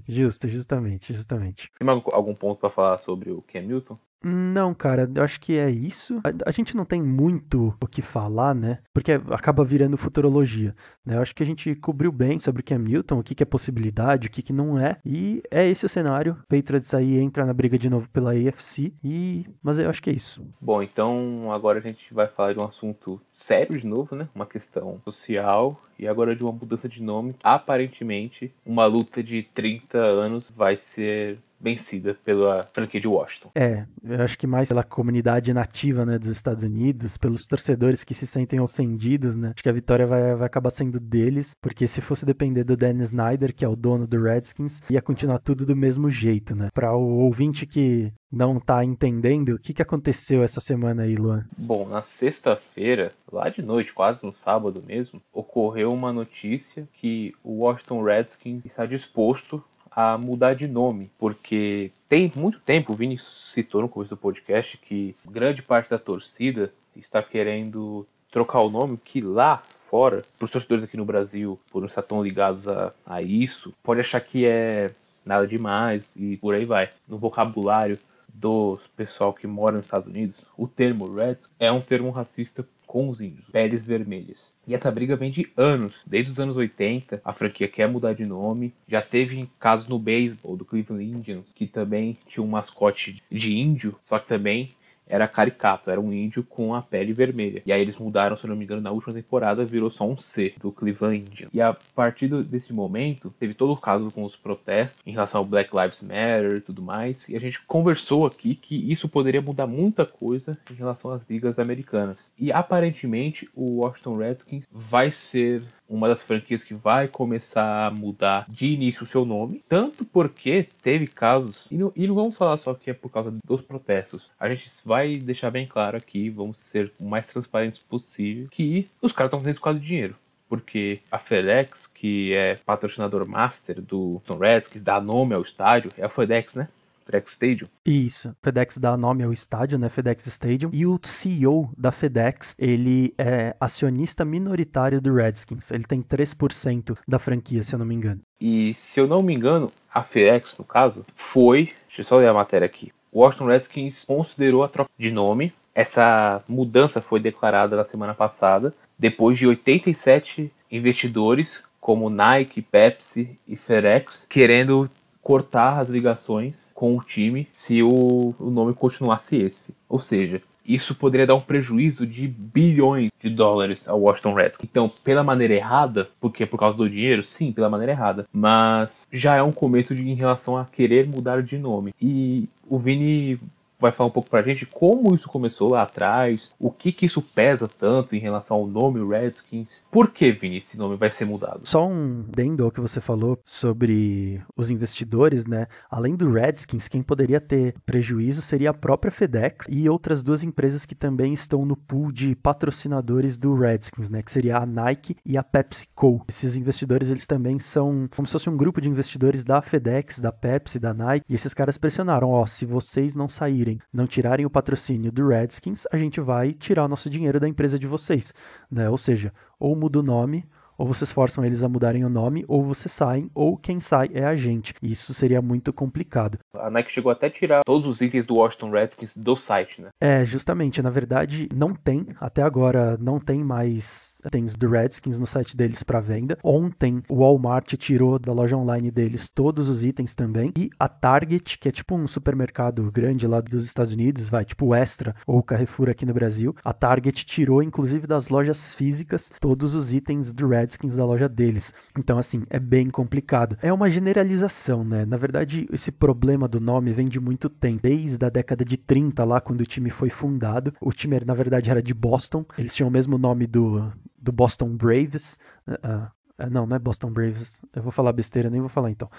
Justo, 0.05 0.49
justamente, 0.49 1.13
justamente. 1.13 1.71
Tem 1.79 1.87
algum 2.11 2.35
ponto 2.35 2.59
para 2.59 2.69
falar 2.69 2.97
sobre 2.97 3.31
o 3.31 3.41
Cam 3.41 3.61
Newton? 3.61 3.97
Não, 4.25 4.73
cara, 4.73 5.09
eu 5.13 5.21
acho 5.21 5.39
que 5.39 5.57
é 5.57 5.69
isso. 5.69 6.21
A, 6.23 6.49
a, 6.49 6.51
gente 6.51 6.77
não 6.77 6.85
tem 6.85 7.01
muito 7.01 7.75
o 7.81 7.87
que 7.87 8.01
falar, 8.01 8.55
né? 8.55 8.79
Porque 8.93 9.11
acaba 9.29 9.65
virando 9.65 9.97
futurologia, 9.97 10.73
né? 11.05 11.17
Eu 11.17 11.21
acho 11.21 11.35
que 11.35 11.43
a 11.43 11.45
gente 11.45 11.75
cobriu 11.75 12.09
bem 12.09 12.39
sobre 12.39 12.61
o 12.61 12.63
Cam 12.63 12.79
Newton, 12.79 13.19
o 13.19 13.23
que, 13.23 13.35
que 13.35 13.43
é 13.43 13.45
possibilidade, 13.45 14.27
o 14.27 14.31
que, 14.31 14.41
que 14.41 14.53
não 14.53 14.79
é. 14.79 14.97
E 15.05 15.43
é 15.51 15.67
esse 15.67 15.85
o 15.85 15.89
cenário. 15.89 16.37
Patriots 16.47 16.93
aí 16.93 17.17
entra 17.17 17.45
na 17.45 17.53
briga 17.53 17.77
de 17.77 17.89
novo 17.89 18.07
pela 18.09 18.31
AFC. 18.31 18.93
E... 19.03 19.12
Mas 19.61 19.79
eu 19.79 19.89
acho 19.89 20.01
que 20.01 20.09
é 20.09 20.13
isso. 20.13 20.45
Bom, 20.59 20.81
então 20.81 21.51
agora 21.51 21.79
a 21.79 21.81
gente 21.81 22.13
vai 22.13 22.27
falar 22.27 22.53
de 22.53 22.59
um 22.59 22.65
assunto 22.65 23.19
sério 23.33 23.79
de 23.79 23.85
novo, 23.85 24.15
né? 24.15 24.27
Uma 24.33 24.45
questão 24.45 24.99
social 25.03 25.79
e 25.97 26.07
agora 26.07 26.35
de 26.35 26.43
uma 26.43 26.51
mudança 26.51 26.87
de 26.87 27.01
nome. 27.01 27.35
Aparentemente, 27.43 28.51
uma 28.65 28.85
luta 28.85 29.23
de 29.23 29.43
30 29.43 29.97
anos 29.97 30.51
vai 30.55 30.75
ser 30.75 31.39
vencida 31.63 32.15
pela 32.25 32.63
franquia 32.73 32.99
de 32.99 33.07
Washington. 33.07 33.51
É, 33.55 33.85
eu 34.03 34.21
acho 34.21 34.37
que 34.37 34.45
mais 34.45 34.67
pela 34.67 34.83
comunidade 34.83 35.53
nativa 35.53 36.05
né, 36.05 36.19
dos 36.19 36.27
Estados 36.27 36.63
Unidos, 36.63 37.17
pelos 37.17 37.47
torcedores 37.47 38.03
que 38.03 38.13
se 38.13 38.27
sentem 38.27 38.59
ofendidos, 38.59 39.37
né? 39.37 39.51
Acho 39.55 39.63
que 39.63 39.69
a 39.69 39.73
vitória 39.73 40.05
vai, 40.05 40.35
vai 40.35 40.45
acabar 40.45 40.69
sendo 40.69 40.99
deles, 40.99 41.53
porque 41.61 41.87
se 41.87 42.01
fosse 42.01 42.25
depender 42.25 42.65
do 42.65 42.75
Dan 42.75 42.97
Snyder, 42.99 43.55
que 43.55 43.63
é 43.63 43.67
o 43.67 43.75
dono 43.75 44.05
do 44.05 44.21
Redskins, 44.21 44.81
ia 44.89 45.01
continuar 45.01 45.39
tudo 45.39 45.65
do 45.65 45.75
mesmo 45.75 46.09
jeito, 46.09 46.55
né? 46.55 46.69
Para 46.73 46.93
o 46.93 47.19
ouvinte 47.19 47.65
que 47.65 48.11
não 48.33 48.59
tá 48.59 48.83
entendendo, 48.83 49.49
o 49.49 49.59
que, 49.59 49.73
que 49.73 49.81
aconteceu 49.81 50.41
essa 50.41 50.59
semana 50.59 51.03
aí, 51.03 51.15
Luan? 51.15 51.45
Bom, 51.55 51.87
na 51.87 52.01
sexta-feira, 52.01 53.11
lá 53.31 53.47
de 53.47 53.61
noite, 53.61 53.93
quase 53.93 54.25
no 54.25 54.31
sábado 54.31 54.83
mesmo, 54.85 55.21
ocorreu 55.31 55.91
uma 55.91 56.11
notícia 56.11 56.87
que 56.93 57.33
o 57.43 57.59
Washington 57.59 58.01
Redskins 58.03 58.65
está 58.65 58.87
disposto 58.87 59.63
a 59.95 60.17
mudar 60.17 60.55
de 60.55 60.67
nome, 60.67 61.09
porque 61.17 61.91
tem 62.09 62.31
muito 62.35 62.59
tempo, 62.59 62.93
o 62.93 62.95
Vini 62.95 63.19
citou 63.19 63.81
no 63.81 63.89
começo 63.89 64.09
do 64.09 64.17
podcast, 64.17 64.77
que 64.77 65.15
grande 65.25 65.61
parte 65.61 65.89
da 65.89 65.97
torcida 65.97 66.73
está 66.95 67.21
querendo 67.21 68.05
trocar 68.31 68.61
o 68.61 68.69
nome, 68.69 68.99
que 69.03 69.21
lá 69.21 69.61
fora, 69.85 70.23
para 70.37 70.45
os 70.45 70.51
torcedores 70.51 70.83
aqui 70.83 70.97
no 70.97 71.05
Brasil, 71.05 71.59
por 71.71 71.81
não 71.81 71.87
estar 71.87 72.01
tão 72.01 72.23
ligados 72.23 72.67
a, 72.67 72.91
a 73.05 73.21
isso, 73.21 73.71
pode 73.83 73.99
achar 73.99 74.19
que 74.19 74.45
é 74.47 74.89
nada 75.23 75.45
demais 75.45 76.09
e 76.15 76.37
por 76.37 76.55
aí 76.55 76.65
vai. 76.65 76.89
No 77.07 77.17
vocabulário 77.17 77.97
do 78.27 78.79
pessoal 78.95 79.31
que 79.31 79.45
mora 79.45 79.75
nos 79.75 79.85
Estados 79.85 80.07
Unidos, 80.07 80.37
o 80.57 80.67
termo 80.67 81.13
Reds 81.13 81.49
é 81.59 81.71
um 81.71 81.79
termo 81.79 82.09
racista 82.09 82.67
com 82.93 83.09
os 83.09 83.19
índios, 83.19 83.49
peles 83.51 83.83
vermelhas. 83.83 84.53
E 84.67 84.75
essa 84.75 84.91
briga 84.91 85.15
vem 85.15 85.31
de 85.31 85.51
anos, 85.57 85.95
desde 86.05 86.31
os 86.31 86.39
anos 86.39 86.55
80, 86.55 87.23
a 87.25 87.33
franquia 87.33 87.67
quer 87.67 87.89
mudar 87.89 88.13
de 88.13 88.23
nome. 88.23 88.71
Já 88.87 89.01
teve 89.01 89.49
casos 89.59 89.87
no 89.87 89.97
beisebol 89.97 90.55
do 90.55 90.63
Cleveland 90.63 91.03
Indians, 91.03 91.51
que 91.55 91.65
também 91.65 92.15
tinha 92.27 92.43
um 92.43 92.47
mascote 92.47 93.19
de 93.31 93.57
índio, 93.57 93.97
só 94.03 94.19
que 94.19 94.27
também 94.27 94.69
era 95.13 95.27
caricato, 95.27 95.91
era 95.91 96.01
um 96.01 96.11
índio 96.11 96.43
com 96.43 96.73
a 96.73 96.81
pele 96.81 97.13
vermelha. 97.13 97.61
E 97.67 97.71
aí 97.71 97.79
eles 97.79 97.97
mudaram, 97.97 98.35
se 98.35 98.47
não 98.47 98.55
me 98.55 98.63
engano, 98.65 98.81
na 98.81 98.89
última 98.89 99.13
temporada 99.13 99.63
virou 99.63 99.91
só 99.91 100.09
um 100.09 100.17
C 100.17 100.55
do 100.59 100.71
Cleveland 100.71 101.19
Indians. 101.19 101.51
E 101.53 101.61
a 101.61 101.77
partir 101.93 102.27
desse 102.43 102.73
momento, 102.73 103.31
teve 103.39 103.53
todo 103.53 103.73
o 103.73 103.77
caso 103.77 104.09
com 104.09 104.23
os 104.23 104.35
protestos 104.35 104.99
em 105.05 105.11
relação 105.11 105.39
ao 105.41 105.45
Black 105.45 105.69
Lives 105.71 106.01
Matter 106.01 106.55
e 106.55 106.61
tudo 106.61 106.81
mais. 106.81 107.29
E 107.29 107.35
a 107.35 107.39
gente 107.39 107.61
conversou 107.61 108.25
aqui 108.25 108.55
que 108.55 108.91
isso 108.91 109.07
poderia 109.07 109.41
mudar 109.41 109.67
muita 109.67 110.03
coisa 110.03 110.57
em 110.71 110.73
relação 110.73 111.11
às 111.11 111.21
ligas 111.29 111.59
americanas. 111.59 112.17
E 112.35 112.51
aparentemente 112.51 113.47
o 113.53 113.81
Washington 113.81 114.17
Redskins 114.17 114.65
vai 114.71 115.11
ser 115.11 115.61
uma 115.93 116.07
das 116.07 116.23
franquias 116.23 116.63
que 116.63 116.73
vai 116.73 117.07
começar 117.07 117.87
a 117.87 117.91
mudar 117.91 118.45
de 118.49 118.65
início 118.65 119.03
o 119.03 119.07
seu 119.07 119.25
nome, 119.25 119.63
tanto 119.69 120.03
porque 120.05 120.67
teve 120.81 121.07
casos, 121.07 121.67
e 121.69 121.77
não, 121.77 121.91
e 121.95 122.07
não 122.07 122.15
vamos 122.15 122.35
falar 122.35 122.57
só 122.57 122.73
que 122.73 122.89
é 122.89 122.93
por 122.93 123.09
causa 123.09 123.33
dos 123.45 123.61
protestos, 123.61 124.29
a 124.39 124.49
gente 124.49 124.69
vai 124.83 125.02
deixar 125.17 125.51
bem 125.51 125.67
claro 125.67 125.97
aqui, 125.97 126.29
vamos 126.29 126.57
ser 126.57 126.91
o 126.99 127.05
mais 127.05 127.27
transparentes 127.27 127.79
possível, 127.79 128.47
que 128.49 128.89
os 129.01 129.11
caras 129.11 129.27
estão 129.27 129.39
fazendo 129.39 129.53
isso 129.53 129.61
por 129.61 129.65
causa 129.65 129.79
dinheiro 129.79 130.15
porque 130.53 130.99
a 131.11 131.17
FedEx, 131.17 131.87
que 131.87 132.31
é 132.35 132.55
patrocinador 132.63 133.27
master 133.27 133.81
do 133.81 134.21
Tom 134.23 134.37
Redskins, 134.37 134.83
dá 134.83 135.01
nome 135.01 135.33
ao 135.33 135.41
estádio, 135.41 135.89
é 135.97 136.05
a 136.05 136.09
FedEx, 136.09 136.53
né? 136.53 136.67
FedEx 137.05 137.31
Stadium. 137.31 137.67
Isso, 137.83 138.35
FedEx 138.41 138.77
dá 138.77 138.95
nome 138.95 139.23
ao 139.23 139.33
estádio, 139.33 139.77
né, 139.79 139.89
FedEx 139.89 140.27
Stadium, 140.27 140.69
e 140.71 140.85
o 140.85 140.99
CEO 141.01 141.71
da 141.77 141.91
FedEx, 141.91 142.55
ele 142.57 143.13
é 143.17 143.55
acionista 143.59 144.23
minoritário 144.23 145.01
do 145.01 145.13
Redskins, 145.13 145.71
ele 145.71 145.83
tem 145.83 146.01
3% 146.01 146.97
da 147.07 147.19
franquia, 147.19 147.63
se 147.63 147.73
eu 147.73 147.79
não 147.79 147.85
me 147.85 147.95
engano. 147.95 148.21
E 148.39 148.73
se 148.75 148.99
eu 148.99 149.07
não 149.07 149.23
me 149.23 149.33
engano, 149.33 149.69
a 149.93 150.03
FedEx, 150.03 150.57
no 150.57 150.63
caso, 150.63 151.03
foi, 151.15 151.69
deixa 151.87 152.01
eu 152.01 152.05
só 152.05 152.17
ler 152.17 152.29
a 152.29 152.33
matéria 152.33 152.65
aqui, 152.65 152.91
o 153.13 153.21
Washington 153.21 153.45
Redskins 153.45 154.03
considerou 154.03 154.63
a 154.63 154.67
troca 154.67 154.89
de 154.97 155.11
nome, 155.11 155.53
essa 155.75 156.43
mudança 156.47 157.01
foi 157.01 157.19
declarada 157.19 157.75
na 157.75 157.85
semana 157.85 158.13
passada, 158.13 158.73
depois 158.97 159.37
de 159.37 159.47
87 159.47 160.51
investidores 160.71 161.63
como 161.79 162.09
Nike, 162.09 162.61
Pepsi 162.61 163.37
e 163.47 163.55
FedEx 163.55 164.25
querendo 164.29 164.89
cortar 165.21 165.79
as 165.79 165.89
ligações 165.89 166.69
com 166.73 166.97
o 166.97 167.01
time 167.01 167.47
se 167.51 167.81
o, 167.81 168.35
o 168.39 168.49
nome 168.49 168.73
continuasse 168.73 169.35
esse. 169.35 169.73
Ou 169.87 169.99
seja, 169.99 170.41
isso 170.65 170.95
poderia 170.95 171.27
dar 171.27 171.35
um 171.35 171.39
prejuízo 171.39 172.05
de 172.05 172.27
bilhões 172.27 173.09
de 173.19 173.29
dólares 173.29 173.87
ao 173.87 173.99
Washington 173.99 174.33
Redskins. 174.33 174.69
Então, 174.69 174.89
pela 175.03 175.23
maneira 175.23 175.55
errada, 175.55 176.09
porque 176.19 176.43
é 176.43 176.45
por 176.45 176.59
causa 176.59 176.77
do 176.77 176.89
dinheiro, 176.89 177.23
sim, 177.23 177.51
pela 177.51 177.69
maneira 177.69 177.91
errada, 177.91 178.25
mas 178.31 179.07
já 179.11 179.35
é 179.35 179.43
um 179.43 179.51
começo 179.51 179.93
de, 179.93 180.09
em 180.09 180.15
relação 180.15 180.57
a 180.57 180.65
querer 180.65 181.07
mudar 181.07 181.41
de 181.43 181.57
nome. 181.57 181.93
E 182.01 182.47
o 182.67 182.77
Vini 182.77 183.39
vai 183.83 183.91
falar 183.91 184.07
um 184.07 184.13
pouco 184.13 184.29
pra 184.29 184.41
gente 184.41 184.65
como 184.65 185.13
isso 185.13 185.27
começou 185.27 185.71
lá 185.71 185.83
atrás, 185.83 186.49
o 186.57 186.71
que 186.71 186.91
que 186.91 187.05
isso 187.05 187.21
pesa 187.21 187.67
tanto 187.67 188.15
em 188.15 188.19
relação 188.19 188.57
ao 188.57 188.65
nome 188.65 189.05
Redskins. 189.05 189.67
Por 189.91 190.09
que, 190.09 190.31
Vini, 190.31 190.57
esse 190.57 190.77
nome 190.77 190.95
vai 190.95 191.11
ser 191.11 191.25
mudado? 191.25 191.61
Só 191.63 191.85
um 191.85 192.23
dendo 192.29 192.63
ao 192.63 192.71
que 192.71 192.79
você 192.79 193.01
falou 193.01 193.37
sobre 193.45 194.41
os 194.55 194.71
investidores, 194.71 195.45
né? 195.45 195.67
Além 195.91 196.15
do 196.15 196.31
Redskins, 196.31 196.87
quem 196.87 197.03
poderia 197.03 197.41
ter 197.41 197.75
prejuízo 197.85 198.41
seria 198.41 198.69
a 198.69 198.73
própria 198.73 199.11
FedEx 199.11 199.67
e 199.69 199.89
outras 199.89 200.23
duas 200.23 200.43
empresas 200.43 200.85
que 200.85 200.95
também 200.95 201.33
estão 201.33 201.65
no 201.65 201.75
pool 201.75 202.11
de 202.11 202.35
patrocinadores 202.35 203.37
do 203.37 203.53
Redskins, 203.53 204.09
né? 204.09 204.23
Que 204.23 204.31
seria 204.31 204.57
a 204.57 204.65
Nike 204.65 205.17
e 205.25 205.37
a 205.37 205.43
PepsiCo. 205.43 206.23
Esses 206.29 206.55
investidores, 206.55 207.09
eles 207.09 207.27
também 207.27 207.59
são 207.59 208.07
como 208.15 208.25
se 208.25 208.31
fosse 208.31 208.49
um 208.49 208.55
grupo 208.55 208.79
de 208.79 208.89
investidores 208.89 209.43
da 209.43 209.61
FedEx, 209.61 210.19
da 210.19 210.31
Pepsi, 210.31 210.79
da 210.79 210.93
Nike. 210.93 211.25
E 211.29 211.35
esses 211.35 211.53
caras 211.53 211.77
pressionaram, 211.77 212.29
ó, 212.29 212.45
se 212.45 212.65
vocês 212.65 213.13
não 213.13 213.27
saírem 213.27 213.72
não 213.91 214.07
tirarem 214.07 214.45
o 214.45 214.49
patrocínio 214.49 215.11
do 215.11 215.27
Redskins, 215.27 215.85
a 215.91 215.97
gente 215.97 216.19
vai 216.19 216.53
tirar 216.53 216.85
o 216.85 216.87
nosso 216.87 217.09
dinheiro 217.09 217.39
da 217.39 217.47
empresa 217.47 217.77
de 217.77 217.87
vocês. 217.87 218.33
Né? 218.69 218.89
Ou 218.89 218.97
seja, 218.97 219.33
ou 219.59 219.75
muda 219.75 219.99
o 219.99 220.03
nome 220.03 220.45
ou 220.77 220.87
vocês 220.87 221.11
forçam 221.11 221.43
eles 221.45 221.63
a 221.63 221.69
mudarem 221.69 222.05
o 222.05 222.09
nome, 222.09 222.43
ou 222.47 222.63
vocês 222.63 222.91
saem, 222.91 223.29
ou 223.33 223.57
quem 223.57 223.79
sai 223.79 224.09
é 224.13 224.25
a 224.25 224.35
gente. 224.35 224.73
Isso 224.81 225.13
seria 225.13 225.41
muito 225.41 225.71
complicado. 225.71 226.37
A 226.55 226.69
Nike 226.69 226.91
chegou 226.91 227.11
até 227.11 227.27
a 227.27 227.29
tirar 227.29 227.61
todos 227.65 227.85
os 227.85 228.01
itens 228.01 228.25
do 228.25 228.35
Washington 228.35 228.71
Redskins 228.71 229.15
do 229.15 229.35
site, 229.35 229.81
né? 229.81 229.89
É, 230.01 230.25
justamente. 230.25 230.81
Na 230.81 230.89
verdade, 230.89 231.47
não 231.55 231.73
tem, 231.73 232.07
até 232.19 232.41
agora, 232.41 232.97
não 232.99 233.19
tem 233.19 233.43
mais 233.43 234.17
itens 234.25 234.55
do 234.55 234.69
Redskins 234.69 235.19
no 235.19 235.27
site 235.27 235.55
deles 235.55 235.83
para 235.83 235.99
venda. 235.99 236.37
Ontem, 236.43 237.01
o 237.09 237.19
Walmart 237.19 237.73
tirou 237.75 238.17
da 238.19 238.33
loja 238.33 238.57
online 238.57 238.91
deles 238.91 239.29
todos 239.33 239.69
os 239.69 239.83
itens 239.83 240.13
também. 240.13 240.51
E 240.57 240.69
a 240.79 240.87
Target, 240.87 241.57
que 241.57 241.67
é 241.67 241.71
tipo 241.71 241.95
um 241.95 242.07
supermercado 242.07 242.89
grande 242.91 243.27
lá 243.27 243.41
dos 243.41 243.65
Estados 243.65 243.93
Unidos, 243.93 244.29
vai, 244.29 244.45
tipo 244.45 244.73
Extra 244.73 245.15
ou 245.25 245.43
Carrefour 245.43 245.89
aqui 245.89 246.05
no 246.05 246.13
Brasil, 246.13 246.55
a 246.63 246.73
Target 246.73 247.25
tirou, 247.25 247.61
inclusive, 247.61 248.07
das 248.07 248.29
lojas 248.29 248.73
físicas 248.73 249.31
todos 249.39 249.75
os 249.75 249.93
itens 249.93 250.31
do 250.33 250.47
Redskins 250.47 250.72
Redskins 250.73 250.95
da 250.95 251.05
loja 251.05 251.29
deles. 251.29 251.73
Então, 251.97 252.17
assim, 252.17 252.43
é 252.49 252.59
bem 252.59 252.89
complicado. 252.89 253.57
É 253.61 253.71
uma 253.71 253.89
generalização, 253.89 254.83
né? 254.83 255.05
Na 255.05 255.17
verdade, 255.17 255.67
esse 255.71 255.91
problema 255.91 256.47
do 256.47 256.59
nome 256.59 256.91
vem 256.91 257.07
de 257.07 257.19
muito 257.19 257.49
tempo. 257.49 257.81
Desde 257.83 258.23
a 258.25 258.29
década 258.29 258.65
de 258.65 258.77
30, 258.77 259.23
lá 259.23 259.39
quando 259.39 259.61
o 259.61 259.65
time 259.65 259.89
foi 259.89 260.09
fundado. 260.09 260.73
O 260.81 260.91
time, 260.91 261.19
na 261.25 261.33
verdade, 261.33 261.69
era 261.69 261.81
de 261.81 261.93
Boston. 261.93 262.45
Eles 262.57 262.75
tinham 262.75 262.87
o 262.87 262.91
mesmo 262.91 263.17
nome 263.17 263.47
do, 263.47 263.91
do 264.17 264.31
Boston 264.31 264.75
Braves. 264.75 265.37
Uh, 265.67 265.73
uh, 265.73 266.49
não, 266.49 266.65
não 266.65 266.75
é 266.75 266.79
Boston 266.79 267.11
Braves. 267.11 267.61
Eu 267.75 267.81
vou 267.81 267.91
falar 267.91 268.11
besteira, 268.11 268.49
nem 268.49 268.59
vou 268.59 268.69
falar 268.69 268.89
então. 268.89 269.09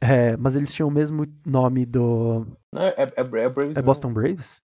É, 0.00 0.36
mas 0.36 0.56
eles 0.56 0.72
tinham 0.72 0.88
o 0.88 0.92
mesmo 0.92 1.26
nome 1.44 1.84
do. 1.84 2.46
Não, 2.72 2.82
é, 2.82 2.94
é, 2.96 3.06
é, 3.16 3.24
Braves 3.24 3.76
é 3.76 3.82
Boston 3.82 4.12
Braves? 4.12 4.62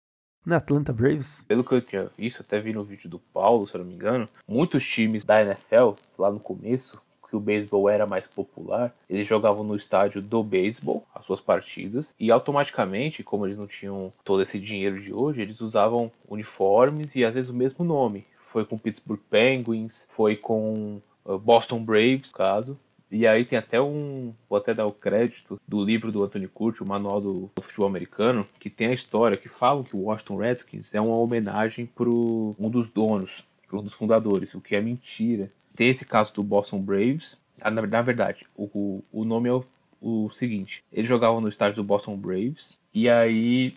É 0.47 0.55
Atlanta 0.55 0.93
Braves? 0.93 1.43
Pelo 1.47 1.63
que 1.63 1.73
eu 1.73 1.81
tinha 1.81 2.09
visto, 2.17 2.41
até 2.41 2.59
vi 2.59 2.73
no 2.73 2.83
vídeo 2.83 3.09
do 3.09 3.19
Paulo, 3.19 3.67
se 3.67 3.75
eu 3.75 3.79
não 3.79 3.85
me 3.85 3.93
engano, 3.93 4.27
muitos 4.47 4.85
times 4.85 5.23
da 5.25 5.41
NFL, 5.41 5.91
lá 6.17 6.31
no 6.31 6.39
começo, 6.39 7.01
que 7.29 7.35
o 7.35 7.39
beisebol 7.39 7.89
era 7.89 8.07
mais 8.07 8.25
popular, 8.27 8.93
eles 9.09 9.27
jogavam 9.27 9.63
no 9.63 9.75
estádio 9.75 10.21
do 10.21 10.43
beisebol 10.43 11.05
as 11.13 11.25
suas 11.25 11.39
partidas 11.39 12.13
e 12.19 12.31
automaticamente, 12.31 13.23
como 13.23 13.45
eles 13.45 13.57
não 13.57 13.67
tinham 13.67 14.11
todo 14.23 14.41
esse 14.41 14.59
dinheiro 14.59 15.01
de 15.01 15.13
hoje, 15.13 15.41
eles 15.41 15.61
usavam 15.61 16.11
uniformes 16.27 17.15
e 17.15 17.23
às 17.23 17.33
vezes 17.33 17.49
o 17.49 17.53
mesmo 17.53 17.85
nome. 17.85 18.25
Foi 18.51 18.65
com 18.65 18.79
Pittsburgh 18.79 19.21
Penguins, 19.29 20.05
foi 20.09 20.35
com 20.35 20.99
uh, 21.23 21.37
Boston 21.37 21.83
Braves, 21.83 22.31
caso. 22.31 22.77
E 23.11 23.27
aí 23.27 23.43
tem 23.43 23.57
até 23.57 23.81
um, 23.81 24.33
vou 24.47 24.57
até 24.57 24.73
dar 24.73 24.85
o 24.85 24.91
crédito 24.91 25.59
do 25.67 25.83
livro 25.83 26.11
do 26.11 26.23
Anthony 26.23 26.47
Curti, 26.47 26.83
o 26.83 26.87
Manual 26.87 27.19
do, 27.19 27.51
Futebol 27.61 27.87
Americano, 27.87 28.45
que 28.59 28.69
tem 28.69 28.87
a 28.87 28.93
história 28.93 29.37
que 29.37 29.49
falam 29.49 29.83
que 29.83 29.95
o 29.95 30.03
Washington 30.03 30.37
Redskins 30.37 30.93
é 30.93 31.01
uma 31.01 31.15
homenagem 31.15 31.87
para 31.87 32.07
um 32.07 32.69
dos 32.69 32.89
donos, 32.89 33.43
um 33.73 33.81
dos 33.81 33.93
fundadores, 33.93 34.53
o 34.53 34.61
que 34.61 34.75
é 34.75 34.81
mentira. 34.81 35.49
Tem 35.75 35.89
esse 35.89 36.05
caso 36.05 36.33
do 36.33 36.43
Boston 36.43 36.79
Braves. 36.79 37.37
Ah, 37.59 37.71
na, 37.71 37.81
na 37.81 38.01
verdade, 38.01 38.45
o, 38.55 39.03
o 39.11 39.25
nome 39.25 39.49
é 39.49 39.53
o, 39.53 39.63
o 40.01 40.29
seguinte: 40.31 40.83
eles 40.91 41.09
jogavam 41.09 41.41
no 41.41 41.49
estádio 41.49 41.77
do 41.77 41.83
Boston 41.83 42.15
Braves 42.15 42.77
e 42.93 43.09
aí 43.09 43.73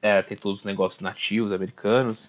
é, 0.00 0.22
tem 0.22 0.36
todos 0.36 0.60
os 0.60 0.64
negócios 0.64 1.00
nativos 1.00 1.52
americanos, 1.52 2.28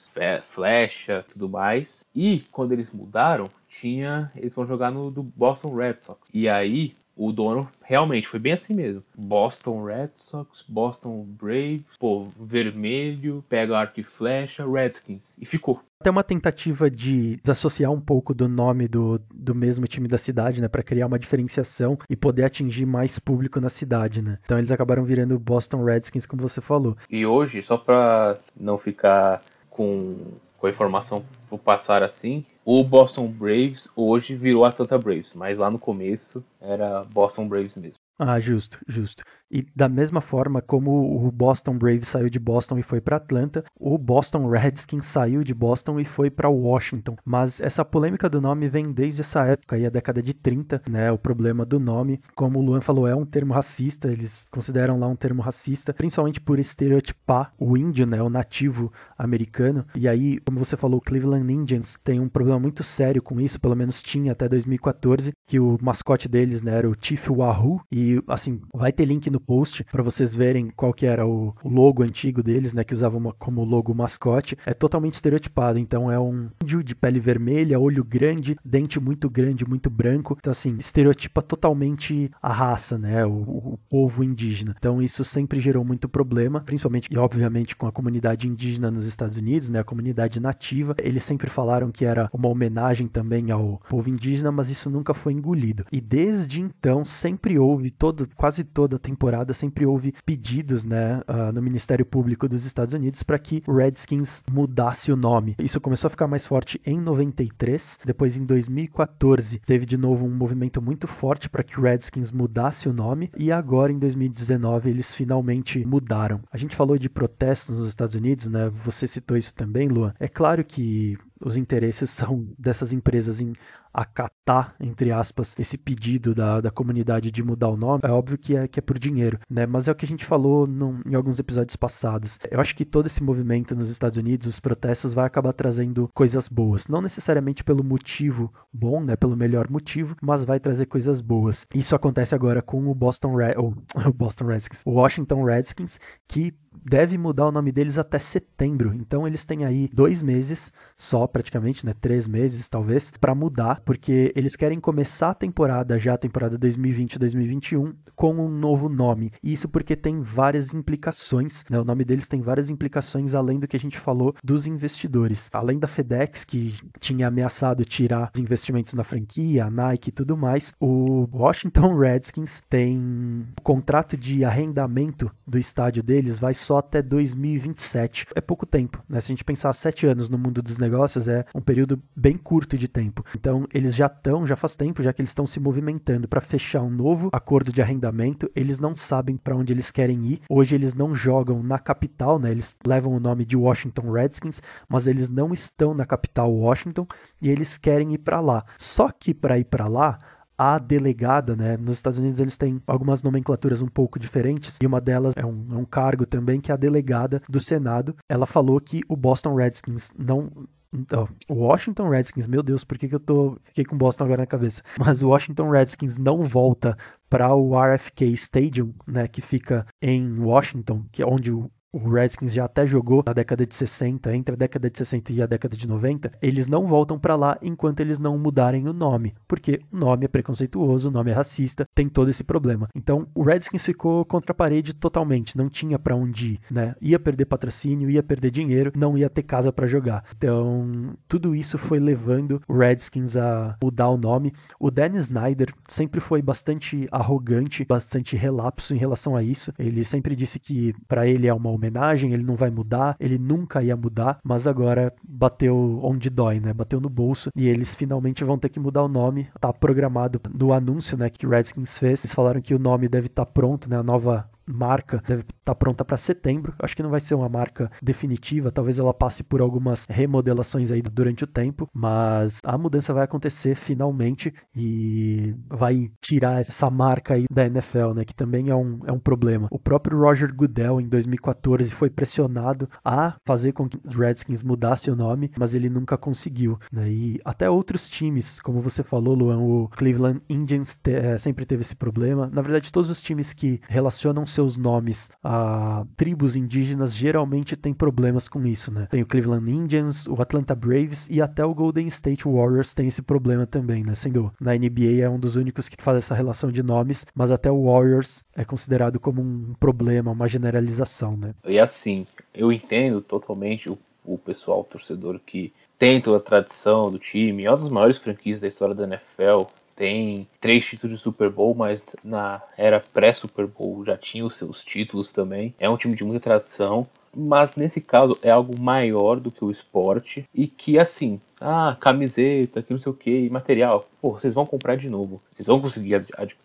flecha, 0.53 1.23
tudo 1.31 1.47
mais. 1.47 2.03
E 2.15 2.43
quando 2.51 2.71
eles 2.71 2.89
mudaram, 2.91 3.45
tinha. 3.79 4.31
Eles 4.35 4.53
vão 4.53 4.65
jogar 4.65 4.91
no 4.91 5.11
do 5.11 5.23
Boston 5.23 5.75
Red 5.75 5.97
Sox. 6.01 6.19
E 6.33 6.49
aí, 6.49 6.93
o 7.17 7.31
dono 7.31 7.67
realmente 7.83 8.27
foi 8.27 8.39
bem 8.39 8.53
assim 8.53 8.73
mesmo. 8.73 9.03
Boston 9.17 9.83
Red 9.83 10.11
Sox, 10.15 10.63
Boston 10.67 11.25
Braves, 11.27 11.83
pô, 11.99 12.27
vermelho, 12.39 13.43
pega 13.49 13.77
arco 13.77 13.99
e 13.99 14.03
flecha, 14.03 14.65
Redskins. 14.69 15.23
E 15.39 15.45
ficou. 15.45 15.81
Até 15.99 16.11
uma 16.11 16.23
tentativa 16.23 16.91
de 16.91 17.37
desassociar 17.37 17.91
um 17.91 17.99
pouco 17.99 18.33
do 18.33 18.47
nome 18.47 18.87
do, 18.87 19.19
do 19.33 19.55
mesmo 19.55 19.87
time 19.87 20.07
da 20.07 20.17
cidade, 20.17 20.61
né? 20.61 20.67
para 20.67 20.83
criar 20.83 21.07
uma 21.07 21.17
diferenciação 21.17 21.97
e 22.07 22.15
poder 22.15 22.43
atingir 22.43 22.85
mais 22.85 23.17
público 23.17 23.59
na 23.59 23.69
cidade, 23.69 24.21
né? 24.21 24.37
Então 24.45 24.59
eles 24.59 24.71
acabaram 24.71 25.03
virando 25.03 25.39
Boston 25.39 25.83
Redskins, 25.83 26.27
como 26.27 26.47
você 26.47 26.61
falou. 26.61 26.95
E 27.09 27.25
hoje, 27.25 27.63
só 27.63 27.77
pra 27.77 28.37
não 28.55 28.77
ficar 28.77 29.41
com 29.71 30.37
com 30.57 30.67
a 30.67 30.69
informação 30.69 31.23
por 31.49 31.59
passar 31.59 32.03
assim, 32.03 32.45
o 32.65 32.83
Boston 32.83 33.27
Braves 33.27 33.87
hoje 33.95 34.35
virou 34.35 34.65
Atlanta 34.65 34.97
Braves, 34.97 35.33
mas 35.33 35.57
lá 35.57 35.69
no 35.69 35.79
começo 35.79 36.43
era 36.59 37.03
Boston 37.03 37.47
Braves 37.47 37.75
mesmo. 37.75 37.99
Ah, 38.19 38.39
justo, 38.39 38.79
justo. 38.87 39.23
E 39.51 39.65
da 39.75 39.87
mesma 39.87 40.21
forma 40.21 40.61
como 40.61 41.25
o 41.25 41.31
Boston 41.31 41.77
Braves 41.77 42.07
saiu 42.07 42.29
de 42.29 42.39
Boston 42.39 42.77
e 42.77 42.83
foi 42.83 42.99
para 42.99 43.17
Atlanta, 43.17 43.63
o 43.79 43.97
Boston 43.97 44.47
Redskins 44.49 45.05
saiu 45.05 45.43
de 45.43 45.53
Boston 45.53 45.99
e 45.99 46.05
foi 46.05 46.29
para 46.29 46.49
Washington. 46.49 47.15
Mas 47.25 47.61
essa 47.61 47.85
polêmica 47.85 48.29
do 48.29 48.41
nome 48.41 48.67
vem 48.67 48.91
desde 48.91 49.21
essa 49.21 49.45
época, 49.45 49.75
aí 49.75 49.85
a 49.85 49.89
década 49.89 50.21
de 50.21 50.33
30, 50.33 50.81
né? 50.89 51.11
O 51.11 51.17
problema 51.17 51.65
do 51.65 51.79
nome, 51.79 52.19
como 52.35 52.59
o 52.59 52.61
Luan 52.61 52.81
falou, 52.81 53.07
é 53.07 53.15
um 53.15 53.25
termo 53.25 53.53
racista, 53.53 54.11
eles 54.11 54.45
consideram 54.51 54.99
lá 54.99 55.07
um 55.07 55.15
termo 55.15 55.41
racista, 55.41 55.93
principalmente 55.93 56.41
por 56.41 56.59
estereotipar 56.59 57.53
o 57.57 57.77
índio, 57.77 58.05
né, 58.05 58.21
o 58.21 58.29
nativo 58.29 58.91
americano. 59.17 59.85
E 59.95 60.07
aí, 60.07 60.39
como 60.39 60.59
você 60.59 60.75
falou, 60.75 60.99
o 60.99 61.01
Cleveland 61.01 61.51
Indians 61.51 61.97
tem 62.03 62.19
um 62.19 62.29
problema 62.29 62.59
muito 62.59 62.83
sério 62.83 63.21
com 63.21 63.39
isso, 63.39 63.59
pelo 63.59 63.75
menos 63.75 64.03
tinha 64.03 64.31
até 64.31 64.47
2014, 64.47 65.31
que 65.47 65.59
o 65.59 65.77
mascote 65.81 66.27
deles, 66.27 66.61
né, 66.61 66.75
era 66.77 66.89
o 66.89 66.95
Chief 66.99 67.29
Wahoo, 67.29 67.81
e 67.91 68.21
assim, 68.27 68.61
vai 68.73 68.91
ter 68.91 69.05
link 69.05 69.29
no 69.29 69.36
post 69.39 69.83
para 69.91 70.03
vocês 70.03 70.35
verem 70.35 70.69
qual 70.75 70.93
que 70.93 71.05
era 71.05 71.25
o, 71.25 71.55
logo 71.63 72.03
antigo 72.03 72.43
deles, 72.43 72.73
né, 72.73 72.83
que 72.83 72.93
usavam 72.93 73.33
como 73.37 73.63
logo 73.63 73.93
mascote. 73.93 74.57
É 74.65 74.73
totalmente 74.73 75.13
estereotipado, 75.13 75.79
então 75.79 76.11
é 76.11 76.19
um 76.19 76.49
índio 76.61 76.83
de 76.83 76.95
pele 76.95 77.19
vermelha, 77.19 77.79
olho 77.79 78.03
grande, 78.03 78.57
dente 78.63 78.99
muito 78.99 79.29
grande, 79.29 79.67
muito 79.67 79.89
branco. 79.89 80.35
Então 80.39 80.51
assim, 80.51 80.75
estereotipa 80.77 81.41
totalmente 81.41 82.31
a 82.41 82.51
raça, 82.51 82.97
né, 82.97 83.25
o, 83.25 83.31
o 83.31 83.79
povo 83.89 84.23
indígena. 84.23 84.75
Então 84.77 85.01
isso 85.01 85.23
sempre 85.23 85.59
gerou 85.59 85.83
muito 85.83 86.09
problema, 86.09 86.61
principalmente 86.61 87.09
e 87.11 87.17
obviamente 87.17 87.75
com 87.75 87.87
a 87.87 87.91
comunidade 87.91 88.47
indígena 88.47 88.91
nos 88.91 89.05
Estados 89.05 89.37
Unidos, 89.37 89.69
né, 89.69 89.79
a 89.79 89.83
comunidade 89.83 90.39
nativa. 90.39 90.95
Eles 90.99 91.23
sempre 91.23 91.49
falaram 91.49 91.91
que 91.91 92.05
era 92.05 92.29
uma 92.33 92.47
homenagem 92.47 93.07
também 93.07 93.51
ao 93.51 93.81
povo 93.89 94.09
indígena, 94.09 94.51
mas 94.51 94.69
isso 94.69 94.89
nunca 94.89 95.13
foi 95.13 95.33
engolido. 95.33 95.85
E 95.91 96.01
desde 96.01 96.61
então 96.61 97.05
sempre 97.05 97.57
houve 97.59 97.91
todo, 97.91 98.27
quase 98.35 98.63
toda 98.63 98.95
a 98.95 98.99
temporada 98.99 99.26
sempre 99.53 99.85
houve 99.85 100.13
pedidos, 100.25 100.83
né, 100.83 101.21
uh, 101.27 101.51
no 101.51 101.61
Ministério 101.61 102.05
Público 102.05 102.47
dos 102.47 102.65
Estados 102.65 102.93
Unidos 102.93 103.23
para 103.23 103.39
que 103.39 103.63
Redskins 103.67 104.43
mudasse 104.51 105.11
o 105.11 105.15
nome. 105.15 105.55
Isso 105.59 105.81
começou 105.81 106.07
a 106.07 106.11
ficar 106.11 106.27
mais 106.27 106.45
forte 106.45 106.79
em 106.85 106.99
93, 106.99 107.99
depois 108.05 108.37
em 108.37 108.45
2014 108.45 109.59
teve 109.65 109.85
de 109.85 109.97
novo 109.97 110.25
um 110.25 110.33
movimento 110.33 110.81
muito 110.81 111.07
forte 111.07 111.49
para 111.49 111.63
que 111.63 111.79
Redskins 111.79 112.31
mudasse 112.31 112.89
o 112.89 112.93
nome 112.93 113.31
e 113.37 113.51
agora 113.51 113.91
em 113.91 113.99
2019 113.99 114.89
eles 114.89 115.13
finalmente 115.13 115.85
mudaram. 115.85 116.41
A 116.51 116.57
gente 116.57 116.75
falou 116.75 116.97
de 116.97 117.09
protestos 117.09 117.79
nos 117.79 117.87
Estados 117.87 118.15
Unidos, 118.15 118.47
né? 118.47 118.69
Você 118.69 119.07
citou 119.07 119.37
isso 119.37 119.53
também, 119.53 119.87
Luan. 119.87 120.13
É 120.19 120.27
claro 120.27 120.63
que 120.63 121.17
os 121.43 121.57
interesses 121.57 122.09
são 122.09 122.47
dessas 122.57 122.93
empresas 122.93 123.41
em 123.41 123.53
acatar, 123.97 124.75
entre 124.79 125.11
aspas, 125.11 125.55
esse 125.57 125.75
pedido 125.75 126.35
da, 126.35 126.61
da 126.61 126.69
comunidade 126.69 127.31
de 127.31 127.41
mudar 127.41 127.69
o 127.69 127.75
nome, 127.75 128.01
é 128.03 128.11
óbvio 128.11 128.37
que 128.37 128.55
é, 128.55 128.67
que 128.67 128.79
é 128.79 128.81
por 128.81 128.99
dinheiro, 128.99 129.39
né? 129.49 129.65
Mas 129.65 129.87
é 129.87 129.91
o 129.91 129.95
que 129.95 130.05
a 130.05 130.07
gente 130.07 130.23
falou 130.23 130.67
num, 130.67 131.01
em 131.03 131.15
alguns 131.15 131.39
episódios 131.39 131.75
passados. 131.75 132.37
Eu 132.51 132.59
acho 132.59 132.75
que 132.75 132.85
todo 132.85 133.07
esse 133.07 133.23
movimento 133.23 133.75
nos 133.75 133.89
Estados 133.89 134.17
Unidos, 134.17 134.45
os 134.45 134.59
protestos, 134.59 135.15
vai 135.15 135.25
acabar 135.25 135.51
trazendo 135.51 136.09
coisas 136.13 136.47
boas. 136.47 136.87
Não 136.87 137.01
necessariamente 137.01 137.63
pelo 137.63 137.83
motivo 137.83 138.53
bom, 138.71 139.03
né? 139.03 139.15
Pelo 139.15 139.35
melhor 139.35 139.67
motivo, 139.67 140.15
mas 140.21 140.43
vai 140.43 140.59
trazer 140.59 140.85
coisas 140.85 141.19
boas. 141.19 141.65
Isso 141.73 141.95
acontece 141.95 142.35
agora 142.35 142.61
com 142.61 142.87
o 142.87 142.93
Boston, 142.93 143.35
Red, 143.35 143.55
o 143.57 144.13
Boston 144.13 144.45
Redskins, 144.45 144.83
o 144.85 144.91
Washington 144.91 145.43
Redskins, 145.43 145.99
que 146.27 146.53
deve 146.83 147.17
mudar 147.17 147.47
o 147.47 147.51
nome 147.51 147.71
deles 147.71 147.97
até 147.97 148.19
setembro. 148.19 148.93
Então 148.93 149.27
eles 149.27 149.45
têm 149.45 149.65
aí 149.65 149.89
dois 149.93 150.21
meses 150.21 150.71
só, 150.97 151.27
praticamente, 151.27 151.85
né? 151.85 151.93
Três 151.99 152.27
meses 152.27 152.67
talvez, 152.67 153.11
para 153.19 153.35
mudar, 153.35 153.81
porque 153.85 154.31
eles 154.35 154.55
querem 154.55 154.79
começar 154.79 155.31
a 155.31 155.33
temporada 155.33 155.97
já, 155.99 156.13
a 156.13 156.17
temporada 156.17 156.57
2020-2021, 156.57 157.93
com 158.15 158.35
um 158.35 158.49
novo 158.49 158.89
nome. 158.89 159.31
Isso 159.43 159.67
porque 159.67 159.95
tem 159.95 160.21
várias 160.21 160.73
implicações, 160.73 161.63
né? 161.69 161.79
O 161.79 161.85
nome 161.85 162.03
deles 162.03 162.27
tem 162.27 162.41
várias 162.41 162.69
implicações 162.69 163.35
além 163.35 163.59
do 163.59 163.67
que 163.67 163.77
a 163.77 163.79
gente 163.79 163.97
falou 163.97 164.33
dos 164.43 164.67
investidores. 164.67 165.49
Além 165.53 165.79
da 165.79 165.87
FedEx, 165.87 166.43
que 166.43 166.75
tinha 166.99 167.27
ameaçado 167.27 167.85
tirar 167.85 168.31
os 168.33 168.41
investimentos 168.41 168.93
na 168.93 169.03
franquia, 169.03 169.65
a 169.65 169.69
Nike 169.69 170.09
e 170.09 170.11
tudo 170.11 170.37
mais, 170.37 170.73
o 170.79 171.27
Washington 171.31 171.97
Redskins 171.97 172.61
tem 172.69 172.97
um 172.97 173.45
contrato 173.63 174.17
de 174.17 174.43
arrendamento 174.43 175.31
do 175.45 175.57
estádio 175.57 176.03
deles 176.03 176.39
vai 176.39 176.53
só 176.67 176.79
até 176.79 177.01
2027. 177.01 178.27
É 178.35 178.41
pouco 178.41 178.65
tempo, 178.65 179.01
né? 179.07 179.21
Se 179.21 179.31
a 179.31 179.33
gente 179.33 179.43
pensar 179.45 179.71
sete 179.71 180.05
anos 180.05 180.27
no 180.27 180.37
mundo 180.37 180.61
dos 180.61 180.77
negócios, 180.77 181.29
é 181.29 181.45
um 181.55 181.61
período 181.61 182.01
bem 182.13 182.35
curto 182.35 182.77
de 182.77 182.89
tempo. 182.89 183.23
Então, 183.33 183.65
eles 183.73 183.95
já 183.95 184.07
estão, 184.07 184.45
já 184.45 184.57
faz 184.57 184.75
tempo, 184.75 185.01
já 185.01 185.13
que 185.13 185.21
eles 185.21 185.29
estão 185.29 185.47
se 185.47 185.61
movimentando 185.61 186.27
para 186.27 186.41
fechar 186.41 186.81
um 186.81 186.89
novo 186.89 187.29
acordo 187.31 187.71
de 187.71 187.81
arrendamento. 187.81 188.51
Eles 188.53 188.79
não 188.79 188.97
sabem 188.97 189.37
para 189.37 189.55
onde 189.55 189.71
eles 189.71 189.91
querem 189.91 190.25
ir. 190.25 190.41
Hoje, 190.49 190.75
eles 190.75 190.93
não 190.93 191.15
jogam 191.15 191.63
na 191.63 191.79
capital, 191.79 192.37
né? 192.37 192.51
Eles 192.51 192.75
levam 192.85 193.13
o 193.13 193.19
nome 193.19 193.45
de 193.45 193.55
Washington 193.55 194.11
Redskins, 194.11 194.61
mas 194.89 195.07
eles 195.07 195.29
não 195.29 195.53
estão 195.53 195.93
na 195.93 196.05
capital 196.05 196.51
Washington 196.51 197.07
e 197.41 197.49
eles 197.49 197.77
querem 197.77 198.13
ir 198.13 198.17
para 198.17 198.41
lá. 198.41 198.65
Só 198.77 199.09
que 199.09 199.33
para 199.33 199.57
ir 199.57 199.65
para 199.65 199.87
lá, 199.87 200.19
a 200.57 200.79
delegada, 200.79 201.55
né? 201.55 201.77
Nos 201.77 201.97
Estados 201.97 202.19
Unidos 202.19 202.39
eles 202.39 202.57
têm 202.57 202.81
algumas 202.87 203.21
nomenclaturas 203.21 203.81
um 203.81 203.87
pouco 203.87 204.17
diferentes, 204.17 204.77
e 204.81 204.85
uma 204.85 204.99
delas 204.99 205.33
é 205.37 205.45
um, 205.45 205.67
é 205.71 205.75
um 205.75 205.85
cargo 205.85 206.25
também 206.25 206.59
que 206.59 206.71
é 206.71 206.73
a 206.73 206.77
delegada 206.77 207.41
do 207.47 207.59
Senado. 207.59 208.15
Ela 208.27 208.45
falou 208.45 208.79
que 208.79 209.01
o 209.07 209.15
Boston 209.15 209.55
Redskins 209.55 210.11
não 210.17 210.49
então, 210.93 211.27
o 211.49 211.55
Washington 211.55 212.09
Redskins, 212.09 212.47
meu 212.47 212.63
Deus, 212.63 212.83
por 212.83 212.97
que, 212.97 213.07
que 213.09 213.15
eu 213.15 213.19
tô. 213.19 213.57
Fiquei 213.65 213.83
com 213.83 213.97
Boston 213.97 214.23
agora 214.23 214.43
na 214.43 214.47
cabeça. 214.47 214.81
Mas 214.97 215.21
o 215.21 215.29
Washington 215.29 215.69
Redskins 215.69 216.17
não 216.17 216.43
volta 216.43 216.97
para 217.29 217.53
o 217.53 217.77
RFK 217.77 218.25
Stadium, 218.33 218.93
né, 219.05 219.27
que 219.27 219.41
fica 219.41 219.85
em 220.01 220.39
Washington, 220.39 221.05
que 221.11 221.21
é 221.21 221.25
onde 221.25 221.51
o 221.51 221.69
o 221.97 222.09
Redskins 222.09 222.53
já 222.53 222.65
até 222.65 222.85
jogou 222.85 223.23
na 223.25 223.33
década 223.33 223.65
de 223.65 223.73
60, 223.73 224.35
entre 224.35 224.53
a 224.53 224.57
década 224.57 224.89
de 224.89 224.97
60 224.97 225.33
e 225.33 225.41
a 225.41 225.45
década 225.45 225.75
de 225.75 225.87
90, 225.87 226.31
eles 226.41 226.67
não 226.67 226.85
voltam 226.85 227.17
para 227.17 227.35
lá 227.35 227.57
enquanto 227.61 227.99
eles 227.99 228.19
não 228.19 228.37
mudarem 228.37 228.87
o 228.87 228.93
nome, 228.93 229.33
porque 229.47 229.81
o 229.91 229.97
nome 229.97 230.25
é 230.25 230.27
preconceituoso, 230.27 231.09
o 231.09 231.11
nome 231.11 231.31
é 231.31 231.33
racista, 231.33 231.85
tem 231.95 232.07
todo 232.07 232.29
esse 232.29 232.43
problema. 232.43 232.87
Então, 232.95 233.27
o 233.33 233.43
Redskins 233.43 233.85
ficou 233.85 234.23
contra 234.25 234.51
a 234.51 234.55
parede 234.55 234.93
totalmente, 234.93 235.57
não 235.57 235.69
tinha 235.69 235.97
para 235.97 236.15
onde 236.15 236.53
ir, 236.53 236.59
né? 236.69 236.95
Ia 237.01 237.19
perder 237.19 237.45
patrocínio, 237.45 238.09
ia 238.09 238.23
perder 238.23 238.51
dinheiro, 238.51 238.91
não 238.95 239.17
ia 239.17 239.29
ter 239.29 239.43
casa 239.43 239.71
para 239.71 239.87
jogar. 239.87 240.23
Então, 240.35 241.15
tudo 241.27 241.55
isso 241.55 241.77
foi 241.77 241.99
levando 241.99 242.61
o 242.67 242.77
Redskins 242.77 243.35
a 243.35 243.75
mudar 243.81 244.09
o 244.09 244.17
nome. 244.17 244.53
O 244.79 244.91
Dan 244.91 245.17
Snyder 245.17 245.73
sempre 245.87 246.19
foi 246.19 246.41
bastante 246.41 247.07
arrogante, 247.11 247.85
bastante 247.85 248.35
relapso 248.35 248.93
em 248.93 248.97
relação 248.97 249.35
a 249.35 249.43
isso. 249.43 249.71
Ele 249.79 250.03
sempre 250.03 250.35
disse 250.35 250.59
que 250.59 250.93
para 251.07 251.27
ele 251.27 251.47
é 251.47 251.53
uma 251.53 251.69
homenagem, 251.69 251.86
ele 252.33 252.43
não 252.43 252.55
vai 252.55 252.69
mudar, 252.69 253.15
ele 253.19 253.37
nunca 253.37 253.81
ia 253.81 253.95
mudar, 253.95 254.39
mas 254.43 254.67
agora 254.67 255.13
bateu 255.27 255.99
onde 256.03 256.29
dói, 256.29 256.59
né? 256.59 256.73
Bateu 256.73 256.99
no 256.99 257.09
bolso 257.09 257.49
e 257.55 257.67
eles 257.67 257.93
finalmente 257.95 258.43
vão 258.43 258.57
ter 258.57 258.69
que 258.69 258.79
mudar 258.79 259.03
o 259.03 259.07
nome. 259.07 259.47
Tá 259.59 259.71
programado 259.73 260.39
no 260.53 260.73
anúncio, 260.73 261.17
né, 261.17 261.29
que 261.29 261.47
Redskins 261.47 261.97
fez. 261.97 262.23
Eles 262.23 262.33
falaram 262.33 262.61
que 262.61 262.73
o 262.73 262.79
nome 262.79 263.07
deve 263.07 263.27
estar 263.27 263.45
tá 263.45 263.51
pronto, 263.51 263.89
né? 263.89 263.97
A 263.97 264.03
nova 264.03 264.49
marca 264.67 265.21
deve 265.27 265.41
estar 265.41 265.53
tá 265.63 265.75
pronta 265.75 266.03
para 266.03 266.17
setembro. 266.17 266.73
Acho 266.79 266.95
que 266.95 267.03
não 267.03 267.09
vai 267.09 267.19
ser 267.19 267.35
uma 267.35 267.49
marca 267.49 267.91
definitiva, 268.01 268.71
talvez 268.71 268.99
ela 268.99 269.13
passe 269.13 269.43
por 269.43 269.61
algumas 269.61 270.05
remodelações 270.09 270.91
aí 270.91 271.01
durante 271.01 271.43
o 271.43 271.47
tempo, 271.47 271.89
mas 271.93 272.59
a 272.63 272.77
mudança 272.77 273.13
vai 273.13 273.23
acontecer 273.23 273.75
finalmente 273.75 274.53
e 274.75 275.55
vai 275.69 276.11
tirar 276.21 276.59
essa 276.59 276.89
marca 276.89 277.33
aí 277.33 277.45
da 277.51 277.65
NFL, 277.65 278.13
né, 278.13 278.25
que 278.25 278.33
também 278.33 278.69
é 278.69 278.75
um, 278.75 278.99
é 279.05 279.11
um 279.11 279.19
problema. 279.19 279.67
O 279.71 279.79
próprio 279.79 280.19
Roger 280.19 280.53
Goodell 280.53 280.99
em 281.01 281.07
2014 281.07 281.91
foi 281.91 282.09
pressionado 282.09 282.89
a 283.03 283.35
fazer 283.45 283.71
com 283.71 283.87
que 283.87 283.99
os 284.05 284.15
Redskins 284.15 284.63
mudasse 284.63 285.09
o 285.09 285.15
nome, 285.15 285.51
mas 285.57 285.73
ele 285.75 285.89
nunca 285.89 286.17
conseguiu, 286.17 286.77
né? 286.91 287.09
E 287.09 287.39
até 287.43 287.69
outros 287.69 288.09
times, 288.09 288.59
como 288.59 288.81
você 288.81 289.03
falou, 289.03 289.33
Luan, 289.33 289.59
o 289.59 289.87
Cleveland 289.89 290.39
Indians 290.49 290.95
te, 290.95 291.11
é, 291.11 291.37
sempre 291.37 291.65
teve 291.65 291.81
esse 291.81 291.95
problema. 291.95 292.49
Na 292.51 292.61
verdade, 292.61 292.91
todos 292.91 293.09
os 293.09 293.21
times 293.21 293.53
que 293.53 293.79
relacionam 293.87 294.45
seus 294.57 294.75
nomes 294.75 295.29
a 295.43 296.03
tribos 296.15 296.55
indígenas 296.55 297.15
geralmente 297.15 297.75
tem 297.75 297.93
problemas 297.93 298.49
com 298.49 298.65
isso, 298.65 298.91
né? 298.91 299.07
Tem 299.11 299.21
o 299.21 299.25
Cleveland 299.25 299.69
Indians, 299.69 300.25
o 300.25 300.41
Atlanta 300.41 300.73
Braves 300.73 301.27
e 301.29 301.39
até 301.39 301.63
o 301.63 301.75
Golden 301.75 302.07
State 302.07 302.45
Warriors 302.45 302.95
tem 302.95 303.07
esse 303.07 303.21
problema 303.21 303.67
também, 303.67 304.03
né? 304.03 304.15
Sendo 304.15 304.51
na 304.59 304.73
NBA 304.73 305.21
é 305.21 305.29
um 305.29 305.39
dos 305.39 305.55
únicos 305.55 305.87
que 305.87 306.01
faz 306.01 306.17
essa 306.17 306.33
relação 306.33 306.71
de 306.71 306.81
nomes, 306.81 307.23
mas 307.35 307.51
até 307.51 307.69
o 307.69 307.85
Warriors 307.85 308.43
é 308.55 308.65
considerado 308.65 309.19
como 309.19 309.43
um 309.43 309.75
problema, 309.79 310.31
uma 310.31 310.47
generalização, 310.47 311.37
né? 311.37 311.53
E 311.63 311.79
assim, 311.79 312.25
eu 312.51 312.71
entendo 312.71 313.21
totalmente 313.21 313.87
o, 313.91 313.97
o 314.25 314.39
pessoal 314.39 314.79
o 314.79 314.85
torcedor 314.85 315.39
que 315.45 315.71
tem 315.99 316.19
toda 316.19 316.37
a 316.37 316.41
tradição 316.41 317.11
do 317.11 317.19
time, 317.19 317.65
é 317.65 317.69
uma 317.69 317.77
das 317.77 317.89
maiores 317.89 318.17
franquias 318.17 318.59
da 318.59 318.67
história 318.67 318.95
da 318.95 319.03
NFL, 319.03 319.65
tem 319.97 320.47
três 320.61 320.85
títulos 320.85 321.17
de 321.17 321.21
Super 321.21 321.49
Bowl, 321.49 321.75
mas 321.75 322.01
na 322.23 322.61
era 322.77 322.99
pré-Super 322.99 323.67
Bowl 323.67 324.05
já 324.05 324.15
tinha 324.15 324.45
os 324.45 324.55
seus 324.55 324.83
títulos 324.83 325.31
também. 325.31 325.73
É 325.79 325.89
um 325.89 325.97
time 325.97 326.15
de 326.15 326.23
muita 326.23 326.39
tradição 326.39 327.07
mas 327.37 327.75
nesse 327.75 328.01
caso 328.01 328.37
é 328.41 328.49
algo 328.49 328.73
maior 328.79 329.39
do 329.39 329.51
que 329.51 329.63
o 329.63 329.69
esporte 329.69 330.49
e 330.53 330.65
que 330.65 330.97
assim, 330.97 331.39
ah, 331.61 331.95
camiseta, 331.99 332.81
que 332.81 332.91
não 332.91 332.99
sei 332.99 333.11
o 333.11 333.15
que, 333.15 333.49
material, 333.51 334.07
pô, 334.19 334.31
vocês 334.31 334.53
vão 334.53 334.65
comprar 334.65 334.97
de 334.97 335.07
novo, 335.07 335.39
vocês 335.53 335.67
vão 335.67 335.79
conseguir. 335.79 336.15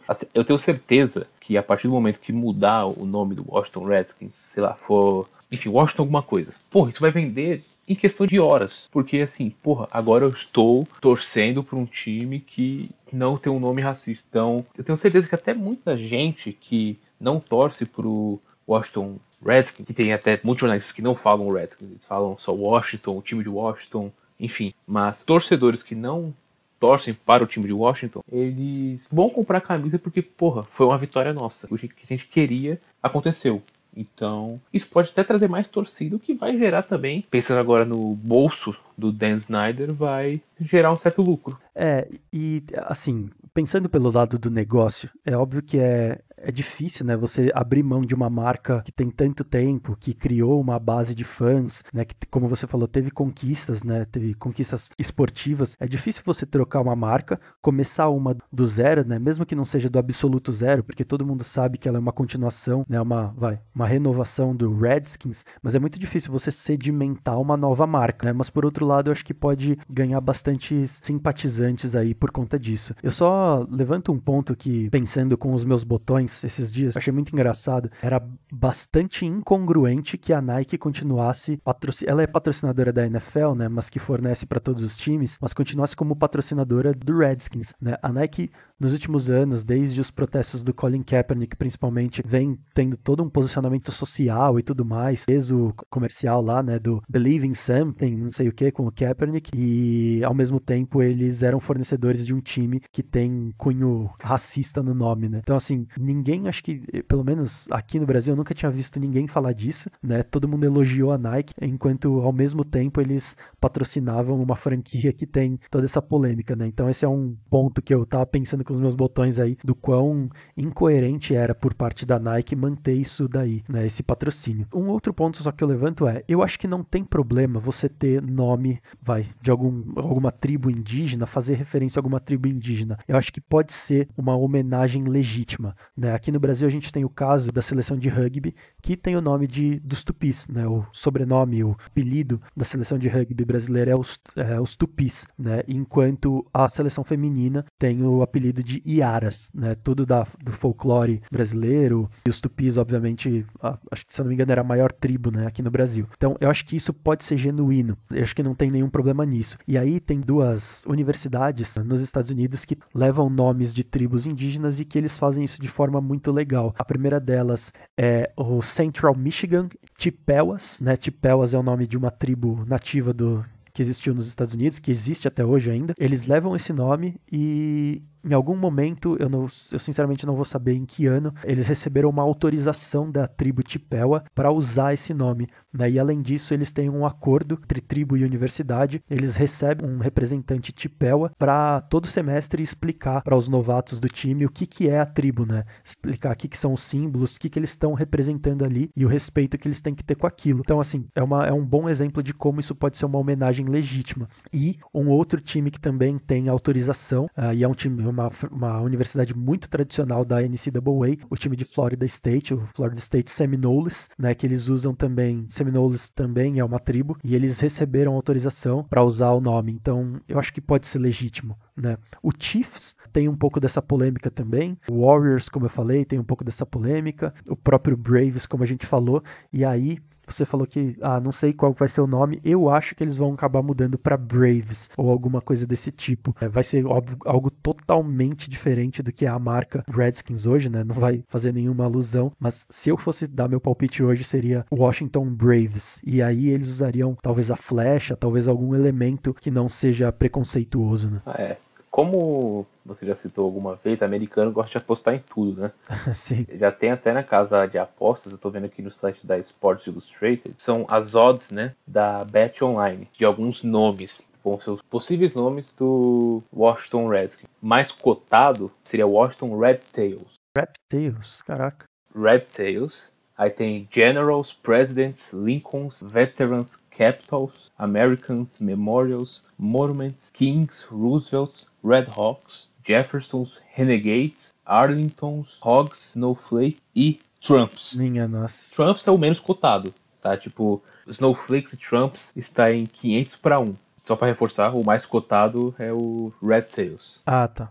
Assim, 0.08 0.26
eu 0.32 0.44
tenho 0.44 0.58
certeza 0.58 1.26
que 1.40 1.58
a 1.58 1.62
partir 1.62 1.88
do 1.88 1.92
momento 1.92 2.20
que 2.20 2.32
mudar 2.32 2.86
o 2.86 3.04
nome 3.04 3.34
do 3.34 3.44
Washington 3.46 3.84
Redskins, 3.84 4.34
sei 4.54 4.62
lá, 4.62 4.74
for, 4.74 5.28
enfim, 5.50 5.68
Washington 5.68 6.02
alguma 6.02 6.22
coisa, 6.22 6.52
pô, 6.70 6.88
isso 6.88 7.00
vai 7.00 7.10
vender 7.10 7.62
em 7.92 7.96
questão 7.96 8.26
de 8.26 8.40
horas, 8.40 8.88
porque 8.90 9.20
assim, 9.20 9.50
porra, 9.62 9.86
agora 9.90 10.24
eu 10.24 10.30
estou 10.30 10.84
torcendo 11.00 11.62
para 11.62 11.78
um 11.78 11.84
time 11.84 12.40
que 12.40 12.90
não 13.12 13.36
tem 13.36 13.52
um 13.52 13.60
nome 13.60 13.82
racista. 13.82 14.26
Então, 14.28 14.64
eu 14.76 14.82
tenho 14.82 14.98
certeza 14.98 15.28
que 15.28 15.34
até 15.34 15.54
muita 15.54 15.96
gente 15.96 16.52
que 16.52 16.98
não 17.20 17.38
torce 17.38 17.86
pro 17.86 18.40
Washington 18.66 19.16
Redskins, 19.44 19.86
que 19.86 19.92
tem 19.92 20.12
até 20.12 20.40
muitos 20.42 20.60
jornalistas 20.60 20.92
que 20.92 21.02
não 21.02 21.14
falam 21.14 21.48
Redskins, 21.50 21.90
eles 21.90 22.04
falam 22.04 22.36
só 22.38 22.52
Washington, 22.52 23.18
o 23.18 23.22
time 23.22 23.42
de 23.42 23.48
Washington, 23.48 24.10
enfim. 24.38 24.72
Mas 24.86 25.22
torcedores 25.22 25.82
que 25.82 25.94
não 25.94 26.34
torcem 26.80 27.14
para 27.14 27.44
o 27.44 27.46
time 27.46 27.66
de 27.66 27.72
Washington, 27.72 28.22
eles 28.30 29.06
vão 29.10 29.28
comprar 29.28 29.60
camisa 29.60 29.98
porque, 29.98 30.20
porra, 30.20 30.62
foi 30.62 30.86
uma 30.86 30.98
vitória 30.98 31.32
nossa. 31.32 31.68
O 31.70 31.78
que 31.78 31.86
a 31.86 32.06
gente 32.06 32.26
queria 32.26 32.80
aconteceu. 33.00 33.62
Então, 33.96 34.60
isso 34.72 34.86
pode 34.86 35.10
até 35.10 35.22
trazer 35.22 35.48
mais 35.48 35.68
torcida, 35.68 36.16
o 36.16 36.20
que 36.20 36.34
vai 36.34 36.56
gerar 36.56 36.82
também, 36.82 37.24
pensando 37.30 37.60
agora 37.60 37.84
no 37.84 38.14
bolso 38.14 38.74
do 38.96 39.12
Dan 39.12 39.36
Snyder, 39.36 39.92
vai 39.92 40.40
gerar 40.58 40.92
um 40.92 40.96
certo 40.96 41.22
lucro. 41.22 41.58
É, 41.74 42.08
e 42.32 42.62
assim, 42.86 43.28
pensando 43.52 43.88
pelo 43.88 44.10
lado 44.10 44.38
do 44.38 44.50
negócio, 44.50 45.10
é 45.24 45.36
óbvio 45.36 45.62
que 45.62 45.78
é, 45.78 46.20
é 46.42 46.52
difícil, 46.52 47.06
né? 47.06 47.16
Você 47.16 47.50
abrir 47.54 47.82
mão 47.82 48.02
de 48.02 48.14
uma 48.14 48.28
marca 48.28 48.82
que 48.84 48.92
tem 48.92 49.10
tanto 49.10 49.44
tempo, 49.44 49.96
que 49.98 50.12
criou 50.12 50.60
uma 50.60 50.78
base 50.78 51.14
de 51.14 51.24
fãs, 51.24 51.82
né? 51.92 52.04
Que, 52.04 52.14
como 52.30 52.48
você 52.48 52.66
falou, 52.66 52.86
teve 52.88 53.10
conquistas, 53.10 53.82
né? 53.82 54.04
Teve 54.04 54.34
conquistas 54.34 54.90
esportivas. 54.98 55.76
É 55.78 55.86
difícil 55.86 56.22
você 56.24 56.44
trocar 56.44 56.80
uma 56.80 56.96
marca, 56.96 57.40
começar 57.60 58.08
uma 58.08 58.36
do 58.52 58.66
zero, 58.66 59.06
né? 59.06 59.18
Mesmo 59.18 59.46
que 59.46 59.54
não 59.54 59.64
seja 59.64 59.88
do 59.88 59.98
absoluto 59.98 60.52
zero, 60.52 60.82
porque 60.82 61.04
todo 61.04 61.26
mundo 61.26 61.44
sabe 61.44 61.78
que 61.78 61.88
ela 61.88 61.98
é 61.98 62.00
uma 62.00 62.12
continuação, 62.12 62.84
né? 62.88 63.00
Uma, 63.00 63.32
vai, 63.36 63.60
uma 63.74 63.86
renovação 63.86 64.54
do 64.54 64.74
Redskins, 64.76 65.44
mas 65.62 65.74
é 65.74 65.78
muito 65.78 65.98
difícil 65.98 66.32
você 66.32 66.50
sedimentar 66.50 67.40
uma 67.40 67.56
nova 67.56 67.86
marca, 67.86 68.26
né? 68.26 68.32
Mas 68.32 68.50
por 68.50 68.64
outro 68.64 68.84
lado, 68.84 69.08
eu 69.08 69.12
acho 69.12 69.24
que 69.24 69.34
pode 69.34 69.78
ganhar 69.88 70.20
bastante 70.20 70.86
simpatizantes 70.86 71.94
aí 71.94 72.14
por 72.14 72.30
conta 72.30 72.58
disso. 72.58 72.94
Eu 73.02 73.10
só 73.10 73.66
levanto 73.70 74.12
um 74.12 74.18
ponto 74.18 74.56
que, 74.56 74.90
pensando 74.90 75.36
com 75.38 75.54
os 75.54 75.64
meus 75.64 75.84
botões, 75.84 76.31
esses 76.44 76.70
dias, 76.70 76.96
achei 76.96 77.12
muito 77.12 77.32
engraçado. 77.32 77.90
Era 78.02 78.22
bastante 78.52 79.24
incongruente 79.26 80.16
que 80.18 80.32
a 80.32 80.40
Nike 80.40 80.78
continuasse. 80.78 81.60
Ela 82.06 82.22
é 82.22 82.26
patrocinadora 82.26 82.92
da 82.92 83.06
NFL, 83.06 83.54
né? 83.56 83.68
Mas 83.68 83.90
que 83.90 83.98
fornece 83.98 84.46
para 84.46 84.60
todos 84.60 84.82
os 84.82 84.96
times, 84.96 85.38
mas 85.40 85.52
continuasse 85.52 85.96
como 85.96 86.16
patrocinadora 86.16 86.92
do 86.92 87.18
Redskins, 87.18 87.74
né? 87.80 87.96
A 88.02 88.12
Nike, 88.12 88.50
nos 88.78 88.92
últimos 88.92 89.30
anos, 89.30 89.64
desde 89.64 90.00
os 90.00 90.10
protestos 90.10 90.62
do 90.62 90.74
Colin 90.74 91.02
Kaepernick, 91.02 91.56
principalmente, 91.56 92.22
vem 92.24 92.58
tendo 92.74 92.96
todo 92.96 93.22
um 93.22 93.28
posicionamento 93.28 93.92
social 93.92 94.58
e 94.58 94.62
tudo 94.62 94.84
mais. 94.84 95.24
Fez 95.24 95.50
o 95.50 95.72
comercial 95.90 96.42
lá, 96.42 96.62
né? 96.62 96.78
Do 96.78 97.02
Believe 97.08 97.46
in 97.46 97.54
Something, 97.54 98.16
não 98.16 98.30
sei 98.30 98.48
o 98.48 98.52
que, 98.52 98.70
com 98.70 98.86
o 98.86 98.92
Kaepernick. 98.92 99.50
E 99.56 100.22
ao 100.24 100.34
mesmo 100.34 100.58
tempo 100.60 101.02
eles 101.02 101.42
eram 101.42 101.60
fornecedores 101.60 102.26
de 102.26 102.34
um 102.34 102.40
time 102.40 102.80
que 102.90 103.02
tem 103.02 103.52
cunho 103.56 104.10
racista 104.20 104.82
no 104.82 104.94
nome, 104.94 105.28
né? 105.28 105.40
Então, 105.42 105.56
assim, 105.56 105.86
ninguém 105.98 106.21
ninguém, 106.22 106.46
acho 106.46 106.62
que, 106.62 106.82
eh, 106.92 107.02
pelo 107.02 107.24
menos 107.24 107.66
aqui 107.70 107.98
no 107.98 108.06
Brasil, 108.06 108.32
eu 108.32 108.36
nunca 108.36 108.54
tinha 108.54 108.70
visto 108.70 109.00
ninguém 109.00 109.26
falar 109.26 109.52
disso, 109.52 109.90
né? 110.00 110.22
Todo 110.22 110.48
mundo 110.48 110.64
elogiou 110.64 111.10
a 111.10 111.18
Nike, 111.18 111.52
enquanto 111.60 112.20
ao 112.20 112.32
mesmo 112.32 112.64
tempo 112.64 113.00
eles 113.00 113.36
patrocinavam 113.60 114.40
uma 114.40 114.54
franquia 114.54 115.12
que 115.12 115.26
tem 115.26 115.58
toda 115.68 115.84
essa 115.84 116.00
polêmica, 116.00 116.54
né? 116.54 116.66
Então 116.68 116.88
esse 116.88 117.04
é 117.04 117.08
um 117.08 117.36
ponto 117.50 117.82
que 117.82 117.92
eu 117.92 118.06
tava 118.06 118.24
pensando 118.24 118.64
com 118.64 118.72
os 118.72 118.78
meus 118.78 118.94
botões 118.94 119.40
aí, 119.40 119.56
do 119.64 119.74
quão 119.74 120.30
incoerente 120.56 121.34
era 121.34 121.54
por 121.54 121.74
parte 121.74 122.06
da 122.06 122.18
Nike 122.18 122.54
manter 122.54 122.94
isso 122.94 123.28
daí, 123.28 123.64
né? 123.68 123.84
Esse 123.84 124.02
patrocínio. 124.02 124.66
Um 124.72 124.88
outro 124.88 125.12
ponto 125.12 125.42
só 125.42 125.50
que 125.50 125.64
eu 125.64 125.68
levanto 125.68 126.06
é, 126.06 126.22
eu 126.28 126.42
acho 126.42 126.58
que 126.58 126.68
não 126.68 126.84
tem 126.84 127.02
problema 127.02 127.58
você 127.58 127.88
ter 127.88 128.22
nome, 128.22 128.80
vai, 129.02 129.28
de 129.40 129.50
algum, 129.50 129.82
alguma 129.96 130.30
tribo 130.30 130.70
indígena, 130.70 131.26
fazer 131.26 131.54
referência 131.54 131.98
a 131.98 132.00
alguma 132.00 132.20
tribo 132.20 132.46
indígena. 132.46 132.98
Eu 133.08 133.16
acho 133.16 133.32
que 133.32 133.40
pode 133.40 133.72
ser 133.72 134.08
uma 134.16 134.36
homenagem 134.36 135.04
legítima, 135.04 135.74
né? 135.96 136.11
Aqui 136.14 136.30
no 136.30 136.40
Brasil 136.40 136.66
a 136.66 136.70
gente 136.70 136.92
tem 136.92 137.04
o 137.04 137.08
caso 137.08 137.52
da 137.52 137.62
seleção 137.62 137.96
de 137.96 138.08
rugby, 138.08 138.54
que 138.80 138.96
tem 138.96 139.16
o 139.16 139.20
nome 139.20 139.46
de 139.46 139.80
dos 139.80 140.04
Tupis, 140.04 140.46
né? 140.48 140.66
O 140.66 140.84
sobrenome, 140.92 141.64
o 141.64 141.76
apelido 141.86 142.40
da 142.56 142.64
seleção 142.64 142.98
de 142.98 143.08
rugby 143.08 143.44
brasileira 143.44 143.92
é 143.92 143.96
os, 143.96 144.18
é, 144.36 144.60
os 144.60 144.76
Tupis, 144.76 145.26
né? 145.38 145.62
Enquanto 145.68 146.46
a 146.52 146.68
seleção 146.68 147.04
feminina 147.04 147.64
tem 147.78 148.02
o 148.02 148.22
apelido 148.22 148.62
de 148.62 148.82
Iaras, 148.86 149.50
né? 149.54 149.74
Tudo 149.74 150.06
da, 150.06 150.26
do 150.42 150.52
folclore 150.52 151.22
brasileiro. 151.30 152.08
E 152.26 152.30
os 152.30 152.40
Tupis, 152.40 152.76
obviamente, 152.76 153.44
a, 153.60 153.78
acho 153.90 154.06
que 154.06 154.14
se 154.14 154.20
eu 154.20 154.24
não 154.24 154.28
me 154.28 154.34
engano 154.34 154.52
era 154.52 154.60
a 154.60 154.64
maior 154.64 154.92
tribo, 154.92 155.30
né? 155.30 155.46
Aqui 155.46 155.62
no 155.62 155.70
Brasil. 155.70 156.06
Então 156.16 156.36
eu 156.40 156.50
acho 156.50 156.64
que 156.64 156.76
isso 156.76 156.92
pode 156.92 157.24
ser 157.24 157.36
genuíno. 157.36 157.96
Eu 158.10 158.22
acho 158.22 158.34
que 158.34 158.42
não 158.42 158.54
tem 158.54 158.70
nenhum 158.70 158.88
problema 158.88 159.24
nisso. 159.24 159.58
E 159.66 159.76
aí 159.76 160.00
tem 160.00 160.20
duas 160.20 160.84
universidades 160.86 161.76
nos 161.76 162.00
Estados 162.00 162.30
Unidos 162.30 162.64
que 162.64 162.78
levam 162.94 163.28
nomes 163.28 163.74
de 163.74 163.84
tribos 163.84 164.26
indígenas 164.26 164.80
e 164.80 164.84
que 164.84 164.98
eles 164.98 165.18
fazem 165.18 165.44
isso 165.44 165.60
de 165.60 165.68
forma 165.68 165.91
muito 166.00 166.30
legal. 166.30 166.74
A 166.78 166.84
primeira 166.84 167.20
delas 167.20 167.72
é 167.98 168.32
o 168.36 168.62
Central 168.62 169.14
Michigan 169.14 169.68
Chippewas, 169.98 170.80
né? 170.80 170.96
Chippewas 171.00 171.54
é 171.54 171.58
o 171.58 171.62
nome 171.62 171.86
de 171.86 171.96
uma 171.96 172.10
tribo 172.10 172.64
nativa 172.66 173.12
do 173.12 173.44
que 173.72 173.80
existiu 173.80 174.14
nos 174.14 174.28
Estados 174.28 174.54
Unidos, 174.54 174.78
que 174.78 174.90
existe 174.90 175.26
até 175.26 175.44
hoje 175.44 175.70
ainda. 175.70 175.94
Eles 175.98 176.26
levam 176.26 176.54
esse 176.54 176.72
nome 176.72 177.20
e 177.30 178.02
em 178.24 178.34
algum 178.34 178.56
momento, 178.56 179.16
eu, 179.18 179.28
não, 179.28 179.42
eu 179.42 179.78
sinceramente 179.78 180.26
não 180.26 180.34
vou 180.34 180.44
saber 180.44 180.74
em 180.74 180.84
que 180.84 181.06
ano, 181.06 181.32
eles 181.44 181.66
receberam 181.66 182.08
uma 182.08 182.22
autorização 182.22 183.10
da 183.10 183.26
tribo 183.26 183.62
Tipewa 183.62 184.24
para 184.34 184.50
usar 184.50 184.94
esse 184.94 185.12
nome. 185.12 185.48
Né? 185.72 185.90
E 185.90 185.98
além 185.98 186.20
disso, 186.20 186.54
eles 186.54 186.70
têm 186.70 186.88
um 186.88 187.04
acordo 187.04 187.58
entre 187.62 187.80
tribo 187.80 188.16
e 188.16 188.24
universidade. 188.24 189.02
Eles 189.10 189.36
recebem 189.36 189.88
um 189.88 189.98
representante 189.98 190.72
Tipewa 190.72 191.32
para 191.38 191.80
todo 191.82 192.06
semestre 192.06 192.62
explicar 192.62 193.22
para 193.22 193.36
os 193.36 193.48
novatos 193.48 193.98
do 193.98 194.08
time 194.08 194.46
o 194.46 194.50
que, 194.50 194.66
que 194.66 194.88
é 194.88 195.00
a 195.00 195.06
tribo, 195.06 195.44
né? 195.44 195.64
Explicar 195.84 196.32
o 196.32 196.36
que, 196.36 196.48
que 196.48 196.58
são 196.58 196.72
os 196.72 196.82
símbolos, 196.82 197.36
o 197.36 197.40
que, 197.40 197.48
que 197.48 197.58
eles 197.58 197.70
estão 197.70 197.94
representando 197.94 198.64
ali 198.64 198.90
e 198.96 199.04
o 199.04 199.08
respeito 199.08 199.58
que 199.58 199.66
eles 199.66 199.80
têm 199.80 199.94
que 199.94 200.04
ter 200.04 200.14
com 200.14 200.26
aquilo. 200.26 200.60
Então, 200.60 200.80
assim, 200.80 201.06
é, 201.14 201.22
uma, 201.22 201.46
é 201.46 201.52
um 201.52 201.64
bom 201.64 201.88
exemplo 201.88 202.22
de 202.22 202.32
como 202.32 202.60
isso 202.60 202.74
pode 202.74 202.96
ser 202.96 203.06
uma 203.06 203.18
homenagem 203.18 203.66
legítima. 203.66 204.28
E 204.52 204.78
um 204.94 205.08
outro 205.08 205.40
time 205.40 205.70
que 205.70 205.80
também 205.80 206.18
tem 206.18 206.48
autorização, 206.48 207.24
uh, 207.36 207.52
e 207.54 207.64
é 207.64 207.68
um 207.68 207.74
time 207.74 208.02
uma, 208.12 208.30
uma 208.50 208.80
universidade 208.80 209.34
muito 209.34 209.68
tradicional 209.68 210.24
da 210.24 210.40
NCAA, 210.40 211.26
o 211.28 211.36
time 211.36 211.56
de 211.56 211.64
Florida 211.64 212.04
State, 212.04 212.54
o 212.54 212.68
Florida 212.74 212.98
State 212.98 213.30
Seminoles, 213.30 214.08
né, 214.18 214.34
que 214.34 214.46
eles 214.46 214.68
usam 214.68 214.94
também, 214.94 215.46
Seminoles 215.48 216.08
também 216.08 216.58
é 216.58 216.64
uma 216.64 216.78
tribo, 216.78 217.16
e 217.24 217.34
eles 217.34 217.58
receberam 217.58 218.14
autorização 218.14 218.84
para 218.84 219.02
usar 219.02 219.30
o 219.30 219.40
nome, 219.40 219.72
então 219.72 220.20
eu 220.28 220.38
acho 220.38 220.52
que 220.52 220.60
pode 220.60 220.86
ser 220.86 220.98
legítimo. 220.98 221.56
Né? 221.76 221.96
O 222.22 222.30
Chiefs 222.38 222.94
tem 223.12 223.28
um 223.28 223.36
pouco 223.36 223.58
dessa 223.58 223.80
polêmica 223.80 224.30
também, 224.30 224.78
o 224.90 225.06
Warriors, 225.06 225.48
como 225.48 225.66
eu 225.66 225.70
falei, 225.70 226.04
tem 226.04 226.18
um 226.18 226.24
pouco 226.24 226.44
dessa 226.44 226.66
polêmica, 226.66 227.34
o 227.48 227.56
próprio 227.56 227.96
Braves, 227.96 228.46
como 228.46 228.62
a 228.62 228.66
gente 228.66 228.86
falou, 228.86 229.22
e 229.52 229.64
aí 229.64 229.98
você 230.32 230.44
falou 230.44 230.66
que, 230.66 230.96
ah, 231.00 231.20
não 231.20 231.32
sei 231.32 231.52
qual 231.52 231.72
vai 231.72 231.88
ser 231.88 232.00
o 232.00 232.06
nome. 232.06 232.40
Eu 232.44 232.70
acho 232.70 232.94
que 232.94 233.04
eles 233.04 233.16
vão 233.16 233.34
acabar 233.34 233.62
mudando 233.62 233.98
para 233.98 234.16
Braves 234.16 234.90
ou 234.96 235.10
alguma 235.10 235.40
coisa 235.40 235.66
desse 235.66 235.90
tipo. 235.90 236.34
É, 236.40 236.48
vai 236.48 236.62
ser 236.62 236.84
algo, 237.24 237.50
totalmente 237.50 238.48
diferente 238.48 239.02
do 239.02 239.12
que 239.12 239.26
é 239.26 239.28
a 239.28 239.38
marca 239.38 239.84
Redskins 239.88 240.46
hoje, 240.46 240.68
né? 240.68 240.82
Não 240.84 240.94
vai 240.94 241.22
fazer 241.28 241.52
nenhuma 241.52 241.84
alusão. 241.84 242.32
Mas 242.38 242.66
se 242.68 242.90
eu 242.90 242.96
fosse 242.96 243.26
dar 243.26 243.48
meu 243.48 243.60
palpite 243.60 244.02
hoje, 244.02 244.24
seria 244.24 244.64
Washington 244.72 245.26
Braves. 245.26 246.00
E 246.04 246.22
aí 246.22 246.48
eles 246.48 246.68
usariam 246.68 247.16
talvez 247.22 247.50
a 247.50 247.56
flecha, 247.56 248.16
talvez 248.16 248.48
algum 248.48 248.74
elemento 248.74 249.34
que 249.34 249.50
não 249.50 249.68
seja 249.68 250.12
preconceituoso, 250.12 251.10
né? 251.10 251.22
Ah, 251.26 251.40
é 251.40 251.58
como 251.92 252.66
você 252.84 253.04
já 253.04 253.14
citou 253.14 253.44
alguma 253.44 253.76
vez, 253.76 254.02
americano 254.02 254.50
gosta 254.50 254.72
de 254.72 254.78
apostar 254.78 255.14
em 255.14 255.18
tudo, 255.18 255.60
né? 255.60 255.72
Sim. 256.14 256.46
Já 256.54 256.72
tem 256.72 256.90
até 256.90 257.12
na 257.12 257.22
casa 257.22 257.66
de 257.66 257.76
apostas, 257.76 258.32
eu 258.32 258.38
tô 258.38 258.48
vendo 258.48 258.64
aqui 258.64 258.80
no 258.80 258.90
site 258.90 259.26
da 259.26 259.38
Sports 259.38 259.86
Illustrated, 259.86 260.54
são 260.56 260.86
as 260.88 261.14
odds, 261.14 261.50
né, 261.50 261.74
da 261.86 262.24
Bet 262.24 262.64
Online, 262.64 263.06
de 263.12 263.26
alguns 263.26 263.62
nomes. 263.62 264.22
Vão 264.42 264.58
ser 264.58 264.70
os 264.70 264.82
possíveis 264.82 265.34
nomes 265.34 265.72
do 265.74 266.42
Washington 266.52 267.08
Redskins. 267.08 267.48
Mais 267.60 267.92
cotado 267.92 268.72
seria 268.82 269.06
Washington 269.06 269.56
Red 269.58 269.80
Tails. 269.92 270.32
Red 270.56 270.72
Tails, 270.88 271.42
caraca. 271.42 271.84
Red 272.14 272.40
Tails. 272.40 273.12
Aí 273.36 273.50
tem 273.50 273.88
Generals, 273.90 274.52
Presidents, 274.52 275.32
Lincolns, 275.32 276.02
Veterans, 276.02 276.78
Capitals, 276.90 277.70
Americans, 277.78 278.58
Memorials, 278.58 279.44
Monuments, 279.58 280.30
Kings, 280.30 280.86
Roosevelts, 280.90 281.66
Red 281.84 282.06
Hawks, 282.16 282.68
Jeffersons, 282.86 283.60
Renegades, 283.74 284.52
Arlingtons, 284.64 285.58
Hogs, 285.60 286.10
Snowflake 286.10 286.78
e 286.94 287.18
Trumps. 287.40 287.94
Minha 287.94 288.28
nossa. 288.28 288.74
Trumps 288.74 289.06
é 289.06 289.10
o 289.10 289.18
menos 289.18 289.40
cotado, 289.40 289.92
tá? 290.20 290.36
Tipo, 290.36 290.82
Snowflakes 291.06 291.72
e 291.72 291.76
Trumps 291.76 292.30
está 292.36 292.70
em 292.70 292.86
500 292.86 293.36
para 293.36 293.60
1. 293.60 293.74
Só 294.04 294.16
para 294.16 294.28
reforçar, 294.28 294.74
o 294.74 294.84
mais 294.84 295.06
cotado 295.06 295.74
é 295.78 295.92
o 295.92 296.32
Red 296.42 296.62
Tails. 296.62 297.20
Ah, 297.24 297.46
tá. 297.46 297.70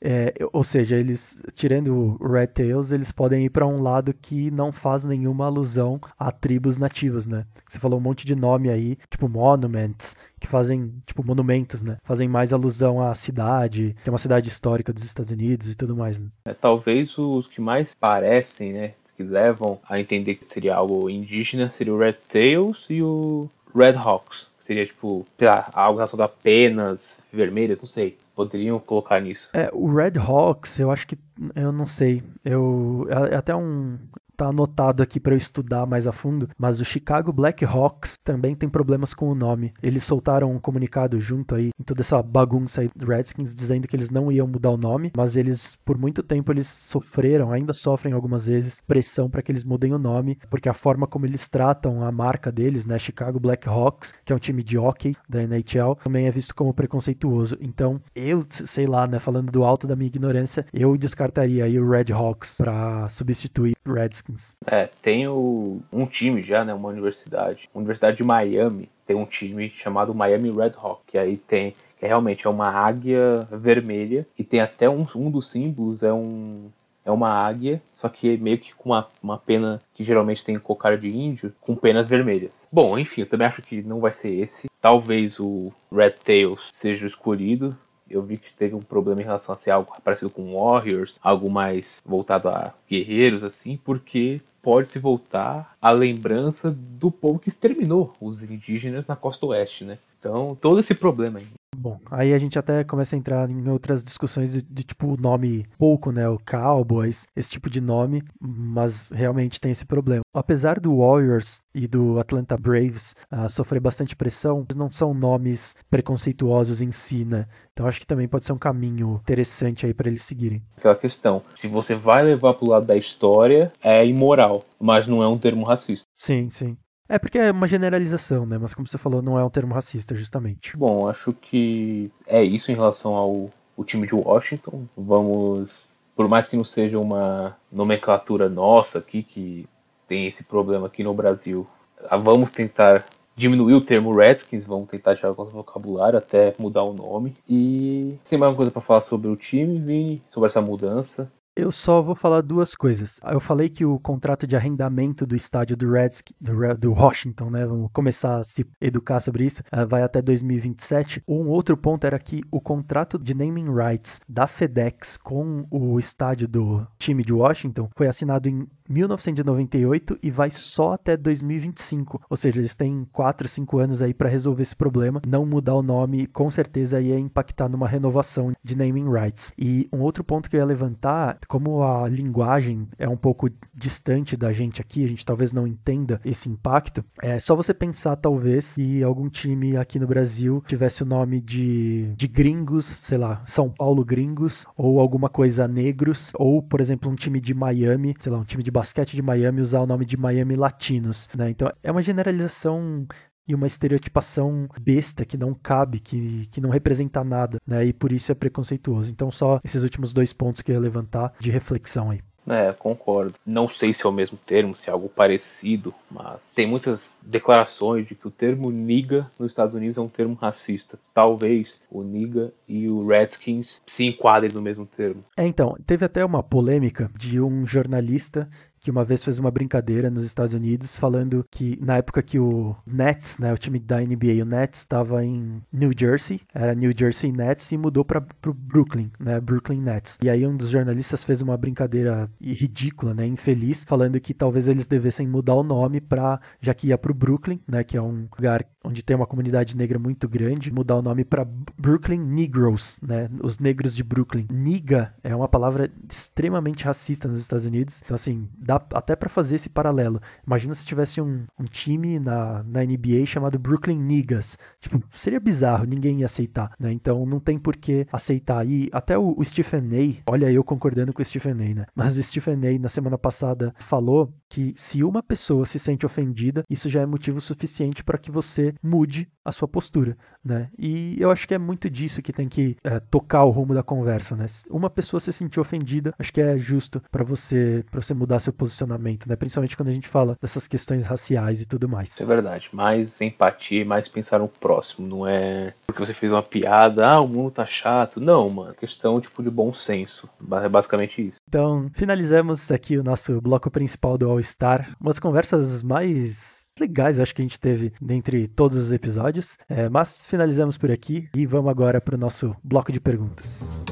É, 0.00 0.32
ou 0.52 0.62
seja, 0.62 0.96
eles, 0.96 1.42
tirando 1.54 2.16
o 2.20 2.26
Red 2.26 2.48
Tails, 2.48 2.92
eles 2.92 3.10
podem 3.10 3.46
ir 3.46 3.50
para 3.50 3.66
um 3.66 3.82
lado 3.82 4.14
que 4.14 4.50
não 4.50 4.70
faz 4.70 5.04
nenhuma 5.04 5.46
alusão 5.46 6.00
a 6.18 6.30
tribos 6.30 6.78
nativas, 6.78 7.26
né? 7.26 7.46
Você 7.68 7.80
falou 7.80 7.98
um 7.98 8.02
monte 8.02 8.24
de 8.24 8.36
nome 8.36 8.70
aí, 8.70 8.96
tipo 9.10 9.28
monuments, 9.28 10.16
que 10.38 10.46
fazem, 10.46 10.92
tipo, 11.06 11.24
monumentos, 11.24 11.82
né? 11.82 11.96
Fazem 12.04 12.28
mais 12.28 12.52
alusão 12.52 13.00
à 13.00 13.14
cidade, 13.14 13.96
que 14.02 14.08
é 14.08 14.12
uma 14.12 14.18
cidade 14.18 14.48
histórica 14.48 14.92
dos 14.92 15.04
Estados 15.04 15.32
Unidos 15.32 15.68
e 15.68 15.74
tudo 15.74 15.96
mais, 15.96 16.18
né? 16.18 16.28
É, 16.44 16.54
talvez 16.54 17.16
os 17.18 17.46
que 17.46 17.60
mais 17.60 17.94
parecem, 17.94 18.72
né? 18.72 18.94
Que 19.16 19.22
levam 19.22 19.80
a 19.88 19.98
entender 19.98 20.36
que 20.36 20.44
seria 20.44 20.76
algo 20.76 21.08
indígena 21.10 21.70
seria 21.70 21.94
o 21.94 21.98
Red 21.98 22.14
Tails 22.30 22.86
e 22.88 23.02
o 23.02 23.48
Red 23.74 23.94
Hawks. 23.96 24.51
Seria 24.62 24.86
tipo, 24.86 25.24
sei 25.38 25.48
lá, 25.48 25.68
algo 25.74 25.98
relacionado 25.98 26.26
a 26.26 26.28
penas 26.28 27.18
vermelhas, 27.32 27.80
não 27.80 27.88
sei. 27.88 28.16
Poderiam 28.34 28.78
colocar 28.78 29.20
nisso. 29.20 29.50
É, 29.52 29.68
o 29.72 29.92
Red 29.92 30.18
Hawks, 30.18 30.78
eu 30.78 30.90
acho 30.90 31.06
que. 31.06 31.18
Eu 31.54 31.72
não 31.72 31.86
sei. 31.86 32.22
Eu. 32.44 33.06
É, 33.10 33.34
é 33.34 33.36
até 33.36 33.54
um 33.54 33.98
tá 34.42 34.48
anotado 34.48 35.02
aqui 35.02 35.20
para 35.20 35.34
eu 35.34 35.38
estudar 35.38 35.86
mais 35.86 36.06
a 36.06 36.12
fundo, 36.12 36.48
mas 36.58 36.80
o 36.80 36.84
Chicago 36.84 37.32
Blackhawks 37.32 38.18
também 38.24 38.54
tem 38.54 38.68
problemas 38.68 39.14
com 39.14 39.30
o 39.30 39.34
nome. 39.34 39.72
Eles 39.82 40.02
soltaram 40.02 40.50
um 40.50 40.58
comunicado 40.58 41.20
junto 41.20 41.54
aí 41.54 41.70
em 41.78 41.84
toda 41.84 42.00
essa 42.00 42.20
bagunça 42.22 42.80
aí 42.80 42.90
do 42.94 43.06
Redskins 43.06 43.54
dizendo 43.54 43.86
que 43.86 43.94
eles 43.94 44.10
não 44.10 44.32
iam 44.32 44.46
mudar 44.46 44.70
o 44.70 44.76
nome, 44.76 45.12
mas 45.16 45.36
eles 45.36 45.76
por 45.84 45.96
muito 45.96 46.22
tempo 46.22 46.52
eles 46.52 46.66
sofreram, 46.66 47.52
ainda 47.52 47.72
sofrem 47.72 48.12
algumas 48.12 48.46
vezes 48.46 48.80
pressão 48.80 49.30
para 49.30 49.42
que 49.42 49.52
eles 49.52 49.64
mudem 49.64 49.92
o 49.92 49.98
nome, 49.98 50.38
porque 50.50 50.68
a 50.68 50.74
forma 50.74 51.06
como 51.06 51.26
eles 51.26 51.48
tratam 51.48 52.02
a 52.02 52.10
marca 52.10 52.50
deles, 52.50 52.84
né, 52.84 52.98
Chicago 52.98 53.38
Blackhawks, 53.38 54.12
que 54.24 54.32
é 54.32 54.36
um 54.36 54.40
time 54.40 54.62
de 54.62 54.76
hockey 54.76 55.14
da 55.28 55.42
NHL, 55.42 55.96
também 56.02 56.26
é 56.26 56.30
visto 56.30 56.54
como 56.54 56.74
preconceituoso. 56.74 57.56
Então, 57.60 58.00
eu 58.14 58.44
sei 58.48 58.86
lá, 58.86 59.06
né, 59.06 59.18
falando 59.18 59.52
do 59.52 59.64
alto 59.64 59.86
da 59.86 59.94
minha 59.94 60.08
ignorância, 60.08 60.66
eu 60.72 60.96
descartaria 60.96 61.64
aí 61.64 61.78
o 61.78 61.88
Red 61.88 62.12
Hawks 62.12 62.56
para 62.56 63.08
substituir 63.08 63.74
o 63.86 63.92
Redskins 64.32 64.56
é, 64.66 64.88
tem 65.00 65.28
o, 65.28 65.80
um 65.92 66.06
time 66.06 66.42
já, 66.42 66.64
né? 66.64 66.74
Uma 66.74 66.88
universidade. 66.88 67.68
Universidade 67.74 68.16
de 68.16 68.24
Miami 68.24 68.88
tem 69.06 69.16
um 69.16 69.26
time 69.26 69.70
chamado 69.70 70.14
Miami 70.14 70.50
Red 70.50 70.72
Hawk, 70.76 71.02
que 71.06 71.18
aí 71.18 71.36
tem. 71.36 71.74
Que 71.98 72.06
realmente 72.06 72.46
é 72.46 72.50
uma 72.50 72.68
águia 72.68 73.46
vermelha. 73.50 74.26
E 74.38 74.42
tem 74.42 74.60
até 74.60 74.88
um, 74.88 75.06
um 75.14 75.30
dos 75.30 75.50
símbolos 75.50 76.02
é 76.02 76.12
um. 76.12 76.70
É 77.04 77.10
uma 77.10 77.30
águia, 77.30 77.82
só 77.92 78.08
que 78.08 78.36
meio 78.36 78.58
que 78.58 78.72
com 78.76 78.90
uma, 78.90 79.08
uma 79.20 79.36
pena 79.36 79.80
que 79.92 80.04
geralmente 80.04 80.44
tem 80.44 80.56
cocar 80.56 80.96
de 80.96 81.08
índio, 81.08 81.52
com 81.60 81.74
penas 81.74 82.06
vermelhas. 82.06 82.68
Bom, 82.70 82.96
enfim, 82.96 83.22
eu 83.22 83.28
também 83.28 83.48
acho 83.48 83.60
que 83.60 83.82
não 83.82 83.98
vai 83.98 84.12
ser 84.12 84.32
esse. 84.32 84.68
Talvez 84.80 85.40
o 85.40 85.72
Red 85.90 86.12
Tails 86.24 86.70
seja 86.72 87.04
escolhido, 87.04 87.76
eu 88.12 88.22
vi 88.22 88.36
que 88.36 88.52
teve 88.54 88.74
um 88.74 88.80
problema 88.80 89.20
em 89.20 89.24
relação 89.24 89.54
a 89.54 89.58
ser 89.58 89.70
algo 89.70 89.92
parecido 90.04 90.30
com 90.30 90.56
Warriors, 90.56 91.18
algo 91.22 91.50
mais 91.50 92.02
voltado 92.04 92.48
a 92.48 92.72
guerreiros, 92.88 93.42
assim, 93.42 93.78
porque 93.82 94.40
pode 94.62 94.92
se 94.92 94.98
voltar 94.98 95.76
à 95.80 95.90
lembrança 95.90 96.70
do 96.70 97.10
povo 97.10 97.38
que 97.38 97.48
exterminou 97.48 98.12
os 98.20 98.42
indígenas 98.42 99.06
na 99.06 99.16
costa 99.16 99.46
oeste, 99.46 99.84
né? 99.84 99.98
Então, 100.20 100.56
todo 100.60 100.78
esse 100.78 100.94
problema. 100.94 101.40
Bom, 101.76 101.98
aí 102.10 102.34
a 102.34 102.38
gente 102.38 102.58
até 102.58 102.84
começa 102.84 103.16
a 103.16 103.18
entrar 103.18 103.50
em 103.50 103.68
outras 103.68 104.04
discussões 104.04 104.52
de, 104.52 104.62
de, 104.62 104.84
tipo 104.84 105.20
nome 105.20 105.66
pouco, 105.78 106.12
né? 106.12 106.28
O 106.28 106.38
Cowboys, 106.38 107.26
esse 107.34 107.50
tipo 107.50 107.68
de 107.68 107.80
nome, 107.80 108.22
mas 108.40 109.10
realmente 109.10 109.58
tem 109.58 109.72
esse 109.72 109.84
problema. 109.84 110.20
Apesar 110.34 110.78
do 110.78 110.98
Warriors 110.98 111.60
e 111.74 111.88
do 111.88 112.20
Atlanta 112.20 112.56
Braves 112.56 113.16
uh, 113.32 113.48
sofrer 113.48 113.80
bastante 113.80 114.14
pressão, 114.14 114.60
eles 114.60 114.76
não 114.76 114.92
são 114.92 115.14
nomes 115.14 115.74
preconceituosos 115.90 116.82
em 116.82 116.90
si, 116.90 117.24
né? 117.24 117.46
Então 117.72 117.86
acho 117.86 117.98
que 117.98 118.06
também 118.06 118.28
pode 118.28 118.46
ser 118.46 118.52
um 118.52 118.58
caminho 118.58 119.18
interessante 119.22 119.86
aí 119.86 119.94
para 119.94 120.08
eles 120.08 120.22
seguirem. 120.22 120.62
Aquela 120.76 120.94
questão, 120.94 121.42
se 121.58 121.66
você 121.66 121.94
vai 121.94 122.22
levar 122.22 122.54
pro 122.54 122.70
lado 122.70 122.86
da 122.86 122.96
história, 122.96 123.72
é 123.82 124.06
imoral, 124.06 124.62
mas 124.78 125.06
não 125.06 125.22
é 125.22 125.26
um 125.26 125.38
termo 125.38 125.64
racista. 125.64 126.06
Sim, 126.14 126.48
sim. 126.48 126.76
É 127.12 127.18
porque 127.18 127.36
é 127.36 127.50
uma 127.50 127.68
generalização, 127.68 128.46
né? 128.46 128.56
Mas 128.56 128.72
como 128.72 128.88
você 128.88 128.96
falou, 128.96 129.20
não 129.20 129.38
é 129.38 129.44
um 129.44 129.50
termo 129.50 129.74
racista, 129.74 130.14
justamente. 130.14 130.74
Bom, 130.74 131.06
acho 131.06 131.34
que 131.34 132.10
é 132.26 132.42
isso 132.42 132.72
em 132.72 132.74
relação 132.74 133.14
ao 133.14 133.50
o 133.76 133.84
time 133.84 134.06
de 134.06 134.14
Washington. 134.14 134.86
Vamos, 134.96 135.92
por 136.16 136.26
mais 136.26 136.48
que 136.48 136.56
não 136.56 136.64
seja 136.64 136.98
uma 136.98 137.54
nomenclatura 137.70 138.48
nossa 138.48 138.98
aqui, 138.98 139.22
que 139.22 139.68
tem 140.08 140.26
esse 140.26 140.42
problema 140.42 140.86
aqui 140.86 141.04
no 141.04 141.12
Brasil, 141.12 141.66
ah, 142.08 142.16
vamos 142.16 142.50
tentar 142.50 143.04
diminuir 143.36 143.74
o 143.74 143.84
termo 143.84 144.16
Redskins, 144.16 144.64
vamos 144.64 144.88
tentar 144.88 145.14
tirar 145.14 145.32
o 145.32 145.36
nosso 145.36 145.50
vocabulário 145.50 146.18
até 146.18 146.54
mudar 146.58 146.82
o 146.82 146.94
nome. 146.94 147.34
E 147.46 148.16
tem 148.26 148.38
mais 148.38 148.52
uma 148.52 148.56
coisa 148.56 148.70
para 148.70 148.80
falar 148.80 149.02
sobre 149.02 149.28
o 149.28 149.36
time, 149.36 149.78
Vini, 149.78 150.22
sobre 150.30 150.48
essa 150.48 150.62
mudança. 150.62 151.30
Eu 151.54 151.70
só 151.70 152.00
vou 152.00 152.14
falar 152.14 152.40
duas 152.40 152.74
coisas. 152.74 153.20
Eu 153.22 153.38
falei 153.38 153.68
que 153.68 153.84
o 153.84 153.98
contrato 153.98 154.46
de 154.46 154.56
arrendamento 154.56 155.26
do 155.26 155.36
estádio 155.36 155.76
do 155.76 155.90
Redskins, 155.90 156.34
do, 156.40 156.52
do 156.78 156.92
Washington, 156.94 157.50
né? 157.50 157.66
Vamos 157.66 157.90
começar 157.92 158.38
a 158.38 158.44
se 158.44 158.64
educar 158.80 159.20
sobre 159.20 159.44
isso. 159.44 159.62
Uh, 159.70 159.86
vai 159.86 160.02
até 160.02 160.22
2027. 160.22 161.22
Um 161.28 161.48
outro 161.48 161.76
ponto 161.76 162.06
era 162.06 162.18
que 162.18 162.40
o 162.50 162.58
contrato 162.58 163.18
de 163.18 163.34
naming 163.34 163.70
rights 163.70 164.18
da 164.26 164.46
FedEx 164.46 165.18
com 165.18 165.62
o 165.70 165.98
estádio 166.00 166.48
do 166.48 166.86
time 166.98 167.22
de 167.22 167.34
Washington 167.34 167.90
foi 167.94 168.06
assinado 168.08 168.48
em 168.48 168.66
1998 168.92 170.18
e 170.22 170.30
vai 170.30 170.50
só 170.50 170.92
até 170.92 171.16
2025. 171.16 172.22
Ou 172.28 172.36
seja, 172.36 172.60
eles 172.60 172.74
têm 172.74 173.06
4, 173.12 173.48
5 173.48 173.78
anos 173.78 174.02
aí 174.02 174.12
para 174.14 174.28
resolver 174.28 174.62
esse 174.62 174.76
problema. 174.76 175.20
Não 175.26 175.46
mudar 175.46 175.74
o 175.74 175.82
nome, 175.82 176.26
com 176.26 176.50
certeza 176.50 177.00
ia 177.00 177.18
impactar 177.18 177.68
numa 177.68 177.88
renovação 177.88 178.52
de 178.62 178.76
naming 178.76 179.10
rights. 179.10 179.52
E 179.58 179.88
um 179.92 180.00
outro 180.00 180.22
ponto 180.22 180.48
que 180.48 180.56
eu 180.56 180.60
ia 180.60 180.66
levantar, 180.66 181.38
como 181.48 181.82
a 181.82 182.08
linguagem 182.08 182.88
é 182.98 183.08
um 183.08 183.16
pouco 183.16 183.48
distante 183.74 184.36
da 184.36 184.52
gente 184.52 184.80
aqui, 184.80 185.04
a 185.04 185.08
gente 185.08 185.24
talvez 185.24 185.52
não 185.52 185.66
entenda 185.66 186.20
esse 186.24 186.48
impacto, 186.48 187.04
é 187.22 187.38
só 187.38 187.56
você 187.56 187.72
pensar 187.72 188.16
talvez 188.16 188.64
se 188.64 189.02
algum 189.02 189.28
time 189.28 189.76
aqui 189.76 189.98
no 189.98 190.06
Brasil 190.06 190.62
tivesse 190.66 191.02
o 191.02 191.06
nome 191.06 191.40
de, 191.40 192.12
de 192.16 192.28
gringos, 192.28 192.84
sei 192.84 193.18
lá, 193.18 193.42
São 193.44 193.70
Paulo 193.70 194.04
gringos, 194.04 194.66
ou 194.76 195.00
alguma 195.00 195.28
coisa 195.28 195.66
negros, 195.66 196.32
ou 196.34 196.62
por 196.62 196.80
exemplo 196.80 197.10
um 197.10 197.14
time 197.14 197.40
de 197.40 197.54
Miami, 197.54 198.14
sei 198.18 198.30
lá, 198.30 198.38
um 198.38 198.44
time 198.44 198.62
de 198.62 198.70
basquete 198.82 199.14
de 199.14 199.22
Miami 199.22 199.60
usar 199.60 199.80
o 199.80 199.86
nome 199.86 200.04
de 200.04 200.16
Miami 200.16 200.56
Latinos, 200.56 201.28
né? 201.36 201.48
Então 201.50 201.70
é 201.82 201.90
uma 201.92 202.02
generalização 202.02 203.06
e 203.46 203.54
uma 203.54 203.66
estereotipação 203.66 204.68
besta 204.80 205.24
que 205.24 205.36
não 205.36 205.54
cabe, 205.54 206.00
que, 206.00 206.46
que 206.50 206.60
não 206.60 206.68
representa 206.68 207.22
nada, 207.22 207.60
né? 207.64 207.84
E 207.84 207.92
por 207.92 208.10
isso 208.10 208.32
é 208.32 208.34
preconceituoso. 208.34 209.10
Então 209.12 209.30
só 209.30 209.60
esses 209.64 209.84
últimos 209.84 210.12
dois 210.12 210.32
pontos 210.32 210.62
que 210.62 210.72
eu 210.72 210.74
ia 210.74 210.80
levantar 210.80 211.32
de 211.38 211.50
reflexão 211.50 212.10
aí. 212.10 212.20
É, 212.46 212.72
concordo. 212.72 213.34
Não 213.46 213.68
sei 213.68 213.94
se 213.94 214.04
é 214.04 214.08
o 214.08 214.12
mesmo 214.12 214.36
termo, 214.36 214.76
se 214.76 214.88
é 214.88 214.92
algo 214.92 215.08
parecido, 215.08 215.94
mas 216.10 216.40
tem 216.54 216.66
muitas 216.66 217.16
declarações 217.22 218.06
de 218.06 218.14
que 218.14 218.26
o 218.26 218.30
termo 218.30 218.70
niga 218.70 219.30
nos 219.38 219.52
Estados 219.52 219.74
Unidos 219.74 219.96
é 219.96 220.00
um 220.00 220.08
termo 220.08 220.34
racista. 220.34 220.98
Talvez 221.14 221.74
o 221.90 222.02
niga 222.02 222.52
e 222.66 222.88
o 222.88 223.06
Redskins 223.06 223.80
se 223.86 224.04
enquadrem 224.04 224.50
no 224.52 224.60
mesmo 224.60 224.86
termo. 224.86 225.24
É, 225.36 225.46
então, 225.46 225.76
teve 225.86 226.04
até 226.04 226.24
uma 226.24 226.42
polêmica 226.42 227.10
de 227.16 227.40
um 227.40 227.66
jornalista 227.66 228.48
que 228.82 228.90
uma 228.90 229.04
vez 229.04 229.22
fez 229.22 229.38
uma 229.38 229.50
brincadeira 229.50 230.10
nos 230.10 230.24
Estados 230.24 230.52
Unidos 230.52 230.96
falando 230.96 231.46
que 231.48 231.78
na 231.80 231.98
época 231.98 232.20
que 232.20 232.38
o 232.38 232.74
Nets, 232.84 233.38
né, 233.38 233.52
o 233.52 233.56
time 233.56 233.78
da 233.78 234.00
NBA, 234.00 234.42
o 234.42 234.44
Nets 234.44 234.80
estava 234.80 235.24
em 235.24 235.62
New 235.72 235.92
Jersey, 235.96 236.40
era 236.52 236.74
New 236.74 236.90
Jersey 236.94 237.30
Nets 237.30 237.70
e 237.70 237.78
mudou 237.78 238.04
para 238.04 238.18
o 238.18 238.52
Brooklyn, 238.52 239.10
né, 239.20 239.40
Brooklyn 239.40 239.80
Nets. 239.80 240.18
E 240.20 240.28
aí 240.28 240.44
um 240.44 240.56
dos 240.56 240.68
jornalistas 240.68 241.22
fez 241.22 241.40
uma 241.40 241.56
brincadeira 241.56 242.28
ridícula, 242.40 243.14
né, 243.14 243.24
infeliz, 243.24 243.84
falando 243.84 244.18
que 244.20 244.34
talvez 244.34 244.66
eles 244.66 244.88
devessem 244.88 245.28
mudar 245.28 245.54
o 245.54 245.62
nome 245.62 246.00
para 246.00 246.40
já 246.60 246.74
que 246.74 246.88
ia 246.88 246.98
para 246.98 247.12
o 247.12 247.14
Brooklyn, 247.14 247.60
né, 247.68 247.84
que 247.84 247.96
é 247.96 248.02
um 248.02 248.26
lugar 248.36 248.66
onde 248.84 249.02
tem 249.02 249.16
uma 249.16 249.26
comunidade 249.26 249.76
negra 249.76 249.98
muito 249.98 250.28
grande, 250.28 250.72
mudar 250.72 250.96
o 250.96 251.02
nome 251.02 251.24
para 251.24 251.46
Brooklyn 251.78 252.20
Negroes, 252.20 252.98
né, 253.02 253.28
os 253.42 253.58
negros 253.58 253.94
de 253.94 254.02
Brooklyn. 254.02 254.46
Niga 254.50 255.14
é 255.22 255.34
uma 255.34 255.48
palavra 255.48 255.90
extremamente 256.10 256.84
racista 256.84 257.28
nos 257.28 257.40
Estados 257.40 257.66
Unidos. 257.66 258.00
Então 258.04 258.14
assim, 258.14 258.48
dá 258.56 258.76
até 258.94 259.14
para 259.16 259.28
fazer 259.28 259.56
esse 259.56 259.68
paralelo. 259.68 260.20
Imagina 260.46 260.74
se 260.74 260.86
tivesse 260.86 261.20
um, 261.20 261.44
um, 261.58 261.64
time 261.64 262.18
na, 262.18 262.62
na 262.64 262.84
NBA 262.84 263.26
chamado 263.26 263.58
Brooklyn 263.58 263.98
Niggas. 263.98 264.58
Tipo, 264.80 265.02
seria 265.12 265.40
bizarro, 265.40 265.84
ninguém 265.84 266.20
ia 266.20 266.26
aceitar, 266.26 266.72
né? 266.78 266.92
Então 266.92 267.24
não 267.26 267.40
tem 267.40 267.58
por 267.58 267.76
que 267.76 268.06
aceitar. 268.12 268.66
E 268.66 268.88
até 268.92 269.16
o, 269.16 269.34
o 269.36 269.44
Stephen 269.44 269.82
A, 270.26 270.30
olha 270.30 270.50
eu 270.50 270.64
concordando 270.64 271.12
com 271.12 271.22
o 271.22 271.24
Stephen 271.24 271.52
A, 271.52 271.74
né? 271.74 271.86
Mas 271.94 272.16
o 272.16 272.22
Stephen 272.22 272.54
A 272.54 272.78
na 272.78 272.88
semana 272.88 273.18
passada 273.18 273.74
falou 273.78 274.32
que 274.52 274.74
se 274.76 275.02
uma 275.02 275.22
pessoa 275.22 275.64
se 275.64 275.78
sente 275.78 276.04
ofendida, 276.04 276.62
isso 276.68 276.90
já 276.90 277.00
é 277.00 277.06
motivo 277.06 277.40
suficiente 277.40 278.04
para 278.04 278.18
que 278.18 278.30
você 278.30 278.74
mude 278.82 279.26
a 279.42 279.50
sua 279.50 279.66
postura, 279.66 280.14
né? 280.44 280.68
E 280.78 281.16
eu 281.18 281.30
acho 281.30 281.48
que 281.48 281.54
é 281.54 281.58
muito 281.58 281.88
disso 281.88 282.20
que 282.20 282.34
tem 282.34 282.46
que 282.46 282.76
é, 282.84 283.00
tocar 283.00 283.44
o 283.44 283.50
rumo 283.50 283.72
da 283.72 283.82
conversa, 283.82 284.36
né? 284.36 284.44
Uma 284.68 284.90
pessoa 284.90 285.18
se 285.18 285.32
sentir 285.32 285.58
ofendida, 285.58 286.12
acho 286.18 286.30
que 286.30 286.40
é 286.42 286.58
justo 286.58 287.02
para 287.10 287.24
você 287.24 287.82
para 287.90 288.02
você 288.02 288.12
mudar 288.12 288.40
seu 288.40 288.52
posicionamento, 288.52 289.26
né? 289.26 289.36
Principalmente 289.36 289.74
quando 289.74 289.88
a 289.88 289.92
gente 289.92 290.06
fala 290.06 290.36
dessas 290.38 290.68
questões 290.68 291.06
raciais 291.06 291.62
e 291.62 291.66
tudo 291.66 291.88
mais. 291.88 292.20
É 292.20 292.24
verdade. 292.26 292.68
Mais 292.72 293.22
empatia, 293.22 293.86
mais 293.86 294.06
pensar 294.06 294.38
no 294.38 294.48
próximo, 294.48 295.08
não 295.08 295.26
é 295.26 295.72
porque 295.86 296.04
você 296.04 296.12
fez 296.12 296.30
uma 296.30 296.42
piada, 296.42 297.08
ah, 297.08 297.20
o 297.20 297.28
mundo 297.28 297.52
tá 297.52 297.64
chato. 297.64 298.20
Não, 298.20 298.50
mano, 298.50 298.74
questão 298.74 299.18
tipo 299.18 299.42
de 299.42 299.50
bom 299.50 299.72
senso. 299.72 300.28
É 300.62 300.68
basicamente 300.68 301.26
isso. 301.26 301.38
Então, 301.48 301.90
finalizamos 301.94 302.70
aqui 302.70 302.98
o 302.98 303.02
nosso 303.02 303.40
bloco 303.40 303.70
principal 303.70 304.18
do 304.18 304.28
All 304.28 304.41
Star, 304.42 304.96
umas 305.00 305.18
conversas 305.18 305.82
mais 305.82 306.62
legais, 306.80 307.18
eu 307.18 307.22
acho 307.22 307.34
que 307.34 307.42
a 307.42 307.44
gente 307.44 307.60
teve 307.60 307.92
dentre 308.00 308.48
todos 308.48 308.76
os 308.76 308.92
episódios. 308.92 309.58
É, 309.68 309.88
mas 309.88 310.26
finalizamos 310.26 310.78
por 310.78 310.90
aqui 310.90 311.28
e 311.34 311.46
vamos 311.46 311.70
agora 311.70 312.00
para 312.00 312.14
o 312.14 312.18
nosso 312.18 312.56
bloco 312.62 312.92
de 312.92 313.00
perguntas. 313.00 313.84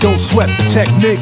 Don't 0.00 0.20
sweat 0.20 0.50
the 0.56 0.68
technique. 0.72 1.20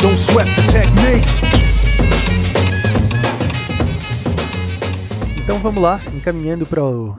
Don't 0.00 0.16
sweat 0.16 0.46
the 0.56 0.62
technique. 0.72 1.37
Então 5.58 5.72
vamos 5.72 5.82
lá, 5.82 5.98
encaminhando 6.14 6.64
para 6.64 6.82
a 6.82 7.16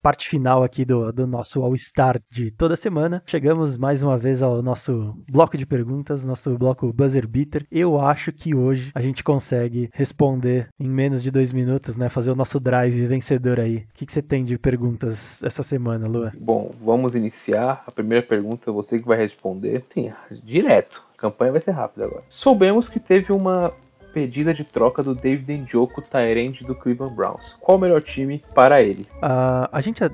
parte 0.00 0.28
final 0.28 0.62
aqui 0.62 0.84
do, 0.84 1.10
do 1.10 1.26
nosso 1.26 1.60
All-Star 1.64 2.20
de 2.30 2.52
toda 2.52 2.76
semana. 2.76 3.20
Chegamos 3.26 3.76
mais 3.76 4.04
uma 4.04 4.16
vez 4.16 4.40
ao 4.40 4.62
nosso 4.62 5.16
bloco 5.28 5.58
de 5.58 5.66
perguntas, 5.66 6.24
nosso 6.24 6.56
bloco 6.56 6.92
Buzzer 6.92 7.26
Beater. 7.26 7.66
Eu 7.72 8.00
acho 8.00 8.30
que 8.30 8.54
hoje 8.54 8.92
a 8.94 9.00
gente 9.00 9.24
consegue 9.24 9.90
responder 9.92 10.68
em 10.78 10.86
menos 10.86 11.24
de 11.24 11.32
dois 11.32 11.52
minutos, 11.52 11.96
né? 11.96 12.08
Fazer 12.08 12.30
o 12.30 12.36
nosso 12.36 12.60
drive 12.60 13.04
vencedor 13.08 13.58
aí. 13.58 13.78
O 13.78 13.94
que, 13.94 14.06
que 14.06 14.12
você 14.12 14.22
tem 14.22 14.44
de 14.44 14.56
perguntas 14.56 15.42
essa 15.42 15.64
semana, 15.64 16.06
Lua? 16.06 16.32
Bom, 16.38 16.70
vamos 16.80 17.16
iniciar. 17.16 17.82
A 17.84 17.90
primeira 17.90 18.24
pergunta 18.24 18.70
você 18.70 18.96
que 18.96 19.08
vai 19.08 19.18
responder. 19.18 19.84
Sim, 19.92 20.12
direto. 20.44 21.02
A 21.18 21.20
campanha 21.20 21.50
vai 21.50 21.60
ser 21.60 21.72
rápida 21.72 22.04
agora. 22.04 22.22
Soubemos 22.28 22.88
que 22.88 23.00
teve 23.00 23.32
uma 23.32 23.72
pedida 24.12 24.52
de 24.52 24.64
troca 24.64 25.02
do 25.02 25.14
David 25.14 25.52
Njoku, 25.58 26.02
Tyrande 26.02 26.64
do 26.64 26.74
Cleveland 26.74 27.14
Browns. 27.14 27.56
Qual 27.60 27.78
o 27.78 27.80
melhor 27.80 28.02
time 28.02 28.42
para 28.54 28.82
ele? 28.82 29.02
Uh, 29.16 29.68
a 29.70 29.80
gente 29.80 30.02
é, 30.04 30.08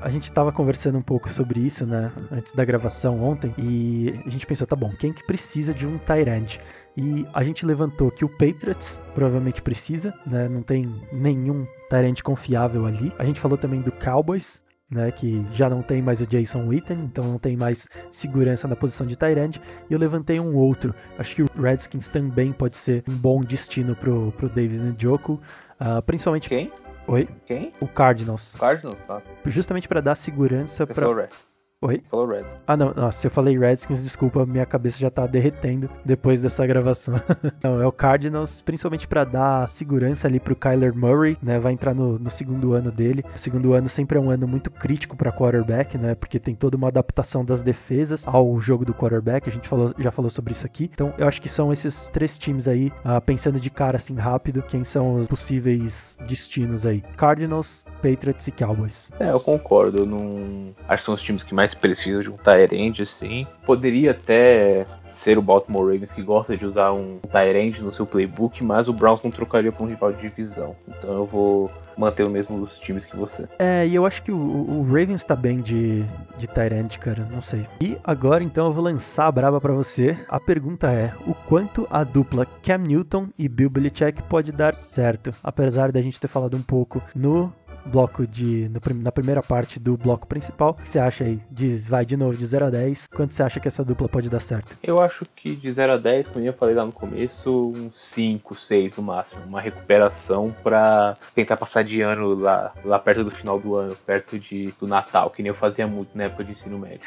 a 0.00 0.08
gente 0.08 0.24
estava 0.24 0.52
conversando 0.52 0.98
um 0.98 1.02
pouco 1.02 1.30
sobre 1.30 1.60
isso, 1.60 1.86
né, 1.86 2.12
antes 2.30 2.52
da 2.52 2.64
gravação 2.64 3.22
ontem, 3.22 3.54
e 3.58 4.14
a 4.26 4.28
gente 4.28 4.46
pensou, 4.46 4.66
tá 4.66 4.76
bom, 4.76 4.92
quem 4.98 5.12
que 5.12 5.24
precisa 5.26 5.72
de 5.72 5.86
um 5.86 5.98
Tyrande? 5.98 6.60
E 6.96 7.26
a 7.32 7.42
gente 7.42 7.64
levantou 7.64 8.10
que 8.10 8.24
o 8.24 8.28
Patriots 8.28 9.00
provavelmente 9.14 9.62
precisa, 9.62 10.12
né? 10.26 10.46
Não 10.46 10.62
tem 10.62 10.94
nenhum 11.10 11.66
Tyrande 11.88 12.22
confiável 12.22 12.84
ali. 12.84 13.10
A 13.18 13.24
gente 13.24 13.40
falou 13.40 13.56
também 13.56 13.80
do 13.80 13.90
Cowboys, 13.90 14.60
né, 14.92 15.10
que 15.10 15.44
já 15.52 15.68
não 15.68 15.82
tem 15.82 16.02
mais 16.02 16.20
o 16.20 16.26
Jason 16.26 16.66
Witten, 16.68 16.98
então 17.04 17.24
não 17.24 17.38
tem 17.38 17.56
mais 17.56 17.88
segurança 18.10 18.68
na 18.68 18.76
posição 18.76 19.06
de 19.06 19.16
Tyrande. 19.16 19.60
E 19.88 19.92
eu 19.92 19.98
levantei 19.98 20.38
um 20.38 20.54
outro. 20.54 20.94
Acho 21.18 21.34
que 21.34 21.42
o 21.42 21.48
Redskins 21.60 22.08
também 22.08 22.52
pode 22.52 22.76
ser 22.76 23.02
um 23.08 23.16
bom 23.16 23.42
destino 23.42 23.96
pro, 23.96 24.32
pro 24.32 24.48
David 24.48 24.82
Njoku, 24.82 25.40
uh, 25.80 26.02
principalmente... 26.02 26.48
Quem? 26.48 26.70
Oi? 27.06 27.28
Quem? 27.46 27.72
O 27.80 27.88
Cardinals. 27.88 28.54
Cardinals, 28.58 28.98
tá. 29.06 29.20
Justamente 29.46 29.88
para 29.88 30.00
dar 30.00 30.14
segurança 30.14 30.86
para 30.86 31.42
Oi? 31.84 32.00
Falou 32.08 32.28
Red. 32.28 32.44
Ah, 32.64 32.76
não. 32.76 32.94
Nossa, 32.94 33.18
se 33.18 33.26
eu 33.26 33.30
falei 33.30 33.58
Redskins, 33.58 34.04
desculpa, 34.04 34.46
minha 34.46 34.64
cabeça 34.64 35.00
já 35.00 35.10
tá 35.10 35.26
derretendo 35.26 35.90
depois 36.04 36.40
dessa 36.40 36.64
gravação. 36.64 37.14
não, 37.60 37.82
é 37.82 37.86
o 37.86 37.90
Cardinals, 37.90 38.62
principalmente 38.62 39.08
para 39.08 39.24
dar 39.24 39.68
segurança 39.68 40.28
ali 40.28 40.38
pro 40.38 40.54
Kyler 40.54 40.94
Murray, 40.94 41.36
né? 41.42 41.58
Vai 41.58 41.72
entrar 41.72 41.92
no, 41.92 42.20
no 42.20 42.30
segundo 42.30 42.72
ano 42.72 42.92
dele. 42.92 43.24
O 43.34 43.38
segundo 43.38 43.72
ano 43.72 43.88
sempre 43.88 44.16
é 44.16 44.20
um 44.20 44.30
ano 44.30 44.46
muito 44.46 44.70
crítico 44.70 45.16
para 45.16 45.32
quarterback, 45.32 45.98
né? 45.98 46.14
Porque 46.14 46.38
tem 46.38 46.54
toda 46.54 46.76
uma 46.76 46.86
adaptação 46.86 47.44
das 47.44 47.62
defesas 47.62 48.28
ao 48.28 48.60
jogo 48.60 48.84
do 48.84 48.94
quarterback. 48.94 49.48
A 49.48 49.52
gente 49.52 49.68
falou, 49.68 49.92
já 49.98 50.12
falou 50.12 50.30
sobre 50.30 50.52
isso 50.52 50.64
aqui. 50.64 50.88
Então, 50.94 51.12
eu 51.18 51.26
acho 51.26 51.42
que 51.42 51.48
são 51.48 51.72
esses 51.72 52.08
três 52.10 52.38
times 52.38 52.68
aí, 52.68 52.92
uh, 53.04 53.20
pensando 53.20 53.58
de 53.58 53.70
cara 53.70 53.96
assim 53.96 54.14
rápido, 54.14 54.62
quem 54.62 54.84
são 54.84 55.16
os 55.16 55.26
possíveis 55.26 56.16
destinos 56.28 56.86
aí: 56.86 57.02
Cardinals, 57.16 57.86
Patriots 57.96 58.46
e 58.46 58.52
Cowboys. 58.52 59.10
É, 59.18 59.32
eu 59.32 59.40
concordo. 59.40 60.02
Eu 60.02 60.06
não 60.06 60.72
acho 60.88 60.98
que 60.98 61.04
são 61.06 61.14
os 61.14 61.22
times 61.22 61.42
que 61.42 61.52
mais 61.52 61.71
mais 61.72 61.74
precisa 61.74 62.22
de 62.22 62.30
um 62.30 62.36
Tyrande, 62.36 63.02
assim. 63.02 63.46
Poderia 63.66 64.12
até 64.12 64.86
ser 65.14 65.38
o 65.38 65.42
Baltimore 65.42 65.86
Ravens 65.86 66.10
que 66.10 66.22
gosta 66.22 66.56
de 66.56 66.64
usar 66.64 66.92
um 66.92 67.18
Tyrande 67.18 67.82
no 67.82 67.92
seu 67.92 68.06
playbook, 68.06 68.64
mas 68.64 68.88
o 68.88 68.92
Browns 68.92 69.20
não 69.22 69.30
trocaria 69.30 69.70
por 69.70 69.84
um 69.84 69.88
rival 69.88 70.12
de 70.12 70.22
divisão. 70.22 70.74
Então 70.88 71.12
eu 71.12 71.26
vou 71.26 71.70
manter 71.96 72.26
o 72.26 72.30
mesmo 72.30 72.58
dos 72.58 72.78
times 72.78 73.04
que 73.04 73.16
você. 73.16 73.46
É, 73.58 73.86
e 73.86 73.94
eu 73.94 74.06
acho 74.06 74.22
que 74.22 74.32
o, 74.32 74.36
o 74.36 74.82
Ravens 74.82 75.24
tá 75.24 75.36
bem 75.36 75.60
de, 75.60 76.04
de 76.38 76.46
Tyrande, 76.46 76.98
cara, 76.98 77.28
não 77.30 77.40
sei. 77.40 77.66
E 77.80 77.96
agora 78.02 78.42
então 78.42 78.66
eu 78.66 78.72
vou 78.72 78.82
lançar 78.82 79.26
a 79.26 79.32
braba 79.32 79.60
para 79.60 79.72
você. 79.72 80.16
A 80.28 80.40
pergunta 80.40 80.90
é: 80.90 81.12
o 81.26 81.34
quanto 81.34 81.86
a 81.90 82.02
dupla 82.02 82.46
Cam 82.62 82.78
Newton 82.78 83.28
e 83.38 83.48
Bill 83.48 83.70
Belichick 83.70 84.22
pode 84.24 84.50
dar 84.50 84.74
certo? 84.74 85.34
Apesar 85.42 85.92
da 85.92 86.00
gente 86.00 86.20
ter 86.20 86.28
falado 86.28 86.56
um 86.56 86.62
pouco 86.62 87.02
no 87.14 87.52
bloco 87.86 88.26
de. 88.26 88.68
No, 88.68 88.80
na 89.02 89.12
primeira 89.12 89.42
parte 89.42 89.78
do 89.78 89.96
bloco 89.96 90.26
principal. 90.26 90.70
O 90.70 90.74
que 90.74 90.88
você 90.88 90.98
acha 90.98 91.24
aí? 91.24 91.40
Diz, 91.50 91.86
vai 91.86 92.04
de 92.04 92.16
novo 92.16 92.36
de 92.36 92.44
0 92.46 92.66
a 92.66 92.70
10. 92.70 93.08
Quanto 93.08 93.34
você 93.34 93.42
acha 93.42 93.60
que 93.60 93.68
essa 93.68 93.84
dupla 93.84 94.08
pode 94.08 94.30
dar 94.30 94.40
certo? 94.40 94.76
Eu 94.82 95.00
acho 95.00 95.24
que 95.36 95.54
de 95.54 95.70
0 95.70 95.92
a 95.92 95.96
10, 95.96 96.28
como 96.28 96.44
eu 96.44 96.52
falei 96.52 96.74
lá 96.74 96.84
no 96.84 96.92
começo, 96.92 97.72
uns 97.74 98.00
5, 98.00 98.54
6 98.54 98.96
no 98.96 99.02
máximo. 99.02 99.42
Uma 99.46 99.60
recuperação 99.60 100.54
para 100.62 101.16
tentar 101.34 101.56
passar 101.56 101.82
de 101.82 102.00
ano 102.00 102.34
lá, 102.34 102.72
lá 102.84 102.98
perto 102.98 103.24
do 103.24 103.30
final 103.30 103.58
do 103.58 103.76
ano, 103.76 103.96
perto 104.06 104.38
de, 104.38 104.72
do 104.78 104.86
Natal, 104.86 105.30
que 105.30 105.42
nem 105.42 105.48
eu 105.48 105.54
fazia 105.54 105.86
muito 105.86 106.16
na 106.16 106.24
época 106.24 106.44
de 106.44 106.52
ensino 106.52 106.78
médio. 106.78 107.00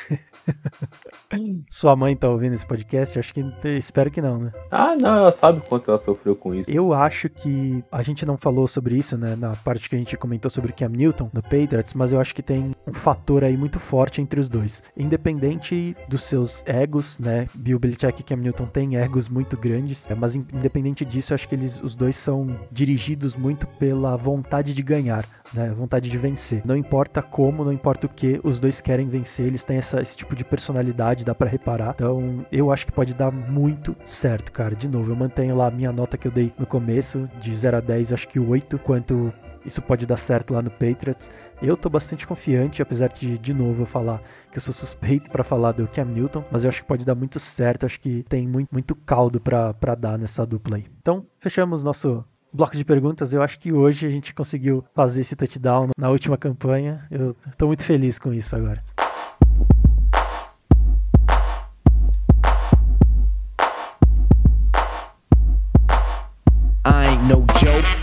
Sua 1.70 1.96
mãe 1.96 2.16
tá 2.16 2.30
ouvindo 2.30 2.54
esse 2.54 2.66
podcast? 2.66 3.18
Acho 3.18 3.34
que 3.34 3.44
espero 3.78 4.12
que 4.12 4.22
não, 4.22 4.38
né? 4.38 4.52
Ah, 4.72 4.96
não, 4.96 5.16
ela 5.16 5.32
sabe 5.32 5.60
o 5.60 5.62
quanto 5.62 5.90
ela 5.90 6.00
sofreu 6.00 6.36
com 6.36 6.54
isso. 6.54 6.70
Eu 6.70 6.94
acho 6.94 7.30
que 7.30 7.84
a 7.92 8.02
gente 8.02 8.26
não 8.26 8.38
falou 8.38 8.68
sobre 8.68 8.96
isso, 8.98 9.18
né, 9.18 9.36
na 9.36 9.56
parte 9.56 9.90
que 9.90 9.96
a 9.96 10.00
gente 10.00 10.16
comentou 10.18 10.50
sobre 10.50 10.65
Cam 10.74 10.90
Newton 10.90 11.30
no 11.34 11.42
Patriots, 11.42 11.94
mas 11.94 12.12
eu 12.12 12.20
acho 12.20 12.34
que 12.34 12.44
tem 12.44 12.76
um 12.88 12.94
fator 12.94 13.44
aí 13.44 13.58
muito 13.58 13.80
forte 13.80 14.22
entre 14.22 14.40
os 14.40 14.50
dois. 14.50 14.84
Independente 14.96 15.96
dos 16.08 16.24
seus 16.24 16.64
egos, 16.66 17.20
né, 17.20 17.48
Bill 17.54 17.80
Belichick 17.80 18.22
e 18.22 18.24
Cam 18.24 18.38
Newton 18.38 18.66
têm 18.66 18.98
egos 18.98 19.30
muito 19.30 19.58
grandes, 19.58 20.10
é, 20.10 20.16
mas 20.16 20.36
independente 20.36 21.06
disso, 21.06 21.34
eu 21.34 21.36
acho 21.36 21.48
que 21.48 21.56
eles 21.56 21.82
os 21.82 21.96
dois 21.96 22.16
são 22.16 22.48
dirigidos 22.72 23.36
muito 23.36 23.68
pela 23.68 24.16
vontade 24.16 24.74
de 24.74 24.82
ganhar, 24.82 25.26
né, 25.54 25.72
vontade 25.72 26.10
de 26.10 26.18
vencer. 26.18 26.62
Não 26.66 26.76
importa 26.76 27.22
como, 27.22 27.64
não 27.64 27.72
importa 27.72 28.08
o 28.08 28.10
que, 28.10 28.40
os 28.44 28.60
dois 28.60 28.82
querem 28.82 29.08
vencer, 29.08 29.46
eles 29.46 29.64
têm 29.64 29.78
essa, 29.78 30.02
esse 30.02 30.18
tipo 30.18 30.36
de 30.36 30.44
personalidade, 30.44 31.26
dá 31.26 31.36
para 31.36 31.50
reparar. 31.50 31.94
Então, 31.96 32.46
eu 32.52 32.72
acho 32.72 32.86
que 32.86 32.92
pode 32.92 33.16
dar 33.16 33.32
muito 33.32 33.96
certo, 34.06 34.52
cara. 34.52 34.76
De 34.76 34.88
novo, 34.88 35.12
eu 35.12 35.16
mantenho 35.16 35.56
lá 35.56 35.68
a 35.68 35.72
minha 35.72 35.92
nota 35.92 36.18
que 36.18 36.28
eu 36.28 36.32
dei 36.32 36.52
no 36.58 36.66
começo, 36.66 37.30
de 37.40 37.56
0 37.56 37.78
a 37.78 37.80
10, 37.80 38.14
acho 38.14 38.28
que 38.28 38.40
8, 38.40 38.78
quanto 38.80 39.34
isso 39.66 39.82
pode 39.82 40.06
dar 40.06 40.18
certo 40.18 40.54
lá 40.54 40.62
no 40.62 40.70
Patriots. 40.70 41.30
Eu 41.62 41.76
tô 41.76 41.90
bastante 41.90 42.28
confiante, 42.28 42.82
apesar 42.82 43.10
de, 43.10 43.38
de 43.38 43.54
novo, 43.54 43.84
eu 43.84 43.86
falar 43.86 44.22
que 44.52 44.58
eu 44.58 44.62
sou 44.62 44.74
suspeito 44.74 45.30
para 45.30 45.44
falar 45.44 45.72
do 45.72 45.88
Cam 45.88 46.06
Newton, 46.06 46.44
mas 46.52 46.64
eu 46.64 46.70
acho 46.70 46.82
que 46.82 46.88
pode 46.88 47.06
dar 47.06 47.16
muito 47.16 47.40
certo, 47.40 47.86
acho 47.86 48.00
que 48.00 48.24
tem 48.24 48.48
muito, 48.48 48.70
muito 48.72 48.96
caldo 48.96 49.40
para 49.40 49.96
dar 49.96 50.18
nessa 50.18 50.46
dupla 50.46 50.78
aí. 50.78 50.86
Então, 51.02 51.26
fechamos 51.40 51.84
nosso 51.84 52.24
bloco 52.56 52.76
de 52.76 52.86
perguntas. 52.86 53.34
Eu 53.34 53.42
acho 53.42 53.60
que 53.60 53.74
hoje 53.74 54.08
a 54.08 54.10
gente 54.10 54.34
conseguiu 54.34 54.84
fazer 54.94 55.22
esse 55.22 55.36
touchdown 55.36 55.90
na 55.98 56.10
última 56.10 56.38
campanha. 56.38 57.06
Eu 57.12 57.36
tô 57.58 57.68
muito 57.68 57.84
feliz 57.84 58.18
com 58.18 58.34
isso 58.34 58.56
agora. 58.56 58.84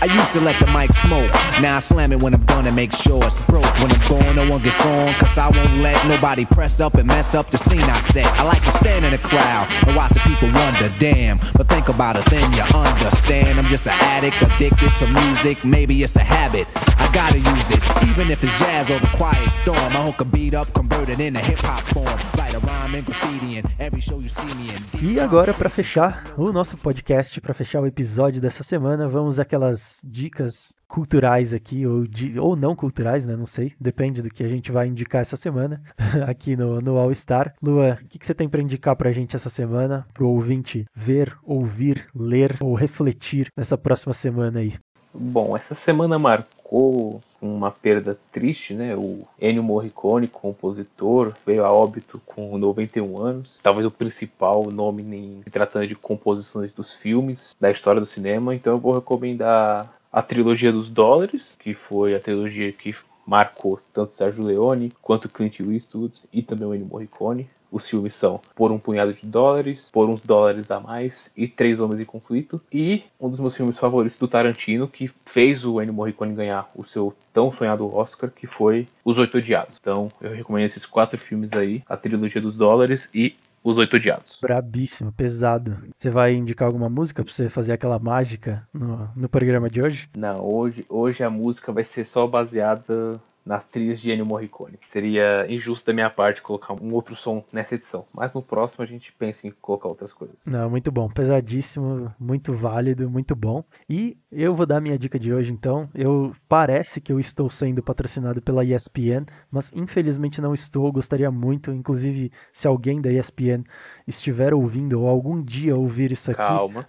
I 0.03 0.07
used 0.07 0.33
to 0.33 0.41
let 0.41 0.59
the 0.59 0.67
mic 0.67 0.91
smoke. 0.91 1.31
Now 1.61 1.77
I 1.77 1.79
slam 1.79 2.11
it 2.11 2.21
when 2.21 2.33
I'm 2.33 2.43
done 2.43 2.67
and 2.67 2.75
make 2.75 2.91
sure 2.91 3.23
it's 3.23 3.39
broke. 3.47 3.63
When 3.79 3.89
I'm 3.89 4.09
gone, 4.09 4.35
no 4.35 4.49
one 4.49 4.61
gets 4.61 4.85
on. 4.85 5.13
Cause 5.13 5.37
I 5.37 5.47
won't 5.47 5.77
let 5.77 5.95
nobody 6.09 6.43
press 6.43 6.81
up 6.81 6.95
and 6.95 7.07
mess 7.07 7.33
up 7.33 7.45
the 7.51 7.57
scene 7.57 7.79
I 7.79 8.01
set. 8.01 8.25
I 8.37 8.43
like 8.43 8.61
to 8.65 8.71
stand 8.71 9.05
in 9.05 9.11
the 9.11 9.17
crowd 9.17 9.65
and 9.87 9.95
watch 9.95 10.11
the 10.11 10.19
people 10.19 10.51
wonder, 10.51 10.93
damn. 10.99 11.39
But 11.55 11.69
think 11.69 11.87
about 11.87 12.17
it, 12.17 12.25
then 12.25 12.51
you 12.51 12.63
understand. 12.77 13.57
I'm 13.57 13.65
just 13.67 13.87
an 13.87 13.93
addict, 14.01 14.41
addicted 14.41 14.93
to 14.97 15.07
music. 15.07 15.63
Maybe 15.63 16.03
it's 16.03 16.17
a 16.17 16.23
habit. 16.23 16.67
I 16.99 17.09
gotta 17.13 17.39
use 17.39 17.71
it. 17.71 17.79
Even 18.09 18.29
if 18.29 18.43
it's 18.43 18.59
jazz 18.59 18.91
or 18.91 18.99
the 18.99 19.07
quiet 19.15 19.49
storm. 19.49 19.77
I 19.77 20.03
hook 20.03 20.19
a 20.19 20.25
beat 20.25 20.53
up, 20.53 20.73
convert 20.73 21.07
it 21.07 21.21
into 21.21 21.39
hip 21.39 21.59
hop 21.59 21.79
form. 21.93 22.19
Write 22.37 22.55
a 22.55 22.59
rhyme 22.59 22.95
and 22.95 23.05
graffiti 23.05 23.55
in 23.55 23.65
every 23.79 24.01
show 24.01 24.19
you 24.19 24.27
see 24.27 24.53
me 24.55 24.75
in. 24.75 24.83
E 25.01 25.19
agora, 25.19 25.53
para 25.53 25.69
fechar 25.69 26.25
o 26.37 26.51
nosso 26.51 26.75
podcast, 26.77 27.39
para 27.39 27.53
fechar 27.53 27.81
o 27.81 27.87
episódio 27.87 28.41
dessa 28.41 28.63
semana, 28.63 29.07
vamos 29.07 29.39
aquelas 29.39 29.92
dicas 30.03 30.75
culturais 30.87 31.53
aqui, 31.53 31.85
ou, 31.85 32.05
de, 32.05 32.39
ou 32.39 32.55
não 32.55 32.75
culturais, 32.75 33.25
né? 33.25 33.35
Não 33.35 33.45
sei, 33.45 33.73
depende 33.79 34.21
do 34.21 34.29
que 34.29 34.43
a 34.43 34.47
gente 34.47 34.71
vai 34.71 34.87
indicar 34.87 35.21
essa 35.21 35.35
semana 35.35 35.81
aqui 36.27 36.55
no, 36.55 36.79
no 36.81 36.97
All 36.97 37.13
Star. 37.13 37.53
Lua, 37.61 37.99
o 38.01 38.07
que, 38.07 38.19
que 38.19 38.25
você 38.25 38.33
tem 38.33 38.47
para 38.47 38.61
indicar 38.61 38.95
pra 38.95 39.11
gente 39.11 39.35
essa 39.35 39.49
semana, 39.49 40.05
pro 40.13 40.29
ouvinte 40.29 40.85
ver, 40.95 41.35
ouvir, 41.43 42.07
ler 42.15 42.57
ou 42.61 42.73
refletir 42.73 43.47
nessa 43.57 43.77
próxima 43.77 44.13
semana 44.13 44.59
aí? 44.59 44.73
Bom, 45.13 45.55
essa 45.55 45.75
semana 45.75 46.17
marcou 46.17 47.21
uma 47.43 47.69
perda 47.69 48.17
triste, 48.31 48.73
né? 48.73 48.95
O 48.95 49.19
Ennio 49.39 49.61
Morricone, 49.61 50.27
compositor, 50.27 51.33
veio 51.45 51.65
a 51.65 51.71
óbito 51.71 52.21
com 52.25 52.57
91 52.57 53.21
anos. 53.21 53.59
Talvez 53.61 53.85
o 53.85 53.91
principal 53.91 54.63
nome 54.71 55.03
em 55.03 55.41
tratando 55.51 55.87
de 55.87 55.95
composições 55.95 56.71
dos 56.73 56.93
filmes, 56.93 57.55
da 57.59 57.69
história 57.69 57.99
do 57.99 58.07
cinema. 58.07 58.55
Então 58.55 58.73
eu 58.73 58.79
vou 58.79 58.93
recomendar 58.93 59.93
a 60.11 60.21
trilogia 60.21 60.71
dos 60.71 60.89
dólares, 60.89 61.55
que 61.59 61.73
foi 61.73 62.15
a 62.15 62.19
trilogia 62.19 62.71
que 62.71 62.95
marcou 63.25 63.79
tanto 63.93 64.13
Sérgio 64.13 64.43
Leone 64.43 64.91
quanto 65.01 65.29
Clint 65.29 65.59
Eastwood 65.59 66.13
e 66.31 66.41
também 66.41 66.67
o 66.67 66.75
Ennio 66.75 66.87
Morricone. 66.87 67.49
Os 67.71 67.89
filmes 67.89 68.15
são 68.15 68.39
Por 68.55 68.71
um 68.71 68.77
Punhado 68.77 69.11
de 69.13 69.25
Dólares, 69.25 69.89
Por 69.91 70.07
uns 70.07 70.21
Dólares 70.21 70.69
a 70.69 70.79
Mais 70.79 71.31
e 71.35 71.47
Três 71.47 71.79
Homens 71.79 71.99
em 71.99 72.05
Conflito. 72.05 72.61
E 72.71 73.03
um 73.19 73.27
dos 73.27 73.39
meus 73.39 73.55
filmes 73.55 73.79
favoritos 73.79 74.19
do 74.19 74.27
Tarantino, 74.27 74.87
que 74.87 75.09
fez 75.25 75.65
o 75.65 75.81
Ennio 75.81 75.93
Morricone 75.93 76.35
ganhar 76.35 76.69
o 76.75 76.83
seu 76.83 77.15
tão 77.33 77.51
sonhado 77.51 77.95
Oscar, 77.95 78.29
que 78.29 78.45
foi 78.45 78.85
Os 79.03 79.17
Oito 79.17 79.37
Odiados. 79.37 79.77
Então 79.81 80.07
eu 80.21 80.31
recomendo 80.31 80.67
esses 80.67 80.85
quatro 80.85 81.17
filmes 81.17 81.49
aí, 81.53 81.81
a 81.89 81.97
trilogia 81.97 82.39
dos 82.39 82.55
dólares 82.55 83.09
e 83.11 83.35
os 83.63 83.77
Oito 83.77 83.95
Odiados. 83.95 84.37
Brabíssimo, 84.41 85.11
pesado. 85.11 85.77
Você 85.95 86.09
vai 86.09 86.33
indicar 86.33 86.67
alguma 86.67 86.89
música 86.89 87.23
pra 87.23 87.33
você 87.33 87.49
fazer 87.49 87.73
aquela 87.73 87.97
mágica 87.97 88.67
no, 88.73 89.09
no 89.15 89.29
programa 89.29 89.69
de 89.69 89.81
hoje? 89.81 90.09
Não, 90.15 90.43
hoje, 90.43 90.85
hoje 90.89 91.23
a 91.23 91.29
música 91.29 91.71
vai 91.71 91.83
ser 91.83 92.05
só 92.05 92.27
baseada 92.27 93.19
nas 93.45 93.65
trilhas 93.65 93.99
de 93.99 94.11
Ennio 94.11 94.25
Morricone. 94.25 94.79
Seria 94.87 95.45
injusto 95.49 95.85
da 95.85 95.93
minha 95.93 96.09
parte 96.09 96.41
colocar 96.41 96.73
um 96.73 96.93
outro 96.93 97.15
som 97.15 97.43
nessa 97.51 97.75
edição, 97.75 98.05
mas 98.13 98.33
no 98.33 98.41
próximo 98.41 98.83
a 98.83 98.87
gente 98.87 99.11
pensa 99.13 99.45
em 99.47 99.51
colocar 99.51 99.89
outras 99.89 100.13
coisas. 100.13 100.35
Não, 100.45 100.69
muito 100.69 100.91
bom, 100.91 101.09
pesadíssimo, 101.09 102.13
muito 102.19 102.53
válido, 102.53 103.09
muito 103.09 103.35
bom. 103.35 103.63
E 103.89 104.17
eu 104.31 104.55
vou 104.55 104.65
dar 104.65 104.79
minha 104.79 104.97
dica 104.97 105.19
de 105.19 105.33
hoje 105.33 105.51
então. 105.51 105.89
Eu 105.93 106.33
parece 106.47 107.01
que 107.01 107.11
eu 107.11 107.19
estou 107.19 107.49
sendo 107.49 107.83
patrocinado 107.83 108.41
pela 108.41 108.63
ESPN, 108.63 109.25
mas 109.51 109.71
infelizmente 109.73 110.41
não 110.41 110.53
estou. 110.53 110.91
Gostaria 110.91 111.29
muito, 111.29 111.71
inclusive, 111.71 112.31
se 112.51 112.67
alguém 112.67 113.01
da 113.01 113.11
ESPN 113.11 113.63
estiver 114.07 114.53
ouvindo 114.53 115.01
ou 115.01 115.07
algum 115.07 115.41
dia 115.41 115.75
ouvir 115.75 116.11
isso 116.11 116.31
aqui. 116.31 116.41
Calma. 116.41 116.85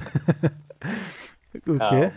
o 1.66 1.78
Calma. 1.78 2.10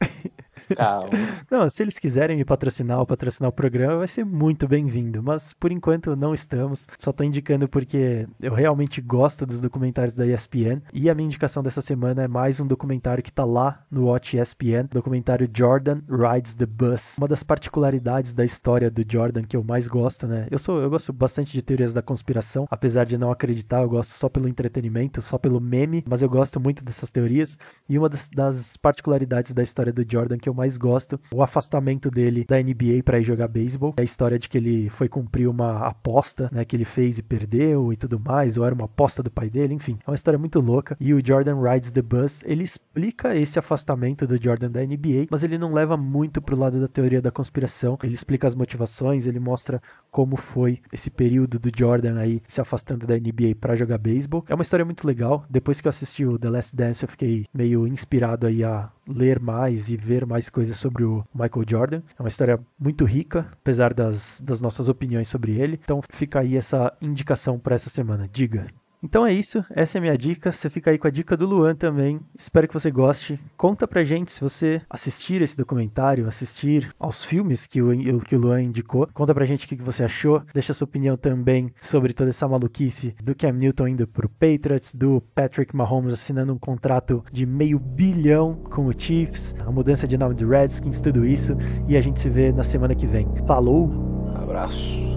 quê? 0.00 0.30
Calma. 0.76 1.08
Não, 1.50 1.68
se 1.68 1.82
eles 1.82 1.98
quiserem 1.98 2.36
me 2.36 2.44
patrocinar 2.44 2.98
ou 2.98 3.06
patrocinar 3.06 3.50
o 3.50 3.52
programa, 3.52 3.98
vai 3.98 4.08
ser 4.08 4.24
muito 4.24 4.66
bem-vindo. 4.66 5.22
Mas 5.22 5.52
por 5.52 5.72
enquanto 5.72 6.16
não 6.16 6.34
estamos. 6.34 6.86
Só 6.98 7.12
tô 7.12 7.24
indicando 7.24 7.68
porque 7.68 8.26
eu 8.40 8.54
realmente 8.54 9.00
gosto 9.00 9.44
dos 9.44 9.60
documentários 9.60 10.14
da 10.14 10.26
ESPN. 10.26 10.80
E 10.92 11.10
a 11.10 11.14
minha 11.14 11.26
indicação 11.26 11.62
dessa 11.62 11.80
semana 11.80 12.22
é 12.22 12.28
mais 12.28 12.60
um 12.60 12.66
documentário 12.66 13.22
que 13.22 13.32
tá 13.32 13.44
lá 13.44 13.84
no 13.90 14.06
Watch 14.06 14.36
ESPN, 14.36 14.88
documentário 14.90 15.48
Jordan 15.52 16.00
Rides 16.08 16.54
the 16.54 16.66
Bus. 16.66 17.16
Uma 17.18 17.28
das 17.28 17.42
particularidades 17.42 18.32
da 18.32 18.44
história 18.44 18.90
do 18.90 19.02
Jordan 19.06 19.42
que 19.42 19.56
eu 19.56 19.62
mais 19.62 19.88
gosto, 19.88 20.26
né? 20.26 20.46
Eu 20.50 20.58
sou 20.58 20.80
eu 20.80 20.90
gosto 20.90 21.12
bastante 21.12 21.52
de 21.52 21.62
teorias 21.62 21.92
da 21.92 22.02
conspiração, 22.02 22.66
apesar 22.70 23.04
de 23.04 23.18
não 23.18 23.30
acreditar, 23.30 23.82
eu 23.82 23.88
gosto 23.88 24.12
só 24.12 24.28
pelo 24.28 24.48
entretenimento, 24.48 25.20
só 25.20 25.38
pelo 25.38 25.60
meme, 25.60 26.04
mas 26.06 26.22
eu 26.22 26.28
gosto 26.28 26.60
muito 26.60 26.84
dessas 26.84 27.10
teorias. 27.10 27.58
E 27.88 27.98
uma 27.98 28.08
das, 28.08 28.28
das 28.28 28.76
particularidades 28.76 29.52
da 29.52 29.62
história 29.62 29.92
do 29.92 30.04
Jordan 30.08 30.38
que 30.38 30.48
eu 30.48 30.53
mais 30.54 30.76
gosto, 30.76 31.20
o 31.32 31.42
afastamento 31.42 32.10
dele 32.10 32.44
da 32.48 32.62
NBA 32.62 33.02
para 33.04 33.18
ir 33.18 33.24
jogar 33.24 33.48
beisebol, 33.48 33.94
a 33.98 34.02
história 34.02 34.38
de 34.38 34.48
que 34.48 34.58
ele 34.58 34.88
foi 34.88 35.08
cumprir 35.08 35.48
uma 35.48 35.86
aposta, 35.86 36.48
né, 36.52 36.64
que 36.64 36.76
ele 36.76 36.84
fez 36.84 37.18
e 37.18 37.22
perdeu 37.22 37.92
e 37.92 37.96
tudo 37.96 38.20
mais, 38.20 38.56
ou 38.56 38.64
era 38.64 38.74
uma 38.74 38.84
aposta 38.84 39.22
do 39.22 39.30
pai 39.30 39.50
dele, 39.50 39.74
enfim, 39.74 39.98
é 40.06 40.10
uma 40.10 40.14
história 40.14 40.38
muito 40.38 40.60
louca. 40.60 40.96
E 41.00 41.12
o 41.12 41.24
Jordan 41.24 41.60
Rides 41.60 41.92
the 41.92 42.02
Bus, 42.02 42.42
ele 42.44 42.62
explica 42.62 43.34
esse 43.36 43.58
afastamento 43.58 44.26
do 44.26 44.42
Jordan 44.42 44.70
da 44.70 44.80
NBA, 44.80 45.26
mas 45.30 45.42
ele 45.42 45.58
não 45.58 45.72
leva 45.72 45.96
muito 45.96 46.40
pro 46.40 46.58
lado 46.58 46.80
da 46.80 46.88
teoria 46.88 47.20
da 47.20 47.30
conspiração. 47.30 47.98
Ele 48.02 48.14
explica 48.14 48.46
as 48.46 48.54
motivações, 48.54 49.26
ele 49.26 49.40
mostra 49.40 49.82
como 50.10 50.36
foi 50.36 50.80
esse 50.92 51.10
período 51.10 51.58
do 51.58 51.70
Jordan 51.76 52.18
aí 52.18 52.42
se 52.46 52.60
afastando 52.60 53.06
da 53.06 53.14
NBA 53.16 53.56
para 53.60 53.74
jogar 53.74 53.98
beisebol. 53.98 54.44
É 54.48 54.54
uma 54.54 54.62
história 54.62 54.84
muito 54.84 55.06
legal. 55.06 55.44
Depois 55.50 55.80
que 55.80 55.88
eu 55.88 55.90
assisti 55.90 56.24
o 56.24 56.38
The 56.38 56.50
Last 56.50 56.76
Dance, 56.76 57.02
eu 57.02 57.08
fiquei 57.08 57.46
meio 57.52 57.86
inspirado 57.86 58.46
aí 58.46 58.62
a 58.62 58.90
ler 59.06 59.40
mais 59.40 59.88
e 59.90 59.96
ver 59.96 60.26
mais 60.26 60.48
coisas 60.48 60.76
sobre 60.76 61.04
o 61.04 61.24
Michael 61.34 61.64
Jordan. 61.66 62.02
É 62.18 62.22
uma 62.22 62.28
história 62.28 62.58
muito 62.78 63.04
rica, 63.04 63.46
apesar 63.52 63.92
das, 63.92 64.40
das 64.40 64.60
nossas 64.60 64.88
opiniões 64.88 65.28
sobre 65.28 65.52
ele. 65.58 65.78
Então 65.82 66.00
fica 66.10 66.40
aí 66.40 66.56
essa 66.56 66.92
indicação 67.00 67.58
para 67.58 67.74
essa 67.74 67.90
semana. 67.90 68.26
Diga. 68.30 68.66
Então 69.04 69.26
é 69.26 69.34
isso, 69.34 69.62
essa 69.68 69.98
é 69.98 70.00
a 70.00 70.02
minha 70.02 70.16
dica. 70.16 70.50
Você 70.50 70.70
fica 70.70 70.90
aí 70.90 70.96
com 70.96 71.06
a 71.06 71.10
dica 71.10 71.36
do 71.36 71.46
Luan 71.46 71.74
também. 71.74 72.18
Espero 72.38 72.66
que 72.66 72.72
você 72.72 72.90
goste. 72.90 73.38
Conta 73.54 73.86
pra 73.86 74.02
gente 74.02 74.32
se 74.32 74.40
você 74.40 74.80
assistir 74.88 75.42
esse 75.42 75.54
documentário, 75.54 76.26
assistir 76.26 76.90
aos 76.98 77.22
filmes 77.22 77.66
que 77.66 77.82
o, 77.82 78.20
que 78.20 78.34
o 78.34 78.38
Luan 78.38 78.62
indicou. 78.62 79.06
Conta 79.12 79.34
pra 79.34 79.44
gente 79.44 79.66
o 79.66 79.68
que 79.68 79.76
você 79.76 80.04
achou. 80.04 80.42
Deixa 80.54 80.72
sua 80.72 80.86
opinião 80.86 81.18
também 81.18 81.70
sobre 81.82 82.14
toda 82.14 82.30
essa 82.30 82.48
maluquice 82.48 83.14
do 83.22 83.34
Cam 83.34 83.52
Newton 83.52 83.88
indo 83.88 84.08
pro 84.08 84.26
Patriots, 84.26 84.94
do 84.94 85.22
Patrick 85.34 85.76
Mahomes 85.76 86.14
assinando 86.14 86.54
um 86.54 86.58
contrato 86.58 87.22
de 87.30 87.44
meio 87.44 87.78
bilhão 87.78 88.54
com 88.54 88.86
o 88.86 88.92
Chiefs, 88.98 89.54
a 89.66 89.70
mudança 89.70 90.08
de 90.08 90.16
nome 90.16 90.34
do 90.34 90.48
Redskins, 90.48 91.02
tudo 91.02 91.26
isso. 91.26 91.54
E 91.86 91.94
a 91.94 92.00
gente 92.00 92.18
se 92.20 92.30
vê 92.30 92.50
na 92.52 92.64
semana 92.64 92.94
que 92.94 93.06
vem. 93.06 93.28
Falou! 93.46 94.32
Abraço. 94.34 95.13